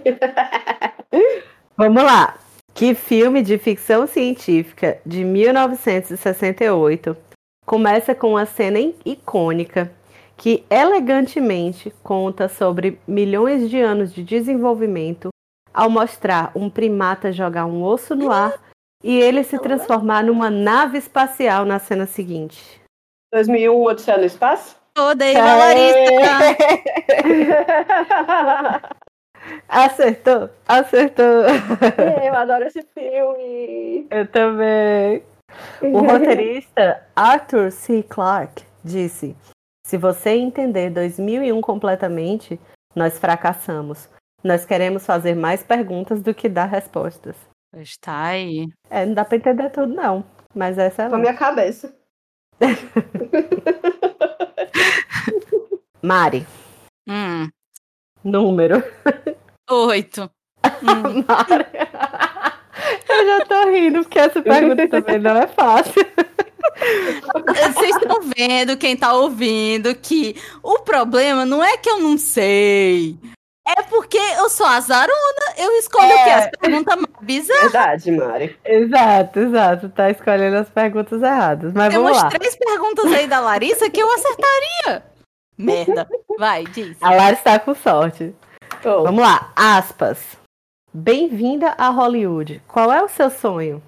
Vamos 1.75 2.03
lá. 2.03 2.35
Que 2.73 2.93
filme 2.93 3.41
de 3.41 3.57
ficção 3.57 4.07
científica 4.07 4.99
de 5.05 5.23
1968 5.25 7.17
começa 7.65 8.15
com 8.15 8.29
uma 8.31 8.45
cena 8.45 8.79
icônica 9.05 9.91
que 10.39 10.65
elegantemente 10.69 11.93
conta 12.01 12.47
sobre 12.47 12.97
milhões 13.05 13.69
de 13.69 13.77
anos 13.81 14.13
de 14.13 14.23
desenvolvimento 14.23 15.27
ao 15.73 15.89
mostrar 15.89 16.53
um 16.55 16.69
primata 16.69 17.29
jogar 17.29 17.65
um 17.65 17.83
osso 17.83 18.15
no 18.15 18.31
ar 18.31 18.57
e 19.03 19.19
ele 19.19 19.43
se 19.43 19.59
transformar 19.59 20.23
numa 20.23 20.49
nave 20.49 20.97
espacial 20.97 21.65
na 21.65 21.77
cena 21.77 22.05
seguinte. 22.05 22.81
2001, 23.33 23.83
Odisseia 23.83 24.17
no 24.17 24.23
Espaço? 24.23 24.77
Odeio 24.97 25.39
a 25.39 25.55
Larissa. 25.55 25.99
Acertou, 29.67 30.49
acertou. 30.67 31.43
eu 32.23 32.35
adoro 32.35 32.65
esse 32.65 32.81
filme. 32.93 34.07
Eu 34.09 34.27
também. 34.27 35.23
O 35.81 35.99
roteirista 35.99 37.01
Arthur 37.15 37.71
C. 37.71 38.03
Clarke 38.03 38.63
disse: 38.83 39.35
Se 39.89 39.97
você 39.97 40.29
entender 40.35 40.91
2001 40.91 41.59
completamente, 41.61 42.59
nós 42.95 43.17
fracassamos. 43.17 44.07
Nós 44.43 44.63
queremos 44.63 45.03
fazer 45.03 45.33
mais 45.33 45.63
perguntas 45.63 46.21
do 46.21 46.31
que 46.31 46.47
dar 46.47 46.65
respostas. 46.65 47.35
Está 47.75 48.25
aí. 48.25 48.67
É, 48.87 49.03
não 49.03 49.15
dá 49.15 49.25
pra 49.25 49.37
entender 49.37 49.71
tudo, 49.71 49.91
não. 49.91 50.23
Mas 50.53 50.77
essa 50.77 51.01
é 51.01 51.09
Com 51.09 51.15
a 51.15 51.17
a 51.17 51.21
minha 51.21 51.33
cabeça. 51.33 51.91
Mari, 56.03 56.45
Hum, 57.07 57.49
número. 58.23 58.83
oito. 59.71 60.29
Hum, 60.83 61.25
Mari. 61.27 61.65
Eu 63.09 63.25
já 63.25 63.43
tô 63.47 63.71
rindo, 63.71 64.03
porque 64.03 64.19
essa 64.19 64.39
pergunta 64.43 64.87
também 64.87 65.17
não 65.17 65.35
é 65.35 65.47
fácil. 65.47 66.05
Vocês 67.74 67.95
estão 67.95 68.20
vendo, 68.36 68.78
quem 68.78 68.95
tá 68.95 69.14
ouvindo, 69.14 69.93
que 69.95 70.36
o 70.64 70.80
problema 70.80 71.45
não 71.45 71.64
é 71.64 71.78
que 71.78 71.89
eu 71.89 71.99
não 71.99 72.18
sei. 72.18 73.18
É 73.68 73.84
porque 73.84 74.18
eu 74.18 74.49
sou 74.49 74.66
azarona, 74.66 75.14
eu 75.57 75.72
escolho 75.78 76.07
o 76.07 76.24
quê? 76.24 76.30
É. 76.30 76.34
As 76.34 76.49
perguntas 76.60 76.95
mais 76.95 77.07
bizarras. 77.22 77.62
Verdade, 77.72 78.12
Mari. 78.12 78.60
Exato, 78.66 79.39
exato. 79.39 79.89
Tá 79.89 80.10
escolhendo 80.10 80.57
as 80.57 80.70
perguntas 80.70 81.22
erradas. 81.22 81.74
Mas 81.74 81.89
Tem 81.93 82.01
vamos 82.01 82.18
umas 82.18 82.24
lá. 82.24 82.30
três 82.32 82.55
perguntas 82.55 83.05
aí 83.14 83.28
da 83.28 83.39
Larissa 83.39 83.89
que 83.89 84.01
eu 84.01 84.12
acertaria. 84.12 85.03
Merda. 85.55 86.07
Vai, 86.39 86.64
diz. 86.64 86.97
A 87.01 87.12
Lara 87.12 87.34
está 87.34 87.60
com 87.60 87.76
sorte. 87.76 88.34
Tô. 88.82 89.03
Vamos 89.03 89.22
lá, 89.22 89.51
aspas. 89.55 90.18
Bem-vinda 90.91 91.76
a 91.78 91.89
Hollywood. 91.89 92.64
Qual 92.68 92.91
é 92.91 93.03
o 93.03 93.10
seu 93.10 93.30
sonho? 93.30 93.84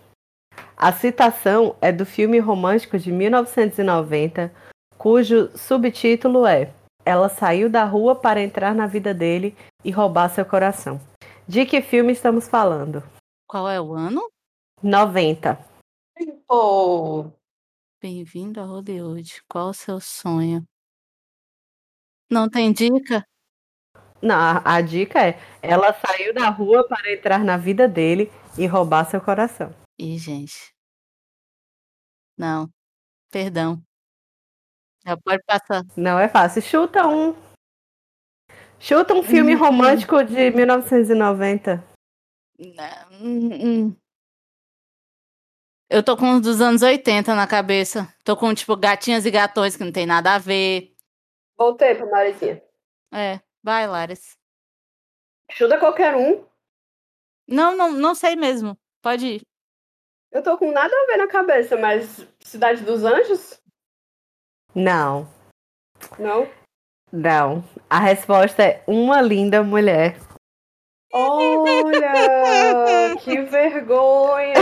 A 0.82 0.92
citação 0.92 1.76
é 1.80 1.92
do 1.92 2.08
filme 2.08 2.40
romântico 2.40 2.98
de 2.98 3.12
1990, 3.12 4.52
cujo 4.98 5.56
subtítulo 5.56 6.48
é 6.48 6.74
Ela 7.06 7.30
saiu 7.30 7.70
da 7.70 7.86
rua 7.86 8.16
para 8.16 8.42
entrar 8.42 8.74
na 8.74 8.88
vida 8.88 9.14
dele 9.14 9.56
e 9.86 9.92
roubar 9.92 10.30
seu 10.30 10.44
coração. 10.44 11.00
De 11.48 11.68
que 11.68 11.84
filme 11.84 12.12
estamos 12.12 12.50
falando? 12.50 13.04
Qual 13.48 13.70
é 13.70 13.80
o 13.80 13.94
ano? 13.94 14.28
90. 14.82 15.60
Pô, 16.48 17.32
Bem-vindo 18.02 18.60
a 18.60 18.66
Hollywood. 18.66 19.44
Qual 19.48 19.70
o 19.70 19.74
seu 19.76 20.00
sonho? 20.00 20.66
Não 22.28 22.50
tem 22.50 22.74
dica? 22.74 23.24
Não, 24.20 24.34
a, 24.34 24.78
a 24.78 24.82
dica 24.82 25.20
é: 25.24 25.40
ela 25.62 25.94
saiu 25.94 26.34
da 26.34 26.50
rua 26.50 26.88
para 26.88 27.14
entrar 27.14 27.44
na 27.44 27.56
vida 27.56 27.88
dele 27.88 28.32
e 28.58 28.66
roubar 28.66 29.06
seu 29.06 29.22
coração. 29.22 29.72
Ih, 30.02 30.18
gente. 30.18 30.74
Não. 32.36 32.68
Perdão. 33.30 33.80
Já 35.06 35.16
pode 35.16 35.44
passar. 35.44 35.84
Não 35.96 36.18
é 36.18 36.28
fácil. 36.28 36.60
Chuta 36.60 37.08
um. 37.08 37.36
Chuta 38.80 39.14
um 39.14 39.22
filme 39.22 39.54
romântico 39.54 40.24
de 40.24 40.50
1990. 40.50 41.84
Hum, 42.58 43.90
hum. 43.92 43.96
Eu 45.88 46.02
tô 46.02 46.18
com 46.18 46.34
os 46.34 46.42
dos 46.42 46.62
anos 46.62 46.82
80 46.82 47.36
na 47.36 47.46
cabeça. 47.46 48.12
Tô 48.24 48.36
com, 48.36 48.52
tipo, 48.56 48.76
gatinhas 48.76 49.28
e 49.28 49.30
gatões 49.30 49.78
que 49.78 49.84
não 49.84 49.92
tem 49.92 50.08
nada 50.08 50.34
a 50.34 50.40
ver. 50.40 50.96
voltei 51.56 51.94
pra 51.94 52.08
Marizinha. 52.08 52.60
É, 53.14 53.40
vai, 53.62 53.86
Laris. 53.86 54.36
Chuta 55.52 55.78
qualquer 55.78 56.16
um. 56.16 56.44
Não, 57.48 57.78
não, 57.78 57.92
não 57.92 58.16
sei 58.16 58.36
mesmo. 58.36 58.76
Pode 59.00 59.28
ir. 59.28 59.51
Eu 60.32 60.42
tô 60.42 60.58
com 60.58 60.72
nada 60.72 60.94
a 60.94 61.06
ver 61.08 61.18
na 61.18 61.28
cabeça, 61.28 61.78
mas 61.78 62.26
Cidade 62.40 62.84
dos 62.84 63.04
Anjos? 63.04 63.60
Não, 64.74 65.28
Não. 66.18 66.48
não. 67.12 67.64
A 67.90 68.00
resposta 68.00 68.64
é 68.64 68.84
uma 68.88 69.22
linda 69.22 69.62
mulher. 69.62 70.16
Olha, 71.14 73.16
que 73.20 73.42
vergonha! 73.42 74.54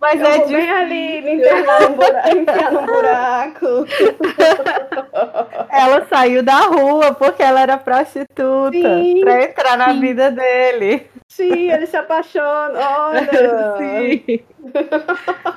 Mas 0.00 0.20
Eu 0.20 0.26
é 0.26 0.38
de 0.46 0.52
bem 0.52 0.70
ali 0.70 1.22
me 1.22 1.34
internar 1.36 1.80
num 1.82 1.94
buraco, 1.96 2.28
enfiar 2.36 2.72
num 2.72 2.86
buraco. 2.86 3.66
Ela 5.70 6.06
saiu 6.06 6.42
da 6.42 6.60
rua 6.66 7.14
porque 7.14 7.42
ela 7.42 7.60
era 7.60 7.78
prostituta 7.78 8.72
Sim, 8.72 9.20
pra 9.20 9.44
entrar 9.44 9.76
na 9.78 9.92
sim. 9.92 10.00
vida 10.00 10.30
dele. 10.30 11.06
Sim, 11.28 11.70
ele 11.70 11.86
se 11.86 11.96
apaixona. 11.96 12.78
Olha, 13.08 13.76
Sim. 13.78 14.40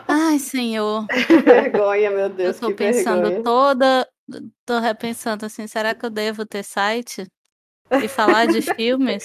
Ai, 0.07 0.39
senhor. 0.39 1.05
que 1.27 1.37
vergonha, 1.37 2.11
meu 2.11 2.29
Deus, 2.29 2.55
eu 2.55 2.61
tô 2.61 2.67
que 2.67 2.73
pensando 2.75 3.23
vergonha. 3.31 3.43
toda. 3.43 4.07
Tô 4.65 4.79
repensando 4.79 5.45
assim, 5.45 5.67
será 5.67 5.93
que 5.93 6.05
eu 6.05 6.09
devo 6.09 6.45
ter 6.45 6.63
site 6.63 7.27
e 7.91 8.07
falar 8.07 8.47
de 8.47 8.61
filmes? 8.61 9.23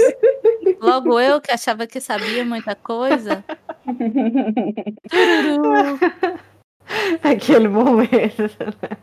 Logo 0.81 1.19
eu 1.21 1.41
que 1.41 1.51
achava 1.51 1.87
que 1.87 2.01
sabia 2.01 2.45
muita 2.45 2.75
coisa. 2.75 3.45
Aquele 7.23 7.69
momento. 7.69 8.43
né? 8.43 8.97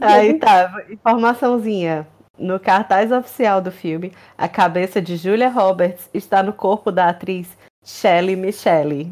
Aí 0.00 0.38
tá, 0.38 0.84
informaçãozinha. 0.90 2.06
No 2.38 2.60
cartaz 2.60 3.10
oficial 3.10 3.62
do 3.62 3.72
filme, 3.72 4.12
a 4.36 4.46
cabeça 4.48 5.00
de 5.00 5.16
Julia 5.16 5.48
Roberts 5.48 6.08
está 6.12 6.42
no 6.42 6.52
corpo 6.52 6.92
da 6.92 7.08
atriz 7.08 7.56
Shelley 7.84 8.36
Michelle. 8.36 9.10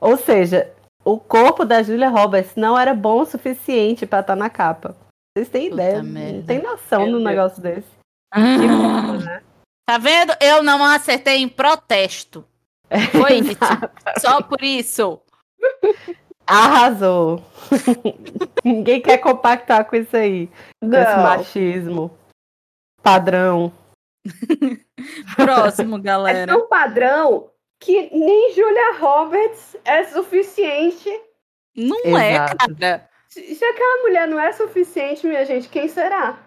Ou 0.00 0.16
seja, 0.16 0.70
o 1.04 1.18
corpo 1.18 1.64
da 1.64 1.82
Julia 1.82 2.08
Roberts 2.08 2.54
não 2.54 2.78
era 2.78 2.94
bom 2.94 3.22
o 3.22 3.26
suficiente 3.26 4.06
pra 4.06 4.20
estar 4.20 4.36
na 4.36 4.48
capa. 4.48 4.94
Vocês 5.36 5.48
têm 5.48 5.68
Puta 5.70 5.82
ideia? 5.82 6.02
merda. 6.02 6.32
Não 6.38 6.42
tem 6.44 6.62
noção 6.62 7.04
Deus. 7.06 7.24
negócio 7.24 7.60
desse. 7.60 7.95
Né? 9.24 9.42
Tá 9.86 9.98
vendo? 9.98 10.32
Eu 10.40 10.62
não 10.62 10.82
acertei 10.84 11.36
em 11.38 11.48
protesto. 11.48 12.44
Foi 13.12 13.34
isso. 13.38 13.58
Só 14.20 14.42
por 14.42 14.62
isso. 14.62 15.20
Arrasou. 16.46 17.42
Ninguém 18.64 19.00
quer 19.00 19.18
compactar 19.18 19.84
com 19.84 19.96
isso 19.96 20.16
aí. 20.16 20.48
Com 20.80 20.92
esse 20.92 21.16
Não. 21.16 21.22
machismo. 21.22 22.18
Padrão. 23.02 23.72
Próximo, 25.36 25.96
É 25.96 26.00
galera. 26.00 26.52
tão 26.52 26.66
padrão 26.68 27.50
que 27.80 28.10
nem 28.12 28.52
Julia 28.54 28.98
Roberts 28.98 29.76
é 29.84 30.04
suficiente. 30.04 31.08
Não 31.76 32.18
é, 32.18 32.34
Exato. 32.34 32.56
cara. 32.76 33.08
Se, 33.28 33.54
se 33.54 33.64
aquela 33.64 34.02
mulher 34.02 34.26
não 34.26 34.40
é 34.40 34.50
suficiente, 34.52 35.26
minha 35.26 35.44
gente, 35.44 35.68
quem 35.68 35.86
será? 35.88 36.38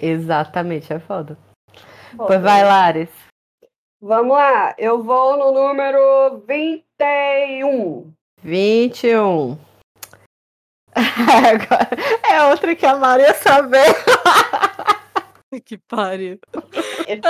Exatamente, 0.00 0.92
é 0.92 0.98
foda. 0.98 1.38
Pois 2.16 2.40
vai, 2.40 2.64
Lares. 2.64 3.10
Vamos 4.00 4.36
lá, 4.36 4.74
eu 4.78 5.02
vou 5.02 5.36
no 5.38 5.52
número 5.52 6.42
21. 6.46 8.12
21. 8.42 9.58
Agora, 10.94 11.90
é 12.30 12.42
outra 12.44 12.76
que 12.76 12.86
a 12.86 12.96
Maria 12.96 13.34
saber. 13.34 13.86
Que 15.64 15.78
pariu. 15.78 16.38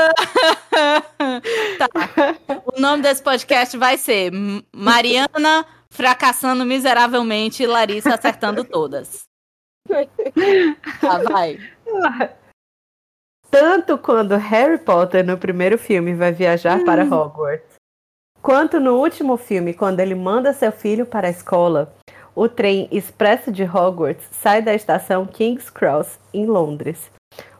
tá. 1.78 1.88
O 2.64 2.80
nome 2.80 3.02
desse 3.02 3.22
podcast 3.22 3.76
vai 3.76 3.96
ser 3.98 4.32
Mariana 4.74 5.64
fracassando 5.90 6.64
miseravelmente 6.64 7.62
e 7.62 7.66
Larissa 7.66 8.14
acertando 8.14 8.64
todas. 8.64 9.24
Tá, 11.00 11.18
vai. 11.18 11.58
Tanto 13.58 13.96
quando 13.96 14.36
Harry 14.36 14.76
Potter 14.76 15.24
no 15.24 15.38
primeiro 15.38 15.78
filme 15.78 16.12
vai 16.12 16.30
viajar 16.30 16.84
para 16.84 17.04
Hogwarts, 17.04 17.76
quanto 18.42 18.78
no 18.78 18.96
último 18.96 19.38
filme, 19.38 19.72
quando 19.72 20.00
ele 20.00 20.14
manda 20.14 20.52
seu 20.52 20.70
filho 20.70 21.06
para 21.06 21.26
a 21.26 21.30
escola, 21.30 21.94
o 22.34 22.50
trem 22.50 22.86
expresso 22.92 23.50
de 23.50 23.64
Hogwarts 23.64 24.28
sai 24.30 24.60
da 24.60 24.74
estação 24.74 25.24
King's 25.24 25.70
Cross, 25.70 26.20
em 26.34 26.44
Londres. 26.44 27.10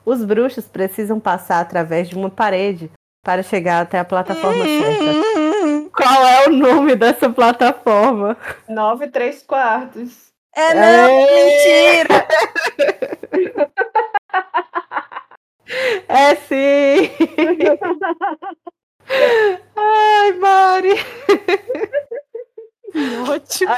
Os 0.04 0.22
bruxos 0.22 0.68
precisam 0.68 1.18
passar 1.18 1.60
através 1.60 2.10
de 2.10 2.14
uma 2.14 2.28
parede 2.28 2.90
para 3.24 3.42
chegar 3.42 3.80
até 3.80 3.98
a 3.98 4.04
plataforma 4.04 4.64
certa. 4.64 5.90
Qual 5.96 6.26
é 6.26 6.46
o 6.46 6.52
nome 6.52 6.94
dessa 6.94 7.30
plataforma? 7.30 8.36
9 8.68 9.08
3 9.08 9.42
quartos. 9.44 10.26
É 10.54 10.74
não, 10.74 11.24
mentira! 11.24 12.26
É 16.08 16.34
sim! 16.36 17.10
Ai, 19.76 20.32
Mari! 20.32 20.94
Ótimo. 23.28 23.72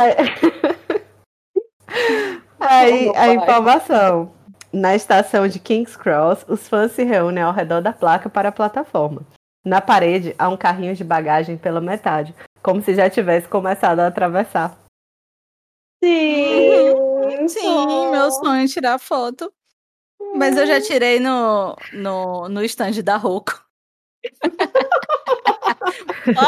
Aí, 2.60 3.08
a 3.08 3.12
vai? 3.12 3.34
informação. 3.34 4.32
Na 4.72 4.94
estação 4.94 5.48
de 5.48 5.58
King's 5.58 5.96
Cross, 5.96 6.44
os 6.46 6.68
fãs 6.68 6.92
se 6.92 7.02
reúnem 7.02 7.42
ao 7.42 7.52
redor 7.52 7.80
da 7.80 7.92
placa 7.92 8.28
para 8.28 8.50
a 8.50 8.52
plataforma. 8.52 9.22
Na 9.64 9.80
parede 9.80 10.34
há 10.38 10.48
um 10.48 10.56
carrinho 10.56 10.94
de 10.94 11.02
bagagem 11.02 11.56
pela 11.56 11.80
metade, 11.80 12.34
como 12.62 12.82
se 12.82 12.94
já 12.94 13.08
tivesse 13.08 13.48
começado 13.48 14.00
a 14.00 14.06
atravessar. 14.06 14.78
Sim, 16.02 16.94
Sim, 17.48 18.10
meu 18.10 18.30
sonho 18.30 18.64
é 18.64 18.66
tirar 18.66 18.98
foto. 18.98 19.52
Mas 20.34 20.56
eu 20.56 20.66
já 20.66 20.80
tirei 20.80 21.20
no, 21.20 21.76
no, 21.92 22.48
no 22.48 22.64
stand 22.64 23.02
da 23.02 23.16
Roco. 23.16 23.64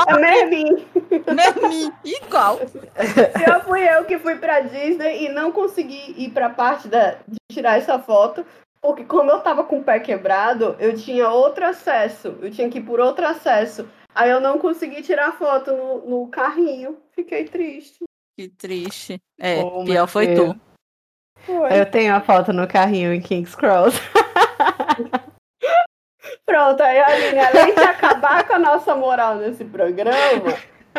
É 0.09 0.19
Merlin. 0.19 0.87
Mermi, 1.35 1.93
igual. 2.05 2.59
Eu 2.61 3.61
fui 3.63 3.83
eu 3.89 4.05
que 4.05 4.19
fui 4.19 4.37
pra 4.37 4.61
Disney 4.61 5.25
e 5.25 5.29
não 5.31 5.51
consegui 5.53 6.15
ir 6.17 6.31
pra 6.31 6.51
parte 6.51 6.89
da, 6.89 7.13
de 7.27 7.39
tirar 7.51 7.79
essa 7.79 7.99
foto, 7.99 8.45
porque 8.83 9.05
como 9.05 9.31
eu 9.31 9.41
tava 9.41 9.65
com 9.65 9.79
o 9.81 9.85
pé 9.85 9.99
quebrado, 10.01 10.77
eu 10.79 10.95
tinha 10.95 11.31
outro 11.31 11.65
acesso. 11.67 12.37
Eu 12.41 12.51
tinha 12.51 12.69
que 12.69 12.79
ir 12.79 12.83
por 12.83 13.01
outro 13.01 13.27
acesso. 13.27 13.89
Aí 14.15 14.31
eu 14.31 14.41
não 14.41 14.59
consegui 14.59 15.03
tirar 15.03 15.33
foto 15.39 15.73
no, 15.73 16.07
no 16.07 16.29
carrinho. 16.29 16.99
Fiquei 17.13 17.45
triste. 17.45 18.05
Que 18.39 18.49
triste. 18.49 19.21
É, 19.39 19.63
Oh, 19.63 19.85
pior 19.85 19.95
meu 19.95 20.07
foi 20.07 20.27
Deus. 20.27 20.53
tu. 20.55 20.61
Foi. 21.47 21.79
Eu 21.79 21.87
tenho 21.87 22.15
a 22.15 22.21
foto 22.21 22.53
no 22.53 22.67
carrinho 22.67 23.13
em 23.13 23.21
King's 23.21 23.55
Cross. 23.55 23.95
Pronto, 26.47 26.83
aí 26.83 26.99
a 26.99 27.07
Aline, 27.07 27.39
além 27.39 27.75
de 27.75 27.81
acabar 27.81 28.47
com 28.47 28.55
a 28.55 28.59
nossa 28.59 28.95
moral 28.97 29.37
nesse 29.37 29.65
programa, 29.65 30.55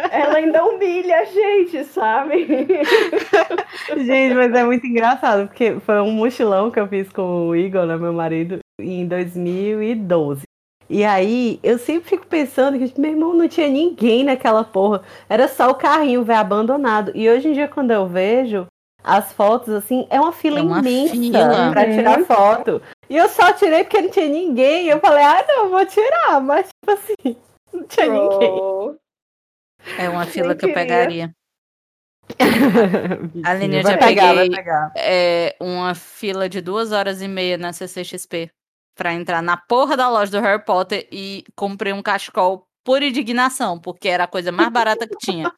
ela 0.09 0.37
ainda 0.37 0.63
humilha 0.63 1.19
a 1.19 1.25
gente, 1.25 1.83
sabe? 1.83 2.47
Gente, 3.97 4.33
mas 4.33 4.53
é 4.53 4.63
muito 4.63 4.87
engraçado, 4.87 5.47
porque 5.47 5.77
foi 5.81 5.99
um 5.99 6.11
mochilão 6.11 6.71
que 6.71 6.79
eu 6.79 6.87
fiz 6.87 7.09
com 7.09 7.49
o 7.49 7.55
Igor, 7.55 7.85
né, 7.85 7.97
meu 7.97 8.13
marido, 8.13 8.59
em 8.79 9.05
2012. 9.05 10.43
E 10.89 11.03
aí, 11.03 11.59
eu 11.63 11.77
sempre 11.77 12.09
fico 12.09 12.25
pensando 12.27 12.77
que, 12.77 12.99
meu 12.99 13.11
irmão, 13.11 13.33
não 13.33 13.47
tinha 13.47 13.67
ninguém 13.67 14.23
naquela 14.23 14.63
porra. 14.63 15.01
Era 15.29 15.47
só 15.47 15.69
o 15.69 15.75
carrinho, 15.75 16.23
velho, 16.23 16.39
abandonado. 16.39 17.11
E 17.15 17.29
hoje 17.29 17.47
em 17.47 17.53
dia, 17.53 17.67
quando 17.67 17.91
eu 17.91 18.07
vejo 18.07 18.67
as 19.03 19.31
fotos, 19.33 19.73
assim, 19.73 20.07
é 20.09 20.19
uma 20.19 20.31
fila 20.31 20.59
É 20.59 20.61
uma 20.61 20.79
imensa 20.79 21.13
fila. 21.15 21.71
pra 21.71 21.89
tirar 21.89 22.19
Uhum. 22.19 22.25
foto. 22.25 22.81
E 23.09 23.17
eu 23.17 23.27
só 23.29 23.51
tirei 23.53 23.83
porque 23.83 24.01
não 24.01 24.09
tinha 24.09 24.27
ninguém. 24.29 24.87
Eu 24.87 24.99
falei, 24.99 25.23
ah, 25.23 25.45
não, 25.47 25.69
vou 25.69 25.85
tirar. 25.85 26.39
Mas, 26.41 26.67
tipo 26.67 26.91
assim, 26.91 27.35
não 27.73 27.83
tinha 27.85 28.07
ninguém. 28.07 28.59
Oh, 28.61 28.95
É 29.97 30.09
uma 30.09 30.25
fila 30.25 30.55
que 30.55 30.65
eu 30.65 30.69
queria. 30.69 30.73
pegaria. 30.73 31.35
Aline, 33.43 33.77
eu 33.77 33.83
já 33.83 33.97
pegar, 33.97 34.35
peguei-. 34.35 34.91
É 34.95 35.55
uma 35.59 35.93
fila 35.95 36.47
de 36.47 36.61
duas 36.61 36.91
horas 36.91 37.21
e 37.21 37.27
meia 37.27 37.57
na 37.57 37.73
CCXP 37.73 38.49
pra 38.95 39.13
entrar 39.13 39.41
na 39.41 39.57
porra 39.57 39.97
da 39.97 40.09
loja 40.09 40.31
do 40.31 40.39
Harry 40.39 40.63
Potter 40.63 41.07
e 41.11 41.43
comprei 41.55 41.91
um 41.91 42.01
cachecol 42.01 42.65
por 42.83 43.01
indignação, 43.01 43.79
porque 43.79 44.07
era 44.07 44.23
a 44.23 44.27
coisa 44.27 44.51
mais 44.51 44.69
barata 44.69 45.07
que 45.07 45.17
tinha. 45.17 45.51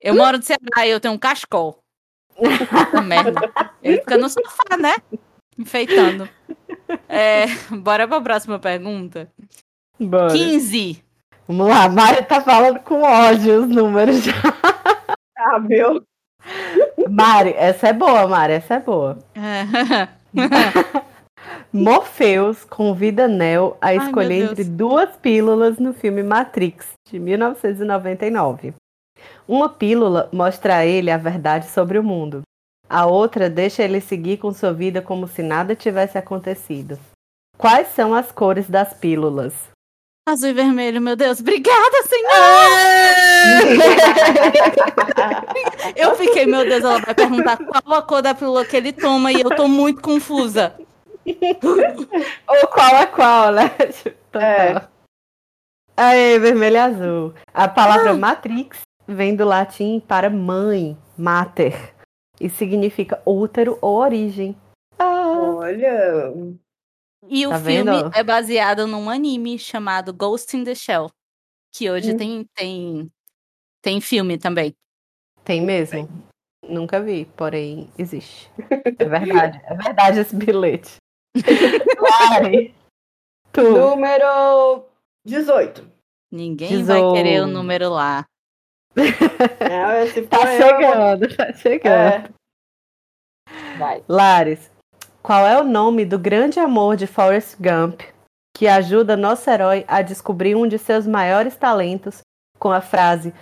Eu 0.00 0.14
moro 0.14 0.38
de 0.38 0.44
Ceará 0.44 0.86
e 0.86 0.90
eu 0.90 1.00
tenho 1.00 1.14
um 1.14 1.18
cachecol. 1.18 1.82
Puta 2.68 3.02
merda. 3.02 3.52
Ele 3.82 3.98
fica 3.98 4.16
no 4.16 4.28
sofá, 4.28 4.76
né? 4.78 4.94
Enfeitando. 5.58 6.28
É, 7.08 7.46
bora 7.70 8.06
pra 8.08 8.20
próxima 8.20 8.58
pergunta. 8.58 9.28
Bora. 9.98 10.32
15. 10.32 11.02
Vamos 11.46 11.68
lá, 11.68 11.88
Mari 11.88 12.24
tá 12.24 12.40
falando 12.40 12.80
com 12.80 13.02
ódio 13.02 13.62
os 13.62 13.68
números. 13.68 14.24
ah, 15.38 15.58
meu. 15.58 16.02
Mari, 17.08 17.54
essa 17.56 17.88
é 17.88 17.92
boa, 17.92 18.26
Mari, 18.26 18.54
essa 18.54 18.74
é 18.74 18.80
boa. 18.80 19.18
É. 19.34 20.08
Morpheus 21.72 22.64
convida 22.64 23.28
Neo 23.28 23.76
a 23.80 23.94
escolher 23.94 24.38
Deus. 24.40 24.50
entre 24.52 24.64
duas 24.64 25.16
pílulas 25.16 25.78
no 25.78 25.92
filme 25.92 26.22
Matrix, 26.22 26.86
de 27.10 27.18
1999. 27.18 28.74
Uma 29.46 29.68
pílula 29.68 30.28
mostra 30.32 30.76
a 30.76 30.86
ele 30.86 31.10
a 31.10 31.18
verdade 31.18 31.66
sobre 31.68 31.98
o 31.98 32.02
mundo. 32.02 32.42
A 32.88 33.06
outra 33.06 33.50
deixa 33.50 33.82
ele 33.82 34.00
seguir 34.00 34.38
com 34.38 34.52
sua 34.52 34.72
vida 34.72 35.02
como 35.02 35.26
se 35.28 35.42
nada 35.42 35.74
tivesse 35.74 36.16
acontecido. 36.16 36.98
Quais 37.56 37.88
são 37.88 38.14
as 38.14 38.30
cores 38.32 38.68
das 38.68 38.94
pílulas? 38.94 39.52
Azul 40.26 40.48
e 40.48 40.52
vermelho, 40.54 41.00
meu 41.02 41.14
Deus. 41.16 41.40
Obrigada, 41.40 42.02
senhor! 42.08 42.32
Eu 45.94 46.16
fiquei, 46.16 46.46
meu 46.46 46.64
Deus, 46.64 46.82
ela 46.82 46.98
vai 46.98 47.14
perguntar 47.14 47.58
qual 47.58 47.98
a 47.98 48.02
cor 48.02 48.22
da 48.22 48.34
pílula 48.34 48.64
que 48.64 48.76
ele 48.76 48.92
toma 48.92 49.30
e 49.32 49.40
eu 49.42 49.50
tô 49.50 49.68
muito 49.68 50.00
confusa. 50.00 50.74
Ou 51.26 52.66
qual 52.68 52.96
é 52.96 53.06
qual, 53.06 53.52
né? 53.52 53.70
Então, 54.30 54.40
É. 54.40 54.74
tá. 54.74 54.88
Aê, 55.96 56.38
vermelho 56.38 56.74
e 56.76 56.78
azul. 56.78 57.34
A 57.52 57.68
palavra 57.68 58.14
matrix 58.14 58.80
vem 59.06 59.34
do 59.36 59.44
latim 59.44 60.00
para 60.00 60.28
mãe, 60.30 60.96
mater, 61.16 61.94
e 62.40 62.48
significa 62.48 63.22
útero 63.26 63.78
ou 63.80 63.96
origem. 63.96 64.56
Ah, 64.98 65.32
Olha. 65.56 66.32
E 67.28 67.46
o 67.46 67.50
Tá 67.50 67.58
filme 67.60 67.90
vendo? 68.02 68.10
é 68.14 68.22
baseado 68.22 68.86
num 68.86 69.08
anime 69.08 69.58
chamado 69.58 70.12
Ghost 70.12 70.54
in 70.56 70.64
the 70.64 70.74
Shell, 70.74 71.10
que 71.72 71.90
hoje 71.90 72.12
Hum. 72.12 72.16
tem, 72.18 72.46
tem, 72.54 73.12
tem 73.82 74.00
filme 74.00 74.36
também. 74.38 74.74
tem 75.44 75.60
mesmo? 75.62 76.08
Nunca 76.66 77.00
vi, 77.00 77.26
porém 77.36 77.90
existe. 77.98 78.50
É 78.98 79.04
verdade, 79.04 79.60
é 79.64 79.74
verdade 79.74 80.20
esse 80.20 80.34
bilhete. 80.34 80.96
Lari, 82.00 82.74
tu. 83.52 83.62
Número 83.62 84.84
18. 85.26 85.86
Ninguém 86.30 86.82
vai 86.82 87.00
querer 87.12 87.42
o 87.42 87.46
número 87.46 87.90
lá. 87.90 88.24
É, 88.96 90.22
Tá 90.22 90.54
eu, 90.54 90.62
chegando, 90.62 91.36
tá 91.36 91.52
chegando. 91.52 91.88
É. 91.88 92.28
Vai. 93.78 94.04
Lares, 94.08 94.70
qual 95.22 95.46
é 95.46 95.60
o 95.60 95.64
nome 95.64 96.04
do 96.04 96.18
grande 96.18 96.60
amor 96.60 96.96
de 96.96 97.06
Forrest 97.06 97.56
Gump 97.58 98.02
que 98.56 98.68
ajuda 98.68 99.16
nosso 99.16 99.50
herói 99.50 99.84
a 99.88 100.00
descobrir 100.00 100.54
um 100.54 100.66
de 100.66 100.78
seus 100.78 101.06
maiores 101.06 101.56
talentos 101.56 102.20
com 102.58 102.70
a 102.70 102.80
frase 102.80 103.34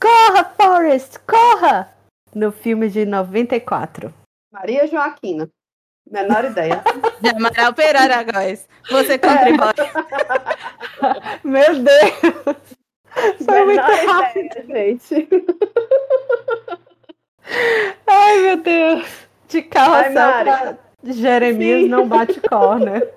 Corra, 0.00 0.44
Forrest, 0.44 1.18
corra! 1.26 1.92
No 2.32 2.52
filme 2.52 2.88
de 2.88 3.04
94. 3.04 4.14
Maria 4.52 4.86
Joaquina. 4.86 5.48
Menor 6.08 6.44
ideia. 6.44 6.82
Amaral 7.34 7.74
Pereira 7.74 8.22
Góes. 8.22 8.68
Você 8.90 9.18
contribui. 9.18 9.72
Meu 11.42 11.82
Deus! 11.82 12.77
Foi 13.44 13.64
muito 13.64 13.80
rápido. 13.80 14.58
ideia, 14.58 14.98
gente. 14.98 15.28
Ai, 18.06 18.38
meu 18.40 18.56
Deus! 18.62 19.06
De 19.48 19.62
carrossel 19.62 20.12
Mari. 20.14 20.44
pra 20.50 20.78
Jeremias 21.12 21.82
Sim. 21.82 21.88
não 21.88 22.06
bate 22.08 22.40
corner. 22.42 23.10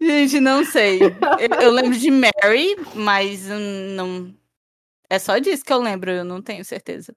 Gente, 0.00 0.38
não 0.40 0.64
sei. 0.64 1.00
Eu, 1.02 1.60
eu 1.60 1.70
lembro 1.72 1.98
de 1.98 2.10
Mary, 2.10 2.76
mas 2.94 3.48
não. 3.48 4.32
É 5.10 5.18
só 5.18 5.38
disso 5.38 5.64
que 5.64 5.72
eu 5.72 5.80
lembro, 5.80 6.10
eu 6.10 6.24
não 6.24 6.40
tenho 6.40 6.64
certeza. 6.64 7.14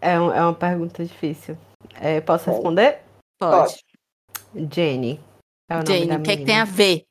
É, 0.00 0.18
um- 0.20 0.32
é 0.32 0.40
uma 0.42 0.54
pergunta 0.54 1.04
difícil. 1.04 1.56
É, 2.00 2.20
posso 2.20 2.50
responder? 2.50 3.00
Pode. 3.38 3.82
Jenny. 4.72 5.20
É 5.68 5.74
o 5.74 5.78
nome 5.78 5.86
Jane, 5.88 6.06
da 6.06 6.16
o 6.16 6.22
que, 6.22 6.30
é 6.30 6.36
que 6.36 6.44
tem 6.44 6.58
a 6.58 6.64
ver? 6.64 7.04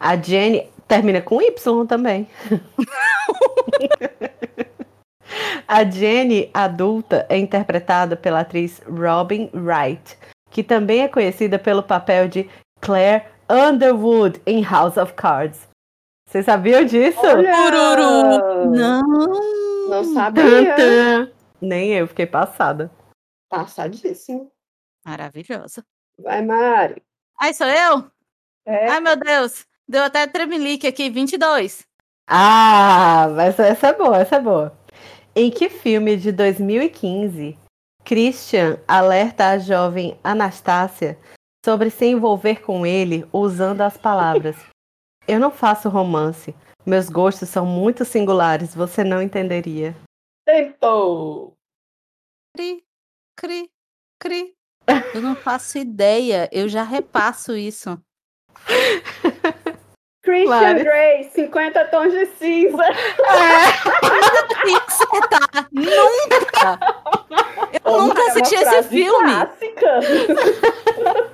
A 0.00 0.16
Jenny 0.16 0.70
termina 0.88 1.20
com 1.20 1.40
Y 1.40 1.86
também. 1.86 2.26
a 5.68 5.84
Jenny 5.84 6.50
adulta 6.54 7.26
é 7.28 7.36
interpretada 7.36 8.16
pela 8.16 8.40
atriz 8.40 8.80
Robin 8.88 9.50
Wright, 9.52 10.18
que 10.50 10.64
também 10.64 11.02
é 11.02 11.08
conhecida 11.08 11.58
pelo 11.58 11.82
papel 11.82 12.26
de 12.26 12.48
Claire 12.80 13.26
Underwood 13.48 14.40
em 14.46 14.64
House 14.64 14.96
of 14.96 15.12
Cards. 15.12 15.68
Vocês 16.26 16.44
sabiam 16.44 16.84
disso? 16.84 17.20
Olha! 17.20 18.66
Não! 18.66 19.02
Não 19.88 20.04
sabia. 20.12 21.32
Nem 21.60 21.92
eu, 21.92 22.06
fiquei 22.06 22.26
passada. 22.26 22.90
Passadíssimo. 23.48 24.50
Maravilhosa. 25.04 25.84
Vai, 26.18 26.42
Mari. 26.42 27.02
Ai, 27.40 27.54
sou 27.54 27.66
eu? 27.66 28.10
É. 28.66 28.88
Ai, 28.88 29.00
meu 29.00 29.16
Deus. 29.16 29.66
Deu 29.88 30.02
até 30.02 30.26
tremelique 30.26 30.86
aqui, 30.86 31.08
22. 31.08 31.86
Ah, 32.28 33.26
mas 33.34 33.58
essa 33.58 33.88
é 33.88 33.92
boa, 33.94 34.18
essa 34.18 34.36
é 34.36 34.40
boa. 34.40 34.78
Em 35.34 35.50
que 35.50 35.70
filme 35.70 36.16
de 36.16 36.30
2015 36.30 37.58
Christian 38.04 38.78
alerta 38.86 39.48
a 39.48 39.58
jovem 39.58 40.18
Anastácia 40.22 41.18
sobre 41.64 41.88
se 41.88 42.04
envolver 42.04 42.60
com 42.60 42.84
ele 42.84 43.26
usando 43.32 43.80
as 43.80 43.96
palavras: 43.96 44.56
Eu 45.26 45.40
não 45.40 45.50
faço 45.50 45.88
romance. 45.88 46.54
Meus 46.84 47.08
gostos 47.08 47.48
são 47.48 47.64
muito 47.64 48.04
singulares, 48.04 48.74
você 48.74 49.02
não 49.02 49.22
entenderia. 49.22 49.96
Tempo. 50.46 51.54
Cri, 52.54 52.82
cri, 53.36 53.70
cri. 54.18 54.54
Eu 55.14 55.20
não 55.20 55.36
faço 55.36 55.76
ideia, 55.76 56.48
eu 56.50 56.68
já 56.68 56.82
repasso 56.82 57.54
isso. 57.54 58.00
Christian 60.22 60.48
Mari. 60.60 60.82
Grey, 60.84 61.30
50 61.34 61.84
tons 61.86 62.12
de 62.12 62.26
cinza. 62.38 62.82
Acertar! 64.86 65.68
Nunca! 65.72 66.78
Eu 67.84 67.92
Ô, 67.92 67.98
nunca 68.02 68.20
é 68.22 68.26
assisti 68.26 68.54
esse 68.56 68.82
filme! 68.84 69.32
Clássica. 69.32 70.00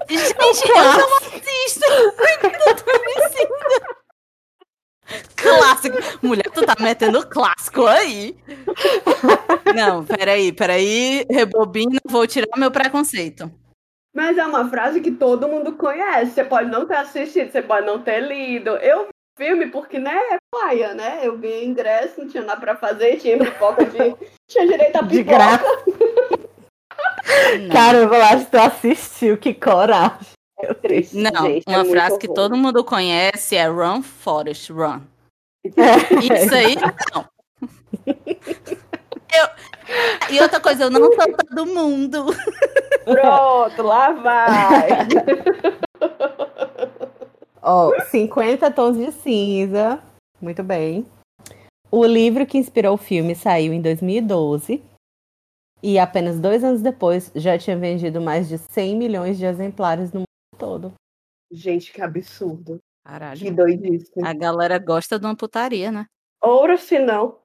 Gente, 0.09 0.69
eu 0.69 0.85
não 0.85 1.17
assisto! 1.17 1.85
Eu 1.91 2.77
tô 2.77 2.93
me 3.01 3.15
sentindo- 3.29 3.95
Clássico! 5.37 5.99
Mulher, 6.23 6.51
tu 6.53 6.65
tá 6.65 6.75
metendo 6.81 7.27
clássico 7.27 7.87
aí! 7.87 8.37
Não, 9.75 10.05
peraí, 10.05 10.53
peraí, 10.53 11.27
rebobina, 11.31 11.99
vou 12.07 12.27
tirar 12.27 12.49
meu 12.57 12.71
preconceito. 12.71 13.51
Mas 14.15 14.39
é 14.39 14.47
uma 14.47 14.71
frase 14.71 15.01
que 15.01 15.11
todo 15.11 15.49
mundo 15.49 15.73
conhece. 15.73 16.33
Você 16.33 16.45
pode 16.45 16.71
não 16.71 16.87
ter 16.87 16.97
assistido, 16.97 17.51
você 17.51 17.61
pode 17.61 17.85
não 17.85 18.01
ter 18.01 18.21
lido. 18.21 18.71
Eu 18.77 19.05
vi 19.05 19.11
o 19.11 19.13
filme 19.37 19.67
porque, 19.67 19.99
né, 19.99 20.17
é 20.31 20.39
paia, 20.51 20.95
né? 20.95 21.21
Eu 21.23 21.37
ganhei 21.37 21.65
ingresso, 21.65 22.21
não 22.21 22.29
tinha 22.29 22.45
nada 22.45 22.61
pra 22.61 22.77
fazer, 22.77 23.17
tinha 23.17 23.37
pipoca 23.37 23.85
de. 23.85 23.99
tinha 24.49 24.67
direito 24.67 24.97
a 24.97 25.01
pipoca. 25.01 25.09
De 25.09 25.23
graça. 25.25 25.65
Cara, 27.73 27.99
eu 27.99 28.09
vou 28.09 28.19
lá 28.19 28.39
se 28.39 28.47
tu 28.47 28.57
assistiu, 28.57 29.37
que 29.37 29.53
coragem. 29.53 30.29
É 30.61 30.73
triste, 30.73 31.17
Não, 31.17 31.47
gente, 31.47 31.65
é 31.67 31.71
uma 31.71 31.79
muito 31.79 31.91
frase 31.91 32.19
que 32.19 32.29
todo 32.29 32.57
mundo 32.57 32.85
conhece 32.85 33.57
é 33.57 33.67
Run, 33.67 34.03
Forest, 34.03 34.73
Run. 34.73 35.01
É. 35.65 35.67
Isso 36.45 36.55
aí, 36.55 36.77
não. 37.13 37.25
Eu... 39.37 40.35
E 40.35 40.41
outra 40.41 40.61
coisa, 40.61 40.85
eu 40.85 40.91
não 40.91 41.13
sou 41.13 41.37
todo 41.37 41.67
mundo. 41.67 42.27
Pronto, 43.05 43.83
lá 43.83 44.13
vai. 44.13 44.89
Ó, 47.63 47.99
50 48.11 48.71
tons 48.71 48.97
de 48.97 49.11
cinza. 49.13 50.03
Muito 50.41 50.63
bem. 50.63 51.07
O 51.91 52.05
livro 52.05 52.47
que 52.47 52.59
inspirou 52.59 52.95
o 52.95 52.99
filme 52.99 53.35
saiu 53.35 53.73
em 53.73 53.81
2012. 53.81 54.83
E 55.83 55.99
apenas 55.99 56.41
dois 56.41 56.65
anos 56.65 56.81
depois 56.81 57.31
já 57.35 57.59
tinha 57.59 57.77
vendido 57.77 58.21
mais 58.21 58.49
de 58.49 58.59
100 58.59 58.97
milhões 58.97 59.39
de 59.39 59.45
exemplares 59.45 60.13
no 60.13 60.21
mundo 60.21 60.59
todo. 60.59 60.95
gente, 61.53 61.93
que 61.93 62.01
absurdo. 62.01 62.79
Que 62.79 63.11
Caralho. 63.11 63.55
doidice. 63.55 64.13
A 64.23 64.33
galera 64.33 64.79
gosta 64.79 65.19
de 65.19 65.27
uma 65.27 65.37
putaria, 65.37 65.93
né? 65.93 66.07
Ouro 66.43 66.77
se 66.79 66.99
não. 66.99 67.39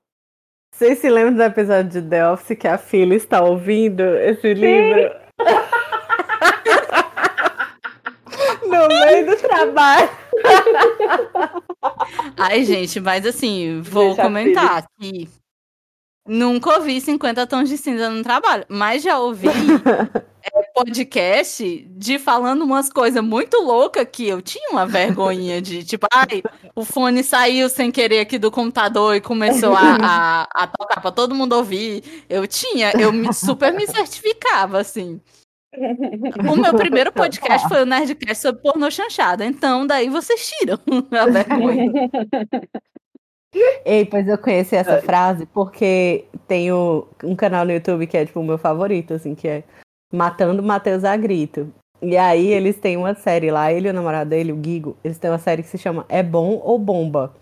Vocês 0.71 0.99
se 0.99 1.09
lembram 1.09 1.35
do 1.35 1.43
episódio 1.43 2.01
de 2.01 2.09
The 2.09 2.29
Office 2.29 2.57
que 2.57 2.67
a 2.67 2.77
filha 2.77 3.15
está 3.15 3.43
ouvindo 3.43 4.01
esse 4.01 4.53
livro? 4.53 5.11
no 8.65 8.87
meio 8.87 9.25
do 9.25 9.35
trabalho. 9.35 10.09
Ai, 12.37 12.63
gente, 12.63 12.99
mas 12.99 13.25
assim, 13.25 13.81
vou 13.81 14.07
Deixa 14.07 14.21
comentar 14.21 14.85
que 14.99 15.27
nunca 16.29 16.75
ouvi 16.75 17.01
50 17.01 17.47
tons 17.47 17.67
de 17.67 17.77
cinza 17.77 18.09
no 18.09 18.21
trabalho, 18.21 18.63
mas 18.69 19.01
já 19.01 19.17
ouvi 19.19 19.47
é, 20.43 20.63
podcast 20.73 21.87
de 21.89 22.19
falando 22.19 22.63
umas 22.63 22.89
coisas 22.89 23.23
muito 23.23 23.57
loucas 23.61 24.07
que 24.09 24.27
eu 24.27 24.41
tinha 24.41 24.69
uma 24.69 24.85
vergonhinha 24.85 25.61
de, 25.61 25.83
tipo, 25.83 26.05
ai, 26.13 26.43
o 26.75 26.85
fone 26.85 27.23
saiu 27.23 27.67
sem 27.67 27.91
querer 27.91 28.19
aqui 28.19 28.37
do 28.37 28.51
computador 28.51 29.15
e 29.15 29.21
começou 29.21 29.73
a, 29.75 29.97
a, 29.99 30.47
a 30.63 30.67
tocar 30.67 31.01
pra 31.01 31.11
todo 31.11 31.35
mundo 31.35 31.53
ouvir. 31.53 32.25
Eu 32.29 32.47
tinha, 32.47 32.91
eu 32.97 33.11
me, 33.11 33.33
super 33.33 33.73
me 33.73 33.87
certificava, 33.87 34.79
assim. 34.79 35.19
O 36.51 36.55
meu 36.55 36.73
primeiro 36.73 37.11
podcast 37.11 37.67
foi 37.67 37.83
o 37.83 37.85
Nerdcast 37.85 38.41
sobre 38.41 38.61
pornô 38.61 38.89
chanchada. 38.89 39.45
Então, 39.45 39.85
daí 39.85 40.09
vocês 40.09 40.49
tiram 40.49 40.79
a 41.11 41.25
vergonha. 41.25 41.91
Ei, 43.85 44.05
pois 44.05 44.27
eu 44.27 44.37
conheci 44.37 44.75
essa 44.75 45.01
frase 45.01 45.45
porque 45.47 46.25
tenho 46.47 47.07
um 47.23 47.35
canal 47.35 47.65
no 47.65 47.71
YouTube 47.71 48.05
que 48.05 48.17
é 48.17 48.25
tipo 48.25 48.39
o 48.39 48.43
meu 48.43 48.57
favorito, 48.57 49.13
assim, 49.13 49.33
que 49.33 49.47
é 49.47 49.63
Matando 50.13 50.61
Matheus 50.61 51.03
a 51.03 51.15
Grito. 51.17 51.71
E 52.01 52.15
aí 52.15 52.47
eles 52.47 52.77
têm 52.77 52.95
uma 52.95 53.13
série 53.13 53.51
lá, 53.51 53.73
ele 53.73 53.87
e 53.87 53.91
o 53.91 53.93
namorado 53.93 54.29
dele, 54.29 54.53
o 54.53 54.63
Gigo, 54.63 54.95
eles 55.03 55.17
têm 55.17 55.29
uma 55.29 55.39
série 55.39 55.63
que 55.63 55.69
se 55.69 55.77
chama 55.77 56.05
É 56.07 56.23
Bom 56.23 56.61
ou 56.63 56.77
Bomba. 56.77 57.33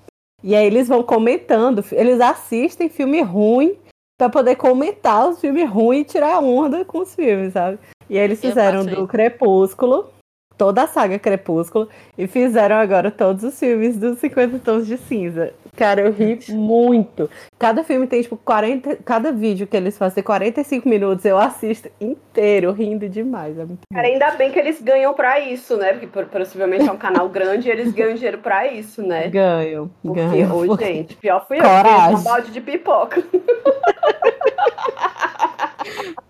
E 0.43 0.55
aí 0.55 0.65
eles 0.65 0.87
vão 0.87 1.03
comentando, 1.03 1.83
eles 1.91 2.21
assistem 2.21 2.89
filme 2.89 3.21
ruim 3.21 3.77
pra 4.17 4.29
poder 4.29 4.55
comentar 4.55 5.29
os 5.29 5.39
filmes 5.39 5.69
ruins 5.69 6.01
e 6.01 6.05
tirar 6.05 6.39
onda 6.39 6.85
com 6.85 6.99
os 6.99 7.13
filmes, 7.13 7.53
sabe? 7.53 7.77
E 8.09 8.17
aí 8.17 8.23
eles 8.23 8.39
fizeram 8.39 8.83
do 8.83 8.91
isso. 8.91 9.07
Crepúsculo, 9.07 10.09
toda 10.57 10.83
a 10.83 10.87
saga 10.87 11.19
Crepúsculo, 11.19 11.87
e 12.17 12.25
fizeram 12.27 12.75
agora 12.77 13.11
todos 13.11 13.43
os 13.43 13.59
filmes 13.59 13.95
dos 13.97 14.17
50 14.19 14.59
Tons 14.59 14.87
de 14.87 14.97
Cinza. 14.97 15.53
Cara, 15.75 16.01
eu 16.01 16.11
ri 16.11 16.39
muito. 16.49 17.29
Cada 17.59 17.83
filme 17.83 18.07
tem, 18.07 18.21
tipo, 18.23 18.35
40. 18.37 18.95
Cada 19.05 19.31
vídeo 19.31 19.67
que 19.67 19.77
eles 19.77 19.95
fazem 19.95 20.15
tem 20.15 20.23
45 20.23 20.89
minutos, 20.89 21.23
eu 21.23 21.37
assisto 21.37 21.87
inteiro, 22.01 22.71
rindo 22.71 23.07
demais. 23.07 23.55
É 23.59 23.63
muito. 23.65 23.81
Cara, 23.93 24.07
ainda 24.07 24.31
bem 24.31 24.51
que 24.51 24.57
eles 24.57 24.81
ganham 24.81 25.13
pra 25.13 25.39
isso, 25.39 25.77
né? 25.77 25.91
Porque 25.93 26.07
por- 26.07 26.25
possivelmente 26.25 26.87
é 26.89 26.91
um 26.91 26.97
canal 26.97 27.29
grande 27.29 27.67
e 27.67 27.71
eles 27.71 27.91
ganham 27.93 28.15
dinheiro 28.15 28.39
pra 28.39 28.65
isso, 28.65 29.03
né? 29.03 29.27
Ganho, 29.27 29.91
Porque, 30.01 30.19
ganho. 30.19 30.55
ô, 30.55 30.75
gente, 30.81 31.15
pior 31.17 31.45
fui 31.47 31.57
eu, 31.59 31.61
Coragem. 31.61 32.09
fiz 32.15 32.19
um 32.19 32.23
balde 32.23 32.51
de 32.51 32.61
pipoca. 32.61 33.23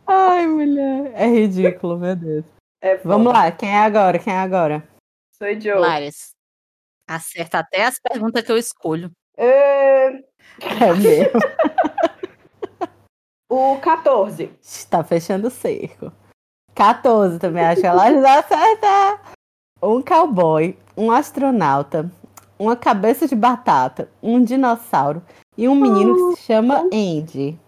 Ai, 0.06 0.46
mulher. 0.48 1.12
É 1.16 1.26
ridículo, 1.28 1.98
meu 1.98 2.16
Deus. 2.16 2.57
É. 2.88 2.96
Vamos 3.04 3.34
lá, 3.34 3.52
quem 3.52 3.70
é 3.70 3.80
agora? 3.80 4.18
Quem 4.18 4.34
é 4.34 4.38
agora? 4.38 4.82
Sou 5.38 5.48
Joe. 5.60 5.78
Lares, 5.78 6.30
acerta 7.06 7.60
até 7.60 7.86
as 7.86 8.00
perguntas 8.00 8.46
que 8.46 8.52
eu 8.52 8.58
escolho. 8.58 9.12
É, 9.36 10.08
É 10.08 10.94
mesmo. 10.96 11.40
o 13.52 13.78
14. 13.80 14.50
Está 14.62 15.04
fechando 15.04 15.50
o 15.50 15.52
cerco. 15.52 16.14
14 16.74 17.40
também, 17.40 17.66
acho 17.66 17.82
que 17.82 17.88
ela 17.88 18.10
já 18.10 18.40
acerta. 18.40 19.20
Um 19.84 20.02
cowboy, 20.02 20.78
um 20.96 21.12
astronauta, 21.12 22.10
uma 22.58 22.78
cabeça 22.78 23.28
de 23.28 23.36
batata, 23.36 24.10
um 24.24 24.42
dinossauro 24.42 25.22
e 25.58 25.68
um 25.68 25.76
menino 25.76 26.16
que 26.16 26.38
se 26.38 26.48
chama 26.48 26.88
Andy. 26.94 27.60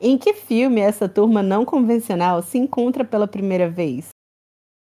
Em 0.00 0.18
que 0.18 0.34
filme 0.34 0.80
essa 0.80 1.08
turma 1.08 1.42
não 1.42 1.64
convencional 1.64 2.42
se 2.42 2.58
encontra 2.58 3.04
pela 3.04 3.28
primeira 3.28 3.68
vez? 3.68 4.13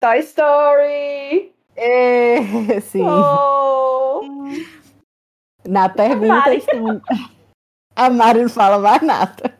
Toy 0.00 0.20
Story. 0.20 1.52
É, 1.76 2.40
sim. 2.80 3.02
Oh. 3.02 4.22
Na 5.68 5.90
pergunta 5.90 6.26
Mari. 6.26 6.56
estão... 6.56 7.02
A 7.94 8.08
Mari 8.08 8.42
não 8.42 8.48
fala 8.48 8.78
mais 8.78 9.02
nada. 9.02 9.54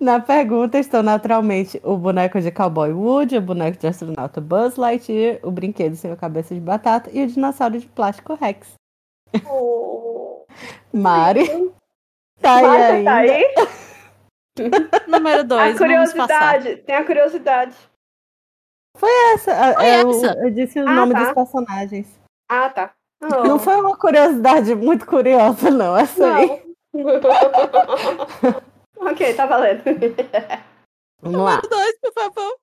Na 0.00 0.20
pergunta 0.20 0.78
estão 0.78 1.02
naturalmente 1.02 1.80
o 1.82 1.96
boneco 1.96 2.40
de 2.40 2.50
cowboy 2.50 2.92
Woody, 2.92 3.38
o 3.38 3.40
boneco 3.40 3.78
de 3.78 3.86
astronauta 3.86 4.40
Buzz 4.40 4.76
Lightyear, 4.76 5.38
o 5.42 5.50
brinquedo 5.50 5.94
sem 5.94 6.10
a 6.10 6.16
cabeça 6.16 6.54
de 6.54 6.60
batata 6.60 7.08
e 7.12 7.22
o 7.22 7.26
dinossauro 7.26 7.78
de 7.78 7.86
plástico 7.86 8.34
Rex. 8.34 8.74
Oh. 9.48 10.44
Mari, 10.92 11.72
tá 12.40 12.56
aí 12.56 12.62
Marta, 12.62 13.04
tá 13.04 13.16
aí? 13.16 13.85
Número 15.06 15.44
dois, 15.44 15.76
curiosidade. 15.78 16.76
Tem 16.78 16.94
a 16.96 17.04
curiosidade. 17.04 17.74
Essa, 19.34 19.52
a- 19.52 19.74
Foi 19.74 19.86
é 19.86 20.04
o- 20.04 20.10
essa? 20.10 20.38
eu 20.38 20.50
disse 20.50 20.80
o 20.80 20.88
Ah, 20.88 20.92
nome 20.94 21.12
tá. 21.12 21.24
dos 21.24 21.32
personagens. 21.34 22.20
Ah, 22.50 22.70
tá. 22.70 22.92
Não. 23.20 23.44
Não 23.44 23.58
foi 23.58 23.76
uma 23.76 23.96
curiosidade 23.96 24.74
muito 24.74 25.06
curiosa, 25.06 25.70
não. 25.70 25.96
Essa 25.96 26.34
aí. 26.34 26.62
Não. 26.94 27.20
ok, 29.10 29.34
tá 29.34 29.46
valendo. 29.46 29.82
Vamos 31.22 31.40
lá. 31.40 31.56
Número 31.56 31.68
dois, 31.68 31.98
por 32.00 32.12
favor. 32.12 32.56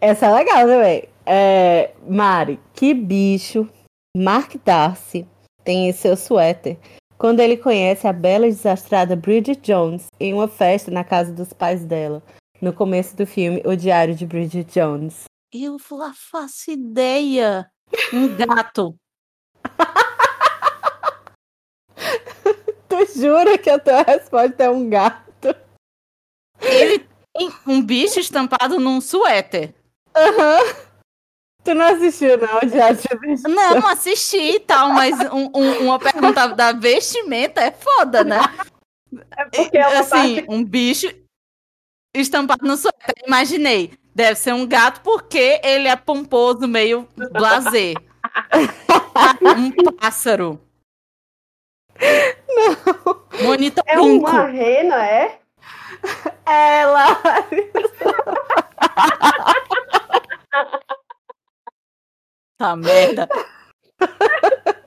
Essa 0.00 0.26
é 0.26 0.34
legal 0.34 0.66
também. 0.66 1.08
É, 1.24 1.94
Mari, 2.08 2.60
que 2.74 2.92
bicho 2.92 3.68
Mark 4.16 4.54
Darcy 4.64 5.26
tem 5.64 5.88
em 5.88 5.92
seu 5.92 6.16
suéter 6.16 6.76
quando 7.22 7.38
ele 7.38 7.56
conhece 7.56 8.08
a 8.08 8.12
bela 8.12 8.48
e 8.48 8.50
desastrada 8.50 9.14
Bridget 9.14 9.60
Jones 9.62 10.06
em 10.18 10.34
uma 10.34 10.48
festa 10.48 10.90
na 10.90 11.04
casa 11.04 11.32
dos 11.32 11.52
pais 11.52 11.84
dela, 11.84 12.20
no 12.60 12.72
começo 12.72 13.16
do 13.16 13.24
filme 13.24 13.62
O 13.64 13.76
Diário 13.76 14.12
de 14.12 14.26
Bridget 14.26 14.68
Jones? 14.74 15.22
Eu 15.54 15.78
fa- 15.78 16.12
faço 16.32 16.72
ideia. 16.72 17.70
Um 18.12 18.36
gato. 18.36 18.96
Tu 22.88 23.20
jura 23.20 23.56
que 23.56 23.70
a 23.70 23.78
tua 23.78 24.02
resposta 24.02 24.64
é 24.64 24.68
um 24.68 24.90
gato? 24.90 25.54
Ele 26.60 27.06
tem 27.32 27.52
um 27.68 27.80
bicho 27.80 28.18
estampado 28.18 28.80
num 28.80 29.00
suéter. 29.00 29.72
Aham. 30.12 30.91
Tu 31.64 31.74
não 31.74 31.86
assistiu, 31.86 32.36
não, 32.38 32.60
Diário 32.68 32.96
de 32.98 33.48
Não, 33.48 33.86
assisti 33.86 34.56
e 34.56 34.60
tal, 34.60 34.90
mas 34.90 35.14
um- 35.32 35.50
um- 35.54 35.78
uma 35.86 35.98
pergunta 35.98 36.48
da 36.48 36.72
vestimenta 36.72 37.60
é 37.60 37.70
foda, 37.70 38.24
né? 38.24 38.40
É 39.36 39.44
porque 39.44 39.78
é 39.78 39.86
uma 39.88 40.00
assim, 40.00 40.34
parte. 40.36 40.46
um 40.48 40.64
bicho 40.64 41.12
estampado 42.16 42.66
no 42.66 42.76
suéter. 42.76 43.14
Imaginei. 43.26 43.92
Deve 44.14 44.34
ser 44.38 44.52
um 44.52 44.66
gato 44.66 45.00
porque 45.02 45.60
ele 45.62 45.88
é 45.88 45.96
pomposo, 45.96 46.66
meio 46.68 47.08
blazer. 47.30 47.94
um 49.56 49.70
pássaro. 49.96 50.60
Não. 52.48 53.22
Monita 53.44 53.82
É 53.86 53.96
pinco. 53.96 54.28
uma 54.30 54.46
rena, 54.46 55.06
é? 55.06 55.38
Ela. 56.44 57.06
Tá 62.62 62.76
merda. 62.76 63.28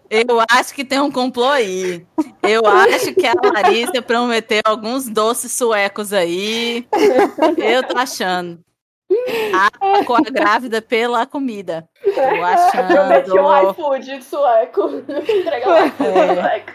Eu 0.09 0.41
acho 0.49 0.73
que 0.73 0.85
tem 0.85 1.01
um 1.01 1.11
complô 1.11 1.49
aí. 1.49 2.07
Eu 2.41 2.65
acho 2.65 3.13
que 3.13 3.27
a 3.27 3.33
Larissa 3.33 4.01
prometeu 4.01 4.61
alguns 4.63 5.09
doces 5.09 5.51
suecos 5.51 6.13
aí. 6.13 6.87
Eu 7.57 7.83
tô 7.83 7.97
achando. 7.97 8.61
A 9.53 10.03
com 10.05 10.15
a 10.15 10.21
grávida 10.21 10.81
pela 10.81 11.25
comida. 11.25 11.85
Tô 12.01 12.11
Prometi 12.13 13.31
um 13.31 13.45
achando. 13.49 13.71
iFood 13.71 14.23
sueco. 14.23 15.03
Entrega 15.09 15.69
um 15.69 15.85
iFood 15.85 16.33
sueco. 16.33 16.71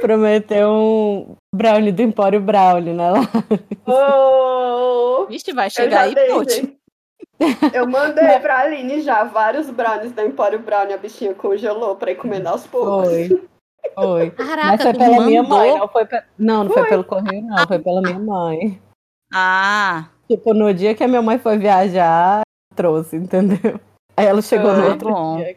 Prometeu 0.00 0.70
um 0.70 1.36
brownie 1.52 1.90
do 1.90 2.02
Empório 2.02 2.40
Brownie, 2.40 2.92
né? 2.92 3.10
Lá. 3.10 3.22
Oh, 3.88 5.26
Vixe, 5.26 5.52
vai 5.52 5.68
chegar 5.68 6.02
aí, 6.02 6.14
dei, 6.14 6.28
Put. 6.28 6.52
gente. 6.54 6.85
Eu 7.72 7.86
mandei 7.88 8.38
pra 8.40 8.60
Aline 8.60 9.00
já 9.02 9.24
vários 9.24 9.68
brownies 9.70 10.12
da 10.12 10.24
Empório 10.24 10.58
Brownie. 10.58 10.94
A 10.94 10.98
bichinha 10.98 11.34
congelou 11.34 11.94
pra 11.96 12.12
encomendar 12.12 12.52
aos 12.54 12.66
poucos. 12.66 13.08
Foi. 13.08 13.48
Foi. 13.94 14.32
Mas 14.38 14.48
Caraca, 14.48 14.82
foi 14.82 14.92
tu 14.94 14.98
pela 14.98 15.26
minha 15.26 15.42
mãe, 15.42 15.68
mandou. 15.70 15.78
não 15.78 15.88
foi 15.88 16.06
pe- 16.06 16.22
Não, 16.38 16.64
não 16.64 16.70
foi 16.72 16.84
pelo 16.88 17.04
correio, 17.04 17.42
não. 17.44 17.66
Foi 17.66 17.78
pela 17.78 18.00
minha 18.00 18.18
mãe. 18.18 18.80
Ah, 19.32 20.06
Tipo, 20.28 20.52
no 20.54 20.72
dia 20.74 20.94
que 20.94 21.04
a 21.04 21.08
minha 21.08 21.22
mãe 21.22 21.38
foi 21.38 21.56
viajar, 21.56 22.40
trouxe, 22.74 23.16
entendeu? 23.16 23.78
Aí 24.16 24.26
ela 24.26 24.42
chegou 24.42 24.72
no 24.72 24.82
Ah, 24.84 24.88
outro 24.88 25.08
bom. 25.12 25.36
dia. 25.36 25.56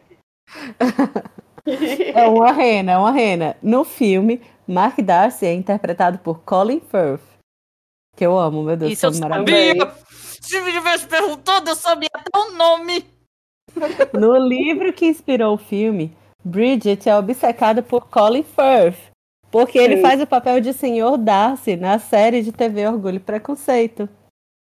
É 2.14 2.28
uma 2.28 2.52
rena, 2.52 2.92
é 2.92 2.96
uma 2.98 3.10
rena. 3.10 3.56
No 3.62 3.84
filme, 3.84 4.40
Mark 4.66 4.98
Darcy 5.00 5.46
é 5.46 5.52
interpretado 5.54 6.18
por 6.18 6.40
Colin 6.44 6.80
Firth. 6.80 7.22
Que 8.20 8.26
eu 8.26 8.38
amo, 8.38 8.62
meu 8.62 8.76
Deus, 8.76 8.92
isso 8.92 9.06
eu 9.06 9.14
sabia. 9.14 9.94
Se 10.42 10.60
me 10.60 10.72
tivesse 10.72 11.06
perguntado, 11.06 11.70
eu 11.70 11.74
sabia 11.74 12.10
até 12.12 12.38
o 12.38 12.50
nome. 12.52 13.02
No 14.12 14.36
livro 14.36 14.92
que 14.92 15.06
inspirou 15.06 15.54
o 15.54 15.56
filme, 15.56 16.14
Bridget 16.44 17.08
é 17.08 17.16
obcecada 17.16 17.82
por 17.82 18.10
Colin 18.10 18.42
Firth. 18.42 19.10
Porque 19.50 19.78
ele 19.78 19.96
Sim. 19.96 20.02
faz 20.02 20.20
o 20.20 20.26
papel 20.26 20.60
de 20.60 20.74
Sr. 20.74 21.16
Darcy 21.16 21.76
na 21.76 21.98
série 21.98 22.42
de 22.42 22.52
TV 22.52 22.86
Orgulho 22.86 23.16
e 23.16 23.20
Preconceito. 23.20 24.06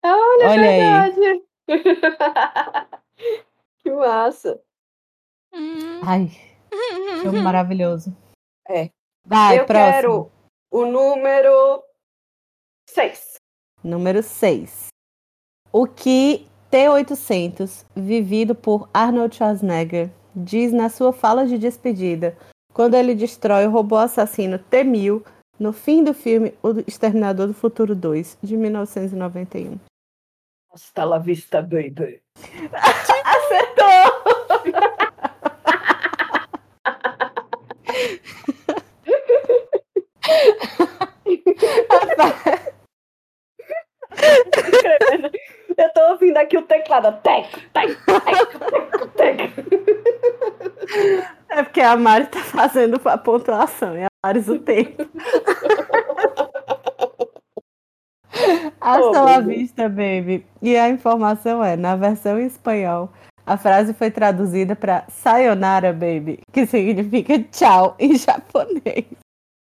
Olha, 0.06 0.48
Olha 0.48 0.70
aí. 0.70 0.80
verdade. 0.80 1.44
que 3.82 3.90
massa. 3.90 4.62
Ai, 6.04 6.30
filme 7.24 7.42
maravilhoso. 7.42 8.16
É. 8.70 8.92
Vai, 9.26 9.62
eu 9.62 9.66
próximo. 9.66 9.92
quero 9.94 10.32
o 10.70 10.86
número 10.86 11.84
6. 12.94 13.36
Número 13.84 14.22
6. 14.22 14.88
O 15.72 15.88
que 15.88 16.46
T-800, 16.70 17.86
vivido 17.96 18.54
por 18.54 18.90
Arnold 18.94 19.34
Schwarzenegger, 19.36 20.10
diz 20.36 20.74
na 20.74 20.90
sua 20.90 21.14
fala 21.14 21.46
de 21.46 21.58
despedida 21.58 22.38
quando 22.74 22.96
ele 22.96 23.16
destrói 23.16 23.66
o 23.66 23.72
robô 23.72 23.96
assassino 23.98 24.60
T-1000 24.60 25.24
no 25.58 25.72
fim 25.72 26.04
do 26.04 26.14
filme 26.14 26.54
O 26.62 26.72
Exterminador 26.80 27.48
do 27.48 27.54
Futuro 27.54 27.96
2, 27.96 28.40
de 28.44 28.58
1991? 28.58 29.80
Hasta 30.74 31.06
la 31.06 31.18
vista, 31.18 31.62
baby. 31.62 32.22
Acertou! 32.74 34.12
Eu 45.78 45.90
tô 45.94 46.02
ouvindo 46.12 46.38
aqui 46.38 46.58
o 46.58 46.62
teclado. 46.64 47.18
Tec, 47.22 47.50
tec, 47.74 47.98
tec, 48.06 49.16
tec. 49.16 49.52
É 51.50 51.64
porque 51.64 51.82
a 51.82 51.96
Mari 51.96 52.28
tá 52.28 52.40
fazendo 52.40 53.00
a 53.06 53.18
pontuação 53.18 53.98
e 53.98 54.04
a 54.04 54.08
Mari 54.24 54.40
o 54.40 54.60
tempo. 54.60 55.08
Hasta 58.80 59.22
Oh, 59.22 59.26
la 59.26 59.40
vista, 59.40 59.88
baby. 59.90 60.46
E 60.62 60.76
a 60.78 60.90
informação 60.90 61.64
é, 61.64 61.76
na 61.76 61.96
versão 61.96 62.40
em 62.40 62.46
espanhol, 62.46 63.10
a 63.46 63.58
frase 63.58 63.94
foi 63.94 64.10
traduzida 64.10 64.76
para 64.76 65.06
sayonara, 65.10 65.94
baby, 65.94 66.40
que 66.52 66.66
significa 66.66 67.40
tchau 67.52 67.96
em 68.00 68.16
japonês. 68.16 69.06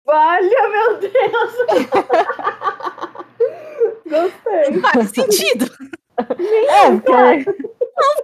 Valha, 0.06 0.70
meu 0.70 1.00
Deus! 1.00 1.12
Gostei. 4.10 4.82
Faz 4.82 5.10
sentido. 5.12 5.66
É, 6.18 6.92
porque... 6.92 7.68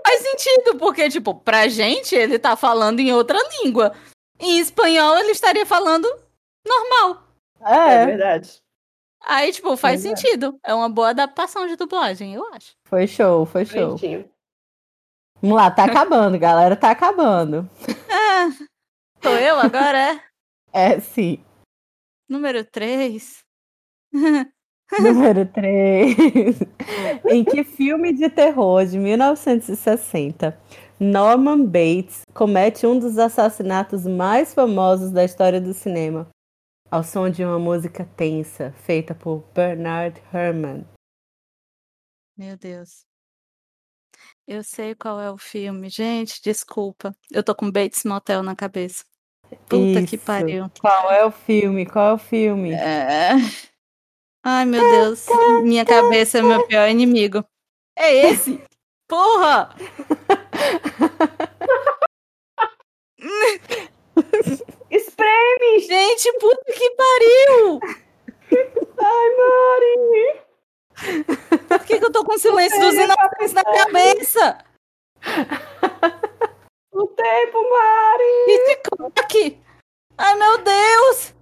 Faz 0.06 0.22
sentido, 0.22 0.78
porque, 0.78 1.10
tipo, 1.10 1.34
pra 1.36 1.68
gente 1.68 2.14
ele 2.16 2.38
tá 2.38 2.56
falando 2.56 3.00
em 3.00 3.12
outra 3.14 3.40
língua. 3.62 3.94
Em 4.40 4.60
espanhol 4.60 5.18
ele 5.18 5.32
estaria 5.32 5.66
falando 5.66 6.08
normal. 6.66 7.24
É 7.62 8.02
É, 8.02 8.06
verdade. 8.06 8.62
Aí, 9.26 9.52
tipo, 9.52 9.76
faz 9.78 10.06
é. 10.06 10.10
sentido. 10.10 10.60
É 10.64 10.74
uma 10.74 10.90
boa 10.90 11.10
adaptação 11.10 11.66
de 11.66 11.76
dublagem, 11.76 12.34
eu 12.36 12.46
acho. 12.54 12.74
foi 12.86 13.08
show, 13.08 13.46
foi 13.46 13.66
show. 13.66 13.90
Bonitinho. 13.90 14.30
Vamos 15.42 15.58
lá, 15.58 15.72
tá 15.72 15.86
acabando, 15.86 16.38
galera, 16.40 16.76
tá 16.76 16.92
acabando. 16.92 17.70
Ah, 18.10 18.50
sou 19.22 19.38
eu 19.38 19.60
agora, 19.60 19.98
é? 20.14 20.22
É, 20.76 21.00
sim. 21.00 21.44
Número 22.28 22.66
3. 22.66 23.44
Número 25.00 25.46
3. 25.46 26.16
em 27.30 27.44
que 27.44 27.64
filme 27.64 28.14
de 28.14 28.30
terror 28.30 28.86
de 28.86 28.98
1960 29.00 30.58
Norman 31.00 31.66
Bates 31.66 32.22
comete 32.34 32.86
um 32.86 32.98
dos 32.98 33.18
assassinatos 33.18 34.06
mais 34.06 34.54
famosos 34.54 35.12
da 35.12 35.24
história 35.24 35.60
do 35.60 35.74
cinema, 35.74 36.30
ao 36.90 37.04
som 37.04 37.30
de 37.30 37.44
uma 37.44 37.60
música 37.60 38.08
tensa 38.16 38.72
feita 38.84 39.14
por 39.14 39.44
Bernard 39.54 40.22
Herrmann? 40.34 40.86
Meu 42.38 42.56
Deus. 42.58 43.06
Eu 44.48 44.64
sei 44.64 44.96
qual 44.96 45.20
é 45.20 45.32
o 45.32 45.38
filme. 45.38 45.90
Gente, 45.90 46.42
desculpa. 46.42 47.16
Eu 47.32 47.44
tô 47.44 47.56
com 47.56 47.72
Bates 47.72 48.04
Motel 48.04 48.44
na 48.44 48.56
cabeça. 48.56 49.04
Puta 49.68 50.06
que 50.08 50.16
Isso. 50.16 50.26
pariu. 50.26 50.72
Qual 50.80 51.12
é 51.12 51.26
o 51.26 51.32
filme? 51.32 51.86
Qual 51.86 52.12
é 52.12 52.14
o 52.14 52.18
filme? 52.18 52.72
É... 52.72 53.34
Ai, 54.44 54.66
meu 54.66 54.82
Deus. 54.82 55.26
Minha 55.64 55.86
cabeça 55.86 56.40
é 56.40 56.42
meu 56.42 56.68
pior 56.68 56.90
inimigo. 56.90 57.46
É 57.98 58.28
esse! 58.28 58.62
Porra! 59.08 59.74
Espreme! 64.90 65.80
Gente, 65.80 66.34
puta 66.40 66.74
que 66.74 66.90
pariu! 66.92 67.80
Ai, 69.00 69.30
Mari! 69.38 70.44
Por 71.68 71.86
que, 71.86 72.00
que 72.00 72.06
eu 72.06 72.12
tô 72.12 72.24
com 72.26 72.38
silêncio 72.38 72.80
dos 72.80 72.94
inocentes 72.94 73.54
na 73.54 73.64
cabeça? 73.64 74.58
O 76.92 77.08
tempo, 77.08 77.70
Mari! 77.70 78.46
Hitchcock! 78.48 79.62
Ai, 80.18 80.36
meu 80.36 80.58
Deus! 80.60 81.34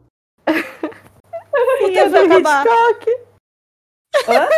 O 1.54 1.88
É 1.88 1.91
tempo 1.93 2.10
do 2.10 2.18
acabar. 2.18 2.66
Hitchcock. 2.66 3.04
Hã? 4.28 4.49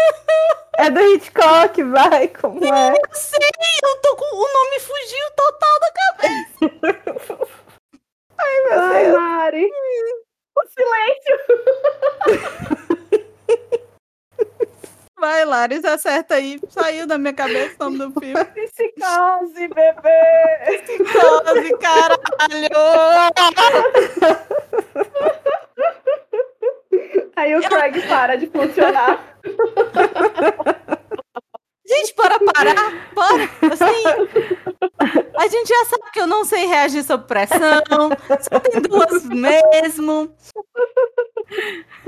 É 0.78 0.90
do 0.90 1.00
Hitchcock, 1.00 1.84
vai, 1.84 2.28
como 2.30 2.64
é? 2.66 2.92
Eu 2.92 3.16
sei, 3.16 3.40
eu 3.84 4.02
tô 4.02 4.16
com. 4.16 4.26
O 4.26 4.54
nome 4.54 4.80
fugiu 4.80 5.32
total 5.36 5.80
da 5.80 5.92
cabeça. 5.94 7.48
Ai, 8.72 9.08
Mari! 9.12 9.70
O 10.56 10.62
silêncio! 10.68 11.40
Vai, 15.20 15.46
Laris, 15.46 15.86
acerta 15.86 16.36
aí. 16.36 16.60
Saiu 16.70 17.08
da 17.08 17.18
minha 17.18 17.34
cabeça 17.34 17.76
o 17.80 17.90
nome 17.90 17.98
do 18.14 18.20
filme. 18.20 18.44
Psicose, 18.46 19.68
bebê! 19.70 20.82
Psicose, 20.84 21.78
caralho! 21.78 22.20
Aí 27.36 27.56
o 27.56 27.62
Craig 27.62 28.08
para 28.08 28.36
de 28.38 28.48
funcionar. 28.48 29.38
Gente, 31.86 32.16
bora 32.16 32.40
parar? 32.54 33.14
Bora! 33.14 33.44
Assim, 33.74 34.04
a 35.38 35.48
gente 35.48 35.68
já 35.68 35.86
sabe 35.86 36.12
que 36.14 36.20
eu 36.22 36.28
não 36.28 36.46
sei 36.46 36.66
reagir 36.66 37.04
sob 37.04 37.26
pressão. 37.28 37.60
Só 38.42 38.60
tem 38.60 38.82
duas 38.82 39.26
mesmo. 39.26 40.34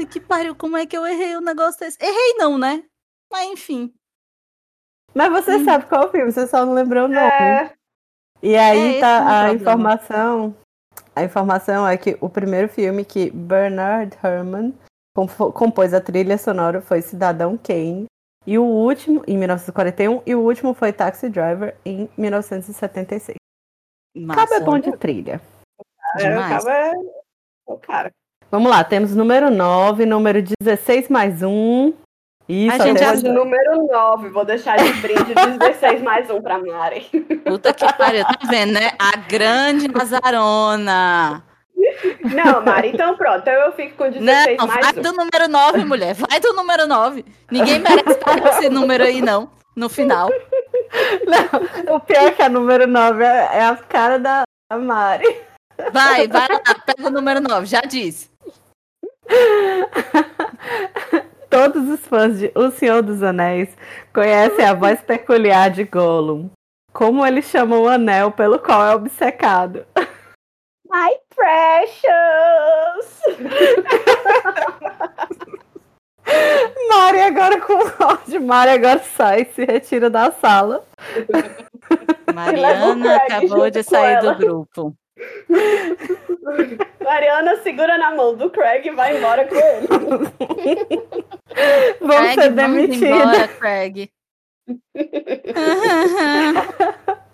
Que 0.10 0.20
pariu, 0.20 0.56
como 0.56 0.78
é 0.78 0.86
que 0.86 0.98
eu 0.98 1.06
errei 1.06 1.36
o 1.36 1.42
negócio 1.42 1.80
desse? 1.80 1.98
Errei 2.02 2.36
não, 2.38 2.58
né? 2.58 2.84
Mas 3.32 3.50
enfim. 3.50 3.94
Mas 5.14 5.32
você 5.32 5.56
Hum. 5.58 5.66
sabe 5.66 5.86
qual 5.86 6.04
é 6.04 6.06
o 6.06 6.12
filme, 6.12 6.32
você 6.32 6.48
só 6.48 6.66
não 6.66 6.74
lembrou 6.74 7.06
o 7.06 7.08
nome. 7.08 7.20
É, 7.22 7.72
E 8.42 8.56
aí 8.56 9.00
tá 9.00 9.08
é 9.08 9.20
o 9.20 9.24
a 9.24 9.28
problema. 9.28 9.54
informação. 9.54 10.56
A 11.16 11.24
informação 11.24 11.88
é 11.88 11.96
que 11.98 12.18
o 12.22 12.30
primeiro 12.30 12.68
filme 12.70 13.04
que 13.06 13.30
Bernard 13.32 14.18
Herrmann 14.24 14.74
compôs 15.16 15.94
a 15.94 16.02
trilha 16.02 16.38
sonora 16.38 16.82
foi 16.82 17.02
Cidadão 17.02 17.58
Kane. 17.58 18.06
E 18.48 18.60
o 18.60 18.64
último, 18.64 19.24
em 19.28 19.38
1941, 19.38 20.22
e 20.26 20.36
o 20.36 20.40
último 20.42 20.74
foi 20.76 20.94
Taxi 20.94 21.30
Driver, 21.30 21.76
em 21.84 22.08
1976. 22.16 23.36
Massa. 24.16 24.40
Cabo 24.42 24.54
é 24.54 24.60
bom 24.60 24.78
de 24.80 24.96
trilha. 24.98 25.42
é, 26.20 26.30
o 26.38 26.42
cara 26.42 26.88
é 26.88 26.92
o 27.66 27.78
cara. 27.78 28.12
Vamos 28.52 28.70
lá, 28.70 28.84
temos 28.84 29.16
número 29.16 29.50
9, 29.50 30.06
número 30.06 30.44
16 30.62 31.10
mais 31.10 31.42
um. 31.42 31.92
Isso, 32.48 32.76
A 32.80 32.86
gente 32.86 33.04
até- 33.04 33.18
já- 33.18 33.34
número 33.34 33.88
9. 33.88 34.30
Vou 34.30 34.46
deixar 34.46 34.78
de 34.78 34.94
brinde 35.02 35.34
16 35.58 36.00
mais 36.04 36.30
um 36.30 36.40
pra 36.40 36.60
Mari. 36.60 37.02
Puta 37.44 37.74
que 37.74 37.92
pariu, 37.98 38.24
tá 38.24 38.38
vendo, 38.48 38.74
né? 38.74 38.92
A 39.00 39.18
grande 39.18 39.88
Nazarona. 39.88 41.44
Não, 42.24 42.64
Mari, 42.64 42.90
então 42.90 43.16
pronto. 43.16 43.40
Então 43.40 43.54
eu 43.54 43.72
fico 43.74 43.96
com 43.96 44.10
16 44.10 44.58
Não, 44.58 44.68
mais 44.68 44.86
vai 44.86 45.00
um. 45.00 45.02
do 45.02 45.14
número 45.14 45.48
9, 45.48 45.86
mulher. 45.86 46.16
Vai 46.16 46.40
do 46.40 46.54
número 46.54 46.88
9. 46.88 47.26
Ninguém 47.52 47.80
merece 47.80 48.16
pegar 48.16 48.50
esse 48.50 48.70
número 48.70 49.04
aí, 49.04 49.22
não. 49.22 49.50
No 49.76 49.90
final. 49.90 50.30
Não, 51.28 51.96
o 51.96 52.00
pior 52.00 52.24
é 52.24 52.32
que 52.32 52.42
a 52.42 52.48
número 52.50 52.88
9 52.88 53.24
é, 53.24 53.50
é 53.54 53.66
a 53.66 53.76
cara 53.76 54.18
da 54.18 54.44
da 54.72 54.78
Mari. 54.78 55.26
Vai, 55.92 56.28
vai 56.28 56.48
lá, 56.48 56.76
pega 56.86 57.08
o 57.08 57.12
número 57.12 57.42
9, 57.42 57.66
já 57.66 57.82
disse. 57.82 58.30
Todos 61.50 61.90
os 61.90 62.00
fãs 62.02 62.40
de 62.40 62.52
O 62.56 62.72
Senhor 62.72 63.02
dos 63.02 63.22
Anéis 63.24 63.70
conhecem 64.14 64.66
a 64.66 64.74
voz 64.74 65.02
peculiar 65.02 65.70
de 65.70 65.84
Gollum. 65.84 66.50
Como 66.94 67.26
ele 67.26 67.42
chama 67.42 67.78
o 67.78 67.88
anel 67.88 68.32
pelo 68.32 68.58
qual 68.60 68.86
é 68.86 68.96
obcecado. 68.96 69.86
My 70.96 71.12
precious! 71.36 72.08
Mari 76.88 77.20
agora 77.20 77.60
com 77.60 77.74
ódio. 78.02 78.42
Mari 78.42 78.72
agora 78.72 79.00
sai, 79.00 79.44
se 79.44 79.66
retira 79.66 80.10
da 80.10 80.32
sala. 80.32 80.88
Mariana 82.34 83.18
acabou 83.18 83.70
de 83.70 83.84
sair 83.84 84.22
do 84.22 84.36
grupo. 84.36 84.96
Mariana 87.04 87.58
segura 87.58 87.98
na 87.98 88.16
mão 88.16 88.34
do 88.34 88.50
Craig 88.50 88.88
e 88.88 88.92
vai 88.92 89.18
embora 89.18 89.46
com 89.50 89.56
ele. 89.56 89.88
Vamos 92.00 92.16
Craig, 92.16 92.36
ser 92.36 92.54
vamos 92.54 92.88
demitidos. 92.88 93.10
embora, 93.10 93.48
Craig. 93.50 94.10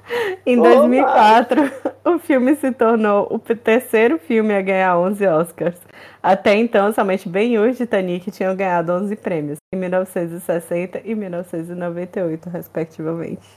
Em 0.45 0.59
Ô, 0.59 0.63
2004, 0.63 1.61
o 2.05 2.19
filme 2.19 2.55
se 2.55 2.71
tornou 2.71 3.27
o 3.31 3.39
terceiro 3.39 4.17
filme 4.19 4.53
a 4.53 4.61
ganhar 4.61 4.97
11 4.97 5.25
Oscars. 5.27 5.79
Até 6.21 6.55
então, 6.55 6.91
somente 6.93 7.29
Ben-Hur 7.29 7.69
e 7.69 7.75
Titanic 7.75 8.31
tinham 8.31 8.55
ganhado 8.55 8.91
11 8.91 9.15
prêmios, 9.15 9.57
em 9.73 9.77
1960 9.77 11.01
e 11.05 11.15
1998, 11.15 12.49
respectivamente. 12.49 13.47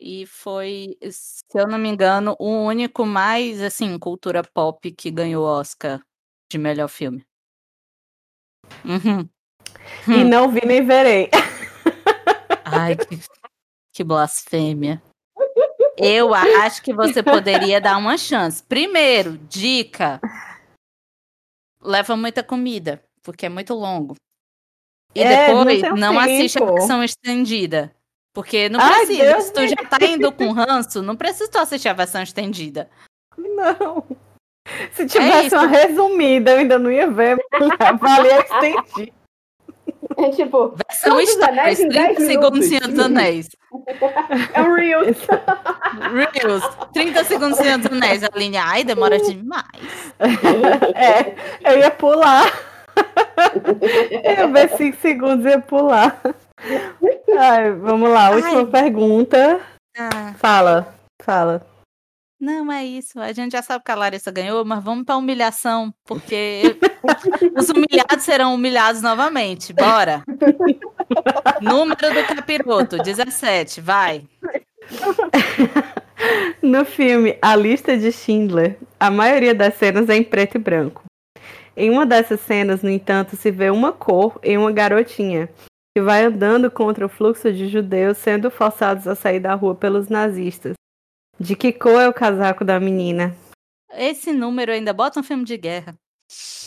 E 0.00 0.26
foi, 0.26 0.96
se 1.10 1.42
eu 1.54 1.66
não 1.66 1.78
me 1.78 1.88
engano, 1.88 2.36
o 2.38 2.64
único 2.64 3.04
mais, 3.04 3.60
assim, 3.60 3.98
cultura 3.98 4.42
pop 4.42 4.90
que 4.92 5.10
ganhou 5.10 5.44
Oscar 5.44 6.00
de 6.50 6.56
melhor 6.56 6.88
filme. 6.88 7.24
Uhum. 8.84 9.28
E 10.06 10.24
não 10.24 10.50
vi 10.50 10.64
nem 10.64 10.86
verei. 10.86 11.28
Ai, 12.64 12.96
que, 12.96 13.18
que 13.92 14.04
blasfêmia. 14.04 15.02
Eu 15.98 16.34
acho 16.34 16.82
que 16.82 16.92
você 16.92 17.22
poderia 17.22 17.80
dar 17.80 17.96
uma 17.96 18.16
chance. 18.16 18.62
Primeiro, 18.62 19.38
dica: 19.48 20.20
leva 21.82 22.16
muita 22.16 22.42
comida, 22.42 23.02
porque 23.22 23.46
é 23.46 23.48
muito 23.48 23.74
longo. 23.74 24.14
E 25.14 25.22
É, 25.22 25.52
não 25.52 25.64
depois 25.64 26.00
não, 26.00 26.18
assiste 26.18 26.62
a 26.62 26.66
versão 26.66 27.02
estendida. 27.02 27.94
Porque 28.34 28.68
não 28.68 28.78
Ai, 28.78 29.06
precisa. 29.06 29.24
Deus 29.24 29.44
Se 29.44 29.52
tu 29.52 29.66
já 29.66 29.76
tá 29.76 30.06
indo 30.06 30.30
com 30.30 30.52
ranço, 30.52 31.02
não 31.02 31.16
precisa 31.16 31.50
tu 31.50 31.58
assistir 31.58 31.88
a 31.88 31.94
versão 31.94 32.22
estendida. 32.22 32.88
Não. 33.36 34.04
Se 34.92 35.06
tivesse 35.06 35.46
isso. 35.46 35.56
uma 35.56 35.66
resumida, 35.66 36.52
eu 36.52 36.58
ainda 36.58 36.78
não 36.78 36.92
ia 36.92 37.10
ver. 37.10 37.36
Valia 37.98 38.40
extendi. 38.40 39.12
É 40.16 40.30
tipo, 40.30 40.74
Versão 40.76 41.20
em 41.20 41.38
10 41.38 41.78
30 41.78 42.20
segundos 42.20 42.68
dos 42.68 42.98
Anéis. 42.98 43.48
é 44.54 44.60
um 44.60 44.74
Reels. 44.74 45.16
Reels, 46.12 46.62
30 46.92 47.24
segundos 47.24 47.58
Senhor 47.58 47.78
dos 47.78 47.90
Anéis. 47.92 48.22
A 48.24 48.30
linha, 48.34 48.62
ai, 48.64 48.84
demora 48.84 49.18
demais. 49.18 49.66
É, 50.94 51.34
eu 51.72 51.78
ia 51.78 51.90
pular. 51.90 52.52
Eu 54.24 54.32
ia 54.32 54.46
ver 54.48 54.70
cinco 54.76 54.96
segundos 55.00 55.44
e 55.46 55.50
ia 55.50 55.60
pular. 55.60 56.20
Ai, 57.38 57.72
vamos 57.72 58.10
lá, 58.10 58.30
última 58.30 58.60
Ai. 58.60 58.66
pergunta. 58.66 59.60
Ah, 59.96 60.34
Fala, 60.38 60.94
fala. 61.22 61.64
não 62.40 62.70
é 62.72 62.84
isso. 62.84 63.20
A 63.20 63.32
gente 63.32 63.52
já 63.52 63.62
sabe 63.62 63.84
que 63.84 63.90
a 63.90 63.94
Larissa 63.96 64.30
ganhou, 64.30 64.64
mas 64.64 64.82
vamos 64.82 65.04
pra 65.04 65.16
humilhação, 65.16 65.92
porque 66.04 66.76
os 67.56 67.68
humilhados 67.68 68.24
serão 68.24 68.54
humilhados 68.54 69.02
novamente. 69.02 69.72
Bora. 69.72 70.22
Número 71.60 71.96
do 72.14 72.34
capiroto, 72.34 72.98
17, 72.98 73.80
vai. 73.80 74.24
No 76.60 76.84
filme 76.84 77.38
A 77.40 77.54
Lista 77.54 77.96
de 77.96 78.10
Schindler, 78.10 78.76
a 78.98 79.10
maioria 79.10 79.54
das 79.54 79.74
cenas 79.74 80.08
é 80.08 80.16
em 80.16 80.24
preto 80.24 80.56
e 80.56 80.58
branco. 80.58 81.04
Em 81.76 81.90
uma 81.90 82.04
dessas 82.04 82.40
cenas, 82.40 82.82
no 82.82 82.90
entanto, 82.90 83.36
se 83.36 83.50
vê 83.50 83.70
uma 83.70 83.92
cor 83.92 84.38
em 84.42 84.58
uma 84.58 84.72
garotinha 84.72 85.48
que 85.96 86.02
vai 86.02 86.24
andando 86.24 86.70
contra 86.70 87.06
o 87.06 87.08
fluxo 87.08 87.52
de 87.52 87.68
judeus 87.68 88.18
sendo 88.18 88.50
forçados 88.50 89.06
a 89.06 89.14
sair 89.14 89.38
da 89.38 89.54
rua 89.54 89.74
pelos 89.74 90.08
nazistas. 90.08 90.74
De 91.38 91.54
que 91.54 91.72
cor 91.72 92.00
é 92.00 92.08
o 92.08 92.12
casaco 92.12 92.64
da 92.64 92.80
menina? 92.80 93.34
Esse 93.92 94.32
número 94.32 94.72
ainda 94.72 94.92
bota 94.92 95.20
um 95.20 95.22
filme 95.22 95.44
de 95.44 95.56
guerra. 95.56 95.94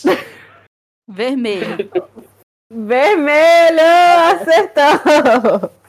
Vermelho. 1.06 1.90
Vermelho! 2.70 3.80
Acertou! 4.32 5.81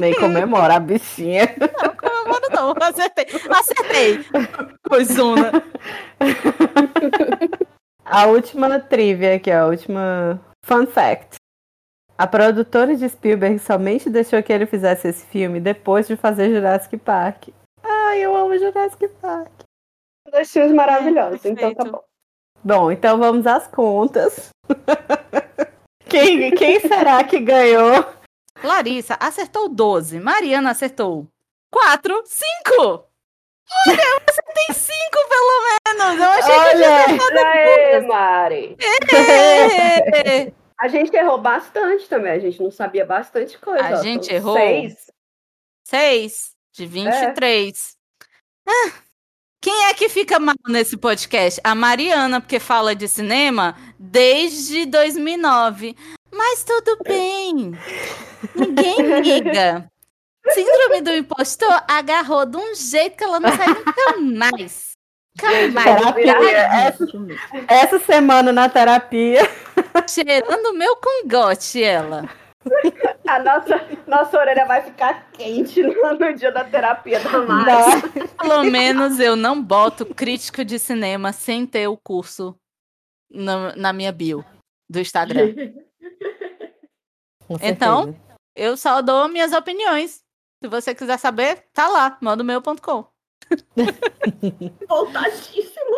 Nem 0.00 0.14
comemora 0.14 0.76
a 0.76 0.80
bichinha. 0.80 1.54
Não, 1.60 1.96
comemora 1.96 2.48
não. 2.50 2.74
Acertei. 2.80 3.26
Acertei. 3.50 4.24
Coisona. 4.88 5.52
A 8.04 8.26
última 8.26 8.78
trivia 8.78 9.36
aqui, 9.36 9.50
ó, 9.50 9.62
a 9.62 9.66
última 9.66 10.40
fun 10.64 10.86
fact. 10.86 11.36
A 12.16 12.26
produtora 12.26 12.94
de 12.94 13.08
Spielberg 13.08 13.58
somente 13.58 14.08
deixou 14.08 14.42
que 14.42 14.52
ele 14.52 14.66
fizesse 14.66 15.08
esse 15.08 15.26
filme 15.26 15.58
depois 15.58 16.06
de 16.06 16.16
fazer 16.16 16.50
Jurassic 16.50 16.96
Park. 16.98 17.48
Ai, 17.82 18.20
eu 18.20 18.36
amo 18.36 18.56
Jurassic 18.56 19.08
Park. 19.20 19.50
Dois 20.30 20.50
filmes 20.52 20.72
maravilhosos, 20.72 21.44
então 21.44 21.74
tá 21.74 21.84
bom. 21.84 22.02
Bom, 22.62 22.90
então 22.92 23.18
vamos 23.18 23.46
às 23.46 23.66
contas. 23.66 24.50
Quem, 26.08 26.52
quem 26.52 26.78
será 26.78 27.24
que 27.24 27.40
ganhou? 27.40 28.06
Larissa 28.62 29.16
acertou 29.20 29.68
12. 29.68 30.20
Mariana 30.20 30.70
acertou 30.70 31.26
4. 31.70 32.22
5! 32.24 33.08
Olha, 33.86 34.02
eu 34.02 34.20
acertei 34.28 34.74
5 34.74 34.94
pelo 35.28 36.08
menos. 36.08 36.20
Eu 36.20 36.30
achei 36.30 36.54
Olha! 36.54 37.04
que 37.06 37.36
eu 37.36 37.46
Aê, 37.46 38.00
Mari! 38.00 38.76
tinha 38.76 40.04
acertado. 40.06 40.64
A 40.80 40.88
gente 40.88 41.16
errou 41.16 41.38
bastante 41.40 42.08
também, 42.08 42.32
a 42.32 42.38
gente 42.38 42.60
não 42.62 42.70
sabia 42.70 43.06
bastante 43.06 43.56
coisa. 43.58 43.84
A 43.84 43.98
ó, 43.98 44.02
gente 44.02 44.26
são 44.26 44.34
errou? 44.34 44.56
Seis. 44.56 45.10
6 45.86 46.50
de 46.72 46.86
23. 46.86 47.96
Ah, 48.66 48.92
quem 49.60 49.84
é 49.86 49.94
que 49.94 50.08
fica 50.08 50.38
mal 50.38 50.54
nesse 50.68 50.96
podcast? 50.96 51.60
A 51.64 51.74
Mariana, 51.74 52.40
porque 52.40 52.58
fala 52.58 52.94
de 52.94 53.08
cinema 53.08 53.76
desde 53.98 54.84
2009. 54.86 55.96
Mas 56.34 56.64
tudo 56.64 56.98
bem. 57.04 57.72
Ninguém 58.54 59.20
liga. 59.20 59.90
Síndrome 60.52 61.00
do 61.00 61.12
impostor 61.12 61.82
agarrou 61.88 62.44
de 62.44 62.56
um 62.56 62.74
jeito 62.74 63.16
que 63.16 63.24
ela 63.24 63.40
não 63.40 63.56
sai 63.56 63.68
nunca 63.68 64.16
mais. 64.20 64.92
Nunca 65.40 65.68
mais. 65.72 66.14
Terapia. 66.14 66.34
Essa, 66.86 67.04
essa 67.68 67.98
semana 68.00 68.52
na 68.52 68.68
terapia. 68.68 69.40
Cheirando 70.08 70.66
o 70.66 70.74
meu 70.74 70.96
cangote, 70.96 71.82
ela. 71.82 72.28
A 73.26 73.38
nossa, 73.38 73.88
nossa 74.06 74.38
orelha 74.38 74.64
vai 74.66 74.82
ficar 74.82 75.30
quente 75.32 75.82
no, 75.82 76.14
no 76.14 76.34
dia 76.34 76.50
da 76.50 76.64
terapia 76.64 77.20
da 77.20 77.38
Mari. 77.42 78.02
Pelo 78.40 78.64
menos 78.64 79.20
eu 79.20 79.36
não 79.36 79.62
boto 79.62 80.06
crítico 80.06 80.64
de 80.64 80.78
cinema 80.78 81.32
sem 81.32 81.66
ter 81.66 81.88
o 81.88 81.96
curso 81.96 82.56
na, 83.30 83.76
na 83.76 83.92
minha 83.92 84.12
bio 84.12 84.44
do 84.88 84.98
Instagram. 84.98 85.54
Então? 87.62 88.14
Eu 88.56 88.76
só 88.76 89.02
dou 89.02 89.28
minhas 89.28 89.52
opiniões. 89.52 90.22
Se 90.62 90.68
você 90.68 90.94
quiser 90.94 91.18
saber, 91.18 91.64
tá 91.72 91.88
lá, 91.88 92.16
mandomeu.com. 92.20 93.06
Voltadíssimo. 94.88 95.94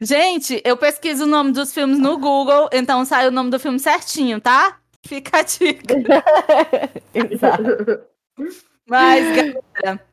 Gente, 0.00 0.60
eu 0.64 0.76
pesquiso 0.76 1.24
o 1.24 1.26
nome 1.26 1.52
dos 1.52 1.72
filmes 1.72 1.98
no 1.98 2.18
Google, 2.18 2.68
então 2.72 3.04
sai 3.04 3.26
o 3.26 3.30
nome 3.30 3.50
do 3.50 3.58
filme 3.58 3.80
certinho, 3.80 4.40
tá? 4.40 4.78
Fica 5.04 5.38
a 5.38 5.42
dica. 5.42 5.94
Exato. 7.14 8.06
Mas, 8.86 9.24
galera, 9.34 10.06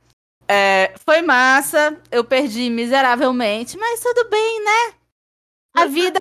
é, 0.47 0.93
foi 1.05 1.21
massa. 1.21 1.99
Eu 2.09 2.23
perdi 2.23 2.69
miseravelmente, 2.69 3.77
mas 3.77 4.01
tudo 4.01 4.29
bem, 4.29 4.63
né? 4.63 4.95
A 5.73 5.85
vida 5.85 6.19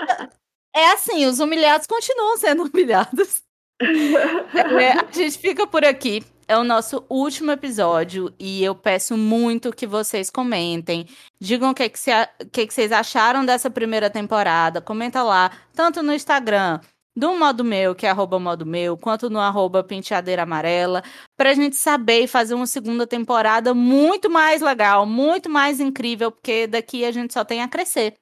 é 0.74 0.92
assim, 0.92 1.26
os 1.26 1.40
humilhados 1.40 1.86
continuam 1.86 2.36
sendo 2.36 2.64
humilhados. 2.72 3.42
É, 3.82 4.92
a 4.92 5.06
gente 5.12 5.38
fica 5.38 5.66
por 5.66 5.84
aqui. 5.84 6.22
É 6.46 6.58
o 6.58 6.64
nosso 6.64 7.04
último 7.08 7.52
episódio 7.52 8.34
e 8.36 8.62
eu 8.64 8.74
peço 8.74 9.16
muito 9.16 9.72
que 9.72 9.86
vocês 9.86 10.28
comentem. 10.30 11.06
Digam 11.40 11.70
o 11.70 11.74
que, 11.74 11.88
que, 11.88 11.98
cê- 11.98 12.28
o 12.42 12.46
que 12.50 12.66
que 12.66 12.74
vocês 12.74 12.90
acharam 12.90 13.44
dessa 13.46 13.70
primeira 13.70 14.10
temporada. 14.10 14.80
Comenta 14.80 15.22
lá, 15.22 15.52
tanto 15.72 16.02
no 16.02 16.12
Instagram 16.12 16.80
do 17.16 17.34
Modo 17.36 17.62
Meu, 17.64 17.94
que 17.94 18.04
é 18.04 18.10
arroba 18.10 18.40
Modo 18.40 18.66
Meu, 18.66 18.96
quanto 18.96 19.30
no 19.30 19.38
arroba 19.38 19.84
Penteadeira 19.84 20.42
Amarela, 20.42 21.02
pra 21.36 21.54
gente 21.54 21.76
saber 21.76 22.22
e 22.24 22.26
fazer 22.28 22.54
uma 22.54 22.66
segunda 22.66 23.06
temporada 23.06 23.72
muito 23.72 24.28
mais 24.28 24.60
legal, 24.60 25.06
muito 25.06 25.48
mais 25.48 25.78
incrível, 25.78 26.32
porque 26.32 26.66
daqui 26.66 27.04
a 27.04 27.12
gente 27.12 27.32
só 27.32 27.44
tem 27.44 27.62
a 27.62 27.68
crescer. 27.68 28.14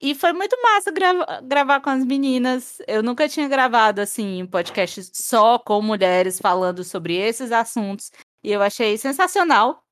E 0.00 0.14
foi 0.14 0.32
muito 0.32 0.56
massa 0.62 0.90
grava- 0.90 1.40
gravar 1.42 1.80
com 1.80 1.90
as 1.90 2.04
meninas. 2.04 2.78
Eu 2.86 3.02
nunca 3.02 3.28
tinha 3.28 3.46
gravado 3.48 4.00
assim 4.00 4.42
um 4.42 4.46
podcast 4.46 5.10
só 5.12 5.58
com 5.58 5.82
mulheres 5.82 6.38
falando 6.38 6.82
sobre 6.82 7.16
esses 7.16 7.52
assuntos. 7.52 8.10
E 8.42 8.50
eu 8.50 8.62
achei 8.62 8.96
sensacional. 8.96 9.82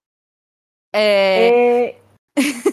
É... 0.94 1.94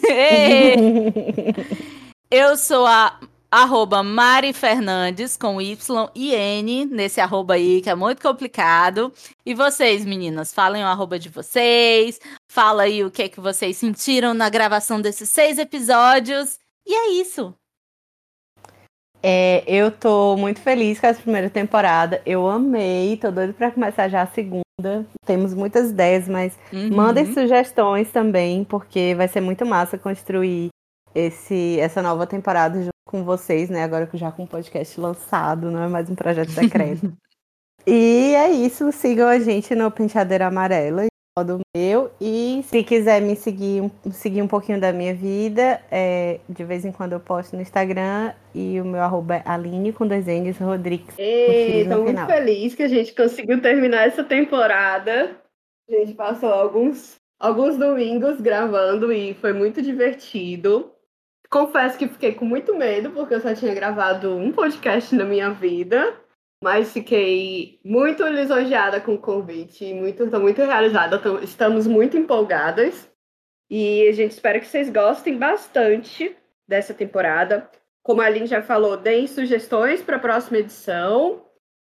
É, 0.08 0.74
eu 2.30 2.56
sou 2.56 2.86
a 2.86 3.20
arroba 3.50 4.02
Mari 4.02 4.52
Fernandes 4.52 5.36
com 5.36 5.60
Y 5.60 6.10
e 6.14 6.34
N 6.34 6.84
nesse 6.86 7.20
arroba 7.20 7.54
aí, 7.54 7.80
que 7.80 7.90
é 7.90 7.94
muito 7.94 8.20
complicado. 8.20 9.12
E 9.44 9.54
vocês, 9.54 10.04
meninas, 10.04 10.52
falem 10.52 10.82
o 10.82 10.86
arroba 10.86 11.18
de 11.18 11.28
vocês. 11.28 12.20
Fala 12.50 12.84
aí 12.84 13.04
o 13.04 13.10
que, 13.10 13.22
é 13.24 13.28
que 13.28 13.40
vocês 13.40 13.76
sentiram 13.76 14.34
na 14.34 14.48
gravação 14.48 15.00
desses 15.00 15.28
seis 15.28 15.58
episódios. 15.58 16.58
E 16.86 16.94
é 16.94 17.10
isso. 17.20 17.54
É, 19.22 19.64
eu 19.66 19.90
tô 19.90 20.36
muito 20.36 20.60
feliz 20.60 21.00
com 21.00 21.06
essa 21.06 21.20
primeira 21.20 21.50
temporada. 21.50 22.22
Eu 22.24 22.48
amei, 22.48 23.16
tô 23.16 23.30
doido 23.30 23.54
pra 23.54 23.72
começar 23.72 24.08
já 24.08 24.22
a 24.22 24.26
segunda. 24.26 24.64
Temos 25.24 25.52
muitas 25.52 25.90
ideias, 25.90 26.28
mas 26.28 26.56
Uhum. 26.72 26.94
mandem 26.94 27.32
sugestões 27.32 28.12
também, 28.12 28.62
porque 28.62 29.14
vai 29.16 29.26
ser 29.26 29.40
muito 29.40 29.66
massa 29.66 29.98
construir 29.98 30.68
esse, 31.14 31.80
essa 31.80 32.00
nova 32.02 32.26
temporada 32.26 32.78
junto 32.80 32.92
com 33.08 33.24
vocês, 33.24 33.68
né? 33.68 33.82
Agora 33.82 34.06
que 34.06 34.16
já 34.16 34.30
com 34.30 34.44
o 34.44 34.46
podcast 34.46 35.00
lançado, 35.00 35.70
não 35.70 35.82
é 35.82 35.88
mais 35.88 36.08
um 36.08 36.14
projeto 36.14 36.50
secreto. 36.50 37.12
e 37.86 38.34
é 38.34 38.50
isso, 38.50 38.92
sigam 38.92 39.26
a 39.26 39.40
gente 39.40 39.74
no 39.74 39.90
Penteadeira 39.90 40.46
Amarela 40.46 41.06
do 41.44 41.60
meu. 41.74 42.10
E 42.20 42.62
se 42.64 42.82
quiser 42.82 43.20
me 43.20 43.36
seguir, 43.36 43.90
seguir 44.10 44.42
um 44.42 44.48
pouquinho 44.48 44.80
da 44.80 44.92
minha 44.92 45.14
vida, 45.14 45.80
é, 45.90 46.40
de 46.48 46.64
vez 46.64 46.84
em 46.84 46.92
quando 46.92 47.12
eu 47.12 47.20
posto 47.20 47.56
no 47.56 47.62
Instagram 47.62 48.32
e 48.54 48.80
o 48.80 48.84
meu 48.84 49.02
arroba 49.02 49.36
é 49.36 49.42
Aline 49.44 49.92
com 49.92 50.06
dois 50.06 50.26
N's 50.26 50.58
Rodrigues. 50.58 51.14
Estou 51.18 52.04
muito 52.04 52.26
feliz 52.26 52.74
que 52.74 52.82
a 52.82 52.88
gente 52.88 53.14
conseguiu 53.14 53.60
terminar 53.60 54.06
essa 54.06 54.24
temporada. 54.24 55.36
A 55.88 55.92
gente 55.92 56.14
passou 56.14 56.50
alguns, 56.50 57.16
alguns 57.38 57.76
domingos 57.76 58.40
gravando 58.40 59.12
e 59.12 59.34
foi 59.34 59.52
muito 59.52 59.82
divertido. 59.82 60.90
Confesso 61.48 61.96
que 61.96 62.08
fiquei 62.08 62.32
com 62.32 62.44
muito 62.44 62.74
medo, 62.74 63.10
porque 63.10 63.34
eu 63.34 63.40
só 63.40 63.54
tinha 63.54 63.74
gravado 63.74 64.36
um 64.36 64.50
podcast 64.50 65.14
na 65.14 65.24
minha 65.24 65.50
vida. 65.50 66.14
Mas 66.66 66.92
fiquei 66.92 67.78
muito 67.84 68.26
lisonjeada 68.26 69.00
com 69.00 69.14
o 69.14 69.20
convite, 69.20 69.94
muito, 69.94 70.24
estou 70.24 70.40
muito 70.40 70.60
realizada, 70.62 71.16
tô, 71.16 71.38
estamos 71.38 71.86
muito 71.86 72.16
empolgadas. 72.16 73.08
E 73.70 74.08
a 74.08 74.10
gente 74.10 74.32
espera 74.32 74.58
que 74.58 74.66
vocês 74.66 74.90
gostem 74.90 75.38
bastante 75.38 76.36
dessa 76.66 76.92
temporada. 76.92 77.70
Como 78.02 78.20
a 78.20 78.24
Aline 78.26 78.48
já 78.48 78.62
falou, 78.62 78.96
deem 78.96 79.28
sugestões 79.28 80.02
para 80.02 80.16
a 80.16 80.18
próxima 80.18 80.58
edição. 80.58 81.48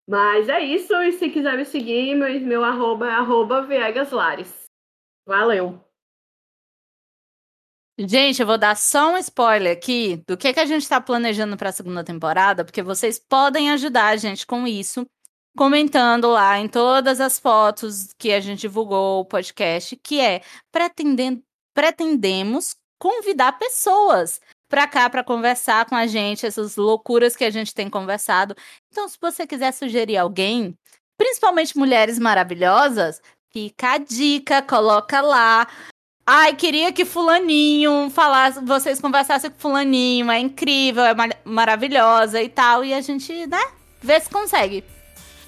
Mas 0.08 0.48
é 0.48 0.62
isso, 0.62 0.94
e 1.04 1.12
se 1.12 1.30
quiser 1.30 1.58
me 1.58 1.66
seguir, 1.66 2.16
meu, 2.16 2.40
meu 2.40 2.64
arroba 2.64 3.08
é 3.08 3.12
arroba 3.12 3.64
Viegaslares. 3.64 4.68
Valeu! 5.28 5.91
Gente, 7.98 8.42
eu 8.42 8.48
vou 8.48 8.58
dar 8.58 8.76
só 8.76 9.14
um 9.14 9.18
spoiler 9.18 9.74
aqui 9.78 10.24
do 10.28 10.38
que, 10.38 10.54
que 10.54 10.60
a 10.60 10.66
gente 10.66 10.82
está 10.82 11.00
planejando 11.00 11.58
para 11.58 11.70
a 11.70 11.74
segunda 11.74 12.04
temporada, 12.04 12.64
porque 12.66 12.82
vocês 12.82 13.20
podem 13.20 13.70
ajudar 13.72 14.08
a 14.08 14.18
gente 14.18 14.46
com 14.46 14.66
isso, 14.66 15.06
comentando 15.56 16.30
lá 16.30 16.58
em 16.58 16.68
todas 16.68 17.20
as 17.20 17.38
fotos 17.38 18.14
que 18.18 18.32
a 18.32 18.40
gente 18.40 18.62
divulgou 18.62 19.20
o 19.20 19.26
podcast, 19.26 19.96
que 19.98 20.20
é 20.20 20.42
pretendendo, 20.72 21.44
pretendemos 21.74 22.76
convidar 22.98 23.60
pessoas 23.60 24.40
para 24.70 24.88
cá 24.88 25.10
para 25.10 25.24
conversar 25.24 25.86
com 25.86 25.96
a 25.96 26.08
gente, 26.08 26.46
essas 26.46 26.78
loucuras 26.78 27.36
que 27.36 27.44
a 27.44 27.50
gente 27.50 27.74
tem 27.74 27.90
conversado. 27.90 28.56
Então, 28.90 29.08
se 29.10 29.18
você 29.20 29.46
quiser 29.46 29.74
sugerir 29.74 30.18
alguém, 30.18 30.78
principalmente 31.18 31.78
mulheres 31.78 32.18
maravilhosas, 32.18 33.22
fica 33.52 33.94
a 33.94 33.98
dica, 33.98 34.62
coloca 34.62 35.20
lá. 35.22 35.68
Ai, 36.26 36.54
queria 36.56 36.92
que 36.92 37.04
fulaninho 37.04 38.10
falasse, 38.14 38.64
vocês 38.64 39.02
conversassem 39.02 39.50
com 39.50 39.60
fulaninho, 39.60 40.30
é 40.32 40.40
incrível, 40.40 41.04
é 41.04 41.14
mar 41.14 41.30
maravilhosa 41.44 42.42
e 42.42 42.48
tal, 42.48 42.86
e 42.86 42.94
a 42.94 43.02
gente, 43.02 43.48
né, 43.48 43.62
vê 44.02 44.20
se 44.20 44.30
consegue. 44.30 44.84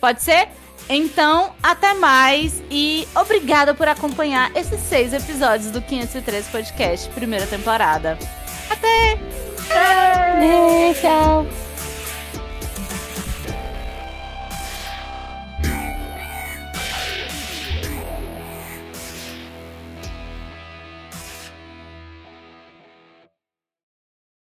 Pode 0.01 0.21
ser? 0.21 0.49
Então, 0.89 1.53
até 1.61 1.93
mais 1.93 2.61
e 2.69 3.07
obrigada 3.15 3.73
por 3.73 3.87
acompanhar 3.87 4.51
esses 4.55 4.79
seis 4.81 5.13
episódios 5.13 5.71
do 5.71 5.81
503 5.81 6.47
Podcast, 6.47 7.09
primeira 7.11 7.47
temporada. 7.47 8.17
Até! 8.69 9.17
É, 9.71 10.93
tchau! 10.99 11.72